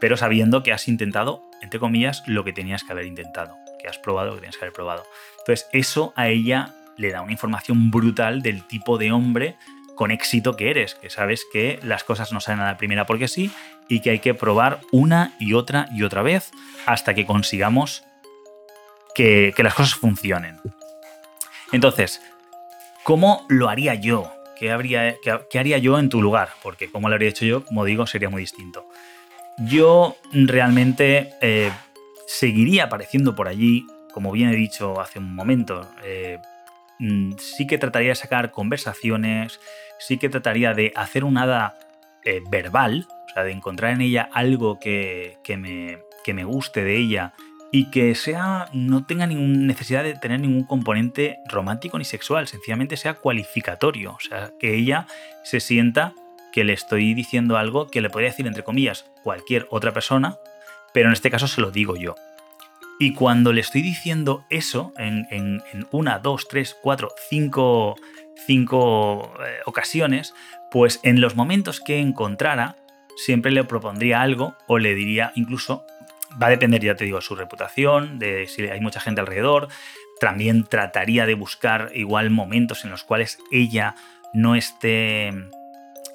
Pero 0.00 0.16
sabiendo 0.16 0.62
que 0.62 0.72
has 0.72 0.88
intentado, 0.88 1.42
entre 1.60 1.78
comillas, 1.78 2.22
lo 2.26 2.44
que 2.44 2.52
tenías 2.52 2.82
que 2.84 2.92
haber 2.92 3.06
intentado, 3.06 3.56
que 3.80 3.88
has 3.88 3.98
probado 3.98 4.28
lo 4.28 4.34
que 4.34 4.40
tenías 4.40 4.56
que 4.56 4.64
haber 4.64 4.74
probado. 4.74 5.04
Entonces, 5.38 5.68
eso 5.72 6.12
a 6.16 6.28
ella 6.28 6.74
le 6.96 7.10
da 7.10 7.22
una 7.22 7.32
información 7.32 7.90
brutal 7.90 8.42
del 8.42 8.66
tipo 8.66 8.98
de 8.98 9.12
hombre 9.12 9.56
con 9.94 10.10
éxito 10.10 10.56
que 10.56 10.70
eres, 10.70 10.94
que 10.94 11.10
sabes 11.10 11.44
que 11.52 11.78
las 11.82 12.04
cosas 12.04 12.32
no 12.32 12.40
salen 12.40 12.60
a 12.60 12.66
la 12.66 12.76
primera 12.76 13.06
porque 13.06 13.28
sí 13.28 13.52
y 13.88 14.00
que 14.00 14.10
hay 14.10 14.18
que 14.18 14.34
probar 14.34 14.80
una 14.90 15.34
y 15.38 15.54
otra 15.54 15.88
y 15.92 16.02
otra 16.02 16.22
vez 16.22 16.50
hasta 16.86 17.14
que 17.14 17.26
consigamos 17.26 18.04
que, 19.14 19.52
que 19.56 19.62
las 19.62 19.74
cosas 19.74 19.94
funcionen. 19.94 20.60
Entonces, 21.72 22.20
¿cómo 23.04 23.46
lo 23.48 23.68
haría 23.68 23.94
yo? 23.94 24.32
¿qué, 24.62 25.18
qué, 25.50 25.58
haría 25.58 25.78
yo 25.78 25.98
en 25.98 26.08
tu 26.08 26.22
lugar? 26.22 26.50
Porque 26.62 26.90
como 26.90 27.08
lo 27.08 27.14
habría 27.14 27.30
hecho 27.30 27.44
yo, 27.44 27.64
como 27.64 27.84
digo, 27.84 28.06
sería 28.06 28.30
muy 28.30 28.42
distinto. 28.42 28.86
Yo 29.58 30.16
realmente 30.32 31.34
eh, 31.40 31.72
seguiría 32.26 32.84
apareciendo 32.84 33.34
por 33.34 33.48
allí, 33.48 33.86
como 34.12 34.30
bien 34.30 34.50
he 34.50 34.56
dicho 34.56 35.00
hace 35.00 35.18
un 35.18 35.34
momento. 35.34 35.88
Eh, 36.04 36.38
mm, 37.00 37.32
sí 37.38 37.66
que 37.66 37.78
trataría 37.78 38.10
de 38.10 38.14
sacar 38.14 38.52
conversaciones, 38.52 39.58
sí 39.98 40.18
que 40.18 40.28
trataría 40.28 40.74
de 40.74 40.92
hacer 40.94 41.24
un 41.24 41.38
hada 41.38 41.76
eh, 42.24 42.40
verbal, 42.48 43.08
o 43.32 43.34
sea, 43.34 43.44
de 43.44 43.52
encontrar 43.52 43.92
en 43.92 44.02
ella 44.02 44.28
algo 44.30 44.78
que, 44.78 45.38
me, 45.58 45.98
que 46.22 46.34
me 46.34 46.44
guste 46.44 46.84
de 46.84 46.98
ella 46.98 47.32
y 47.70 47.90
que 47.90 48.14
sea 48.14 48.68
no 48.74 49.06
tenga 49.06 49.26
ninguna 49.26 49.66
necesidad 49.66 50.04
de 50.04 50.14
tener 50.14 50.40
ningún 50.40 50.64
componente 50.64 51.38
romántico 51.48 51.98
ni 51.98 52.04
sexual, 52.04 52.46
sencillamente 52.46 52.98
sea 52.98 53.14
cualificatorio, 53.14 54.12
o 54.12 54.20
sea, 54.20 54.52
que 54.60 54.74
ella 54.74 55.06
se 55.44 55.60
sienta 55.60 56.12
que 56.52 56.64
le 56.64 56.74
estoy 56.74 57.14
diciendo 57.14 57.56
algo 57.56 57.86
que 57.86 58.02
le 58.02 58.10
podría 58.10 58.28
decir 58.28 58.46
entre 58.46 58.62
comillas 58.62 59.10
cualquier 59.24 59.66
otra 59.70 59.92
persona, 59.92 60.36
pero 60.92 61.08
en 61.08 61.14
este 61.14 61.30
caso 61.30 61.48
se 61.48 61.62
lo 61.62 61.70
digo 61.70 61.96
yo. 61.96 62.14
Y 63.00 63.14
cuando 63.14 63.54
le 63.54 63.62
estoy 63.62 63.80
diciendo 63.80 64.44
eso 64.50 64.92
en, 64.98 65.62
una, 65.90 66.18
dos, 66.18 66.46
tres, 66.48 66.76
cuatro, 66.80 67.08
cinco, 67.30 67.96
cinco 68.46 69.32
eh, 69.44 69.60
ocasiones, 69.64 70.34
pues 70.70 71.00
en 71.02 71.20
los 71.20 71.34
momentos 71.34 71.80
que 71.80 71.98
encontrara, 71.98 72.76
siempre 73.16 73.50
le 73.50 73.64
propondría 73.64 74.22
algo 74.22 74.54
o 74.66 74.78
le 74.78 74.94
diría 74.94 75.32
incluso 75.34 75.84
va 76.40 76.46
a 76.46 76.50
depender, 76.50 76.82
ya 76.82 76.94
te 76.94 77.04
digo, 77.04 77.18
de 77.18 77.22
su 77.22 77.34
reputación, 77.34 78.18
de 78.18 78.46
si 78.46 78.62
hay 78.62 78.80
mucha 78.80 79.00
gente 79.00 79.20
alrededor. 79.20 79.68
También 80.20 80.64
trataría 80.64 81.26
de 81.26 81.34
buscar 81.34 81.90
igual 81.94 82.30
momentos 82.30 82.84
en 82.84 82.90
los 82.90 83.04
cuales 83.04 83.38
ella 83.50 83.94
no 84.32 84.54
esté 84.54 85.32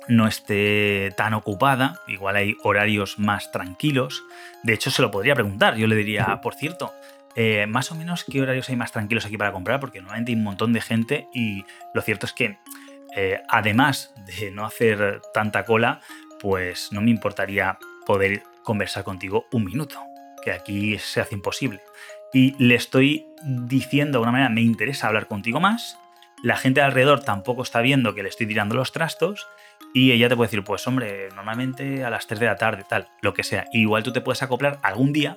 no 0.08 0.26
esté 0.26 1.12
tan 1.18 1.34
ocupada, 1.34 2.00
igual 2.08 2.38
hay 2.38 2.56
horarios 2.64 3.20
más 3.20 3.52
tranquilos. 3.52 4.24
De 4.64 4.74
hecho, 4.74 4.89
se 4.89 5.02
lo 5.02 5.12
podría 5.12 5.36
preguntar. 5.36 5.76
Yo 5.76 5.86
le 5.88 5.98
diría, 5.98 6.39
por 6.41 6.56
cierto, 6.56 6.93
eh, 7.36 7.68
más 7.68 7.91
o 7.91 7.95
menos 7.95 8.24
qué 8.24 8.41
horarios 8.41 8.70
hay 8.70 8.78
más 8.78 8.93
tranquilos 8.93 9.26
aquí 9.26 9.38
para 9.38 9.52
comprar, 9.52 9.82
porque 9.82 10.00
normalmente 10.00 10.32
hay 10.32 10.38
un 10.38 10.43
montón 10.43 10.72
de 10.72 10.80
gente 10.80 11.28
y 11.34 11.66
lo 11.93 12.02
cierto 12.02 12.26
es 12.26 12.32
que 12.32 12.58
eh, 13.18 13.41
además 13.50 14.14
de 14.26 14.52
no 14.52 14.66
hacer 14.66 15.22
tanta 15.34 15.66
cola, 15.66 16.00
pues 16.39 16.91
no 16.91 17.01
me 17.01 17.11
importaría 17.11 17.77
poder 18.05 18.43
conversar 18.63 19.03
contigo 19.03 19.45
un 19.51 19.65
minuto, 19.65 19.99
que 20.43 20.51
aquí 20.51 20.97
se 20.99 21.21
hace 21.21 21.35
imposible. 21.35 21.81
Y 22.33 22.55
le 22.63 22.75
estoy 22.75 23.25
diciendo 23.43 24.13
de 24.13 24.17
alguna 24.17 24.31
manera, 24.31 24.49
me 24.49 24.61
interesa 24.61 25.07
hablar 25.07 25.27
contigo 25.27 25.59
más, 25.59 25.97
la 26.43 26.57
gente 26.57 26.81
alrededor 26.81 27.23
tampoco 27.23 27.63
está 27.63 27.81
viendo 27.81 28.13
que 28.13 28.23
le 28.23 28.29
estoy 28.29 28.47
tirando 28.47 28.75
los 28.75 28.91
trastos 28.91 29.47
y 29.93 30.11
ella 30.11 30.29
te 30.29 30.35
puede 30.35 30.47
decir, 30.47 30.63
pues 30.63 30.85
hombre, 30.88 31.29
normalmente 31.35 32.03
a 32.03 32.09
las 32.09 32.27
3 32.27 32.39
de 32.39 32.45
la 32.45 32.55
tarde, 32.57 32.85
tal, 32.88 33.07
lo 33.21 33.33
que 33.33 33.43
sea. 33.43 33.65
igual 33.73 34.03
tú 34.03 34.11
te 34.11 34.21
puedes 34.21 34.43
acoplar 34.43 34.79
algún 34.83 35.13
día, 35.13 35.35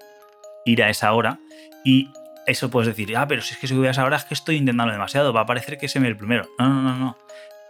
ir 0.64 0.82
a 0.82 0.90
esa 0.90 1.12
hora 1.12 1.38
y 1.84 2.11
eso 2.46 2.70
puedes 2.70 2.88
decir, 2.88 3.16
ah, 3.16 3.26
pero 3.26 3.42
si 3.42 3.55
es 3.55 3.61
que 3.61 3.74
voy 3.74 3.86
a 3.86 3.90
esa 3.90 4.05
hora 4.05 4.16
es 4.16 4.24
que 4.24 4.34
estoy 4.34 4.57
intentando 4.57 4.92
demasiado, 4.92 5.32
va 5.32 5.42
a 5.42 5.46
parecer 5.46 5.78
que 5.78 5.88
se 5.88 6.01
me 6.01 6.09
el 6.09 6.16
primero. 6.16 6.48
No, 6.59 6.68
no, 6.68 6.82
no, 6.82 6.96
no. 6.96 7.18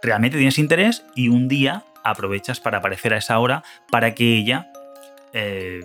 Realmente 0.01 0.37
tienes 0.37 0.57
interés 0.57 1.05
y 1.15 1.29
un 1.29 1.47
día 1.47 1.83
aprovechas 2.03 2.59
para 2.59 2.79
aparecer 2.79 3.13
a 3.13 3.17
esa 3.17 3.39
hora 3.39 3.63
para 3.89 4.13
que 4.13 4.37
ella, 4.37 4.71
eh, 5.33 5.81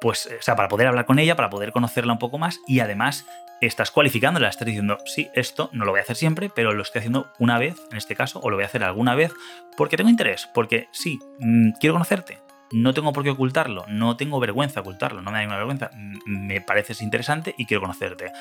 pues, 0.00 0.26
o 0.26 0.42
sea, 0.42 0.56
para 0.56 0.68
poder 0.68 0.86
hablar 0.86 1.06
con 1.06 1.18
ella, 1.18 1.36
para 1.36 1.50
poder 1.50 1.72
conocerla 1.72 2.12
un 2.12 2.18
poco 2.18 2.38
más 2.38 2.58
y 2.66 2.80
además 2.80 3.26
estás 3.60 3.90
cualificándola, 3.90 4.48
estás 4.48 4.66
diciendo, 4.66 4.98
sí, 5.04 5.28
esto 5.34 5.68
no 5.72 5.84
lo 5.84 5.92
voy 5.92 6.00
a 6.00 6.02
hacer 6.02 6.16
siempre, 6.16 6.50
pero 6.54 6.72
lo 6.72 6.82
estoy 6.82 7.00
haciendo 7.00 7.32
una 7.38 7.58
vez, 7.58 7.76
en 7.90 7.98
este 7.98 8.16
caso, 8.16 8.40
o 8.40 8.50
lo 8.50 8.56
voy 8.56 8.64
a 8.64 8.66
hacer 8.66 8.82
alguna 8.82 9.14
vez, 9.14 9.32
porque 9.76 9.96
tengo 9.96 10.10
interés, 10.10 10.48
porque 10.54 10.88
sí, 10.92 11.18
mm, 11.40 11.72
quiero 11.78 11.94
conocerte, 11.94 12.38
no 12.72 12.94
tengo 12.94 13.12
por 13.12 13.24
qué 13.24 13.30
ocultarlo, 13.30 13.84
no 13.88 14.16
tengo 14.16 14.40
vergüenza 14.40 14.80
ocultarlo, 14.80 15.22
no 15.22 15.30
me 15.30 15.38
da 15.38 15.40
ninguna 15.40 15.58
vergüenza, 15.58 15.90
me 16.24 16.60
pareces 16.60 17.02
interesante 17.02 17.54
y 17.58 17.66
quiero 17.66 17.80
conocerte. 17.80 18.32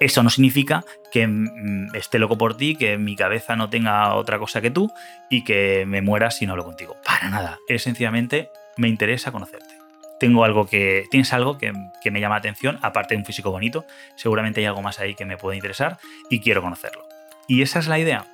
Eso 0.00 0.22
no 0.22 0.30
significa 0.30 0.84
que 1.12 1.26
mm, 1.26 1.94
esté 1.94 2.18
loco 2.18 2.36
por 2.36 2.56
ti, 2.56 2.76
que 2.76 2.98
mi 2.98 3.16
cabeza 3.16 3.56
no 3.56 3.70
tenga 3.70 4.14
otra 4.14 4.38
cosa 4.38 4.60
que 4.60 4.70
tú 4.70 4.90
y 5.30 5.44
que 5.44 5.84
me 5.86 6.02
muera 6.02 6.30
si 6.30 6.46
no 6.46 6.52
hablo 6.52 6.64
contigo. 6.64 6.96
Para 7.04 7.30
nada. 7.30 7.58
Es 7.68 7.82
sencillamente 7.82 8.50
me 8.76 8.88
interesa 8.88 9.30
conocerte 9.30 9.84
tengo 10.24 10.44
algo 10.44 10.66
que. 10.66 11.04
Tienes 11.10 11.32
algo 11.32 11.58
que, 11.58 11.72
me 11.72 12.20
llama 12.20 12.36
la 12.36 12.38
atención, 12.38 12.78
aparte 12.82 13.14
de 13.14 13.18
un 13.18 13.24
físico 13.24 13.50
bonito. 13.50 13.84
Seguramente 14.16 14.60
hay 14.60 14.66
algo 14.66 14.82
más 14.82 14.98
ahí 14.98 15.14
que 15.14 15.24
me 15.24 15.36
puede 15.36 15.56
interesar 15.56 15.98
y 16.30 16.40
quiero 16.40 16.62
conocerlo. 16.62 17.06
Y 17.46 17.62
esa 17.62 17.78
es 17.78 17.88
la 17.88 17.98
idea. 17.98 18.26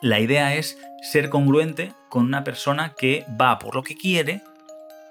La 0.00 0.20
idea 0.20 0.54
es 0.54 0.78
ser 1.02 1.28
congruente 1.28 1.92
con 2.08 2.24
una 2.24 2.44
persona 2.44 2.94
que 2.96 3.24
va 3.40 3.58
por 3.58 3.74
lo 3.74 3.82
que 3.82 3.96
quiere 3.96 4.42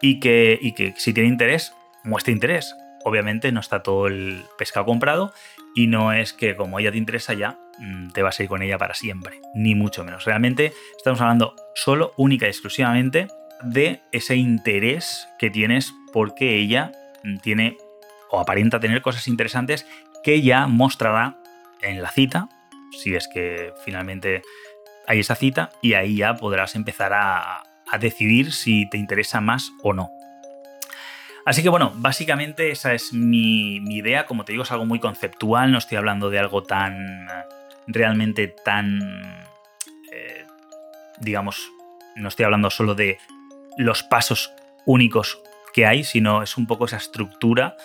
y 0.02 0.20
que, 0.20 0.58
y 0.62 0.74
que 0.74 0.94
si 0.98 1.14
tiene 1.14 1.30
interés, 1.30 1.74
muestre 2.04 2.32
interés. 2.32 2.74
Obviamente 3.04 3.52
no 3.52 3.60
está 3.60 3.84
todo 3.84 4.08
el 4.08 4.46
pescado 4.58 4.86
comprado 4.86 5.34
y 5.78 5.86
no 5.86 6.12
es 6.12 6.34
que 6.34 6.56
como 6.56 6.80
ella 6.80 6.92
te 6.92 6.98
interesa 6.98 7.36
ya, 7.36 7.60
mm, 7.78 8.10
te 8.10 8.24
vas 8.24 8.40
a 8.40 8.44
ir 8.44 8.50
con 8.50 8.64
ella 8.64 8.80
para 8.80 8.96
siempre, 8.96 9.40
ni 9.54 9.76
mucho 9.76 10.04
menos. 10.04 10.26
Realmente 10.26 10.74
estamos 10.98 11.22
hablando 11.22 11.54
solo, 11.76 12.14
única 12.18 12.48
y 12.48 12.50
exclusivamente 12.50 13.28
de 13.62 14.02
ese 14.12 14.36
interés 14.38 15.28
que 15.38 15.52
tienes 15.52 15.94
porque 16.12 16.56
ella 16.56 16.94
tiene 17.44 17.78
o 18.32 18.40
aparenta 18.40 18.80
tener 18.80 19.04
cosas 19.04 19.28
interesantes 19.28 19.86
que 20.24 20.42
ya 20.42 20.66
mostrará 20.66 21.38
en 21.84 22.02
la 22.02 22.10
cita, 22.10 22.50
si 22.92 23.14
es 23.14 23.28
que 23.28 23.72
finalmente 23.86 24.42
hay 25.06 25.20
esa 25.20 25.36
cita, 25.36 25.70
y 25.84 25.94
ahí 25.94 26.18
ya 26.18 26.38
podrás 26.38 26.76
empezar 26.76 27.14
a, 27.14 27.64
decidir 28.00 28.52
si 28.52 28.90
te 28.90 28.98
interesa 28.98 29.42
más 29.42 29.72
o 29.82 29.94
no. 29.94 30.10
Así 31.48 31.64
que 31.64 31.70
bueno, 31.70 31.94
básicamente 31.96 32.72
esa 32.72 32.94
es 32.94 33.14
mi, 33.14 33.78
idea. 33.78 34.26
Como 34.26 34.44
te 34.44 34.52
digo, 34.52 34.64
es 34.64 34.72
algo 34.74 34.86
muy 34.86 35.00
conceptual, 35.00 35.72
no 35.72 35.78
estoy 35.78 35.98
hablando 35.98 36.30
de 36.30 36.40
algo 36.40 36.62
tan 36.64 37.26
realmente 37.88 38.50
tan, 38.50 39.00
eh, 40.12 40.46
digamos, 41.22 41.72
no 42.18 42.28
estoy 42.28 42.44
hablando 42.44 42.70
solo 42.70 42.96
de 42.96 43.18
los 43.78 44.04
pasos 44.04 44.52
únicos 44.86 45.42
que 45.74 45.86
hay, 45.86 46.04
sino 46.04 46.44
es 46.44 46.58
un 46.58 46.68
poco 46.68 46.84
esa 46.84 46.98
estructura. 46.98 47.78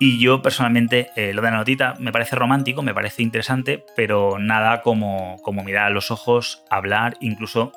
Y 0.00 0.18
yo 0.18 0.42
personalmente, 0.42 1.10
eh, 1.14 1.32
lo 1.32 1.42
de 1.42 1.50
la 1.52 1.58
notita 1.58 1.94
me 2.00 2.10
parece 2.10 2.34
romántico, 2.34 2.82
me 2.82 2.92
parece 2.92 3.22
interesante, 3.22 3.84
pero 3.94 4.40
nada 4.40 4.82
como, 4.82 5.36
como 5.42 5.62
mirar 5.62 5.86
a 5.86 5.90
los 5.90 6.10
ojos, 6.10 6.64
hablar, 6.70 7.16
incluso 7.20 7.70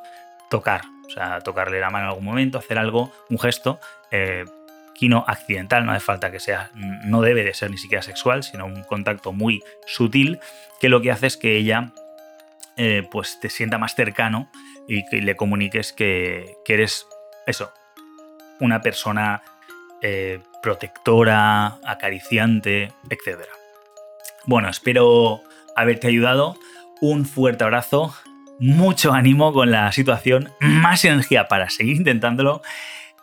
tocar. 0.50 0.82
O 1.06 1.12
sea, 1.12 1.42
tocarle 1.42 1.80
la 1.80 1.92
mano 1.92 2.06
en 2.06 2.10
algún 2.10 2.26
momento, 2.26 2.58
hacer 2.58 2.80
algo, 2.80 3.12
un 3.30 3.38
gesto, 3.38 3.80
eh, 4.10 4.46
accidental, 5.28 5.86
no 5.86 5.92
hace 5.92 6.06
falta 6.06 6.32
que 6.32 6.40
sea, 6.40 6.72
no 6.74 7.22
debe 7.22 7.44
de 7.44 7.54
ser 7.54 7.72
ni 7.72 7.78
siquiera 7.78 8.02
sexual, 8.02 8.44
sino 8.44 8.66
un 8.66 8.84
contacto 8.84 9.32
muy 9.32 9.64
sutil, 9.86 10.40
que 10.80 10.90
lo 10.90 11.02
que 11.02 11.12
hace 11.12 11.28
es 11.28 11.38
que 11.38 11.58
ella 11.58 11.92
eh, 12.78 13.08
pues 13.12 13.40
te 13.40 13.50
sienta 13.50 13.78
más 13.78 13.96
cercano 13.96 14.50
y 14.88 15.06
que 15.10 15.22
le 15.22 15.36
comuniques 15.36 15.94
que, 15.94 16.56
que 16.66 16.74
eres 16.74 17.08
eso, 17.46 17.72
una 18.60 18.82
persona 18.82 19.42
eh, 20.02 20.40
protectora, 20.62 21.78
acariciante, 21.86 22.92
etc. 23.10 23.42
Bueno, 24.46 24.70
espero 24.70 25.42
haberte 25.76 26.08
ayudado. 26.08 26.58
Un 27.02 27.26
fuerte 27.26 27.64
abrazo, 27.64 28.14
mucho 28.60 29.14
ánimo 29.14 29.54
con 29.54 29.72
la 29.72 29.92
situación, 29.92 30.52
más 30.60 31.06
energía 31.06 31.48
para 31.48 31.70
seguir 31.70 31.96
intentándolo 31.96 32.62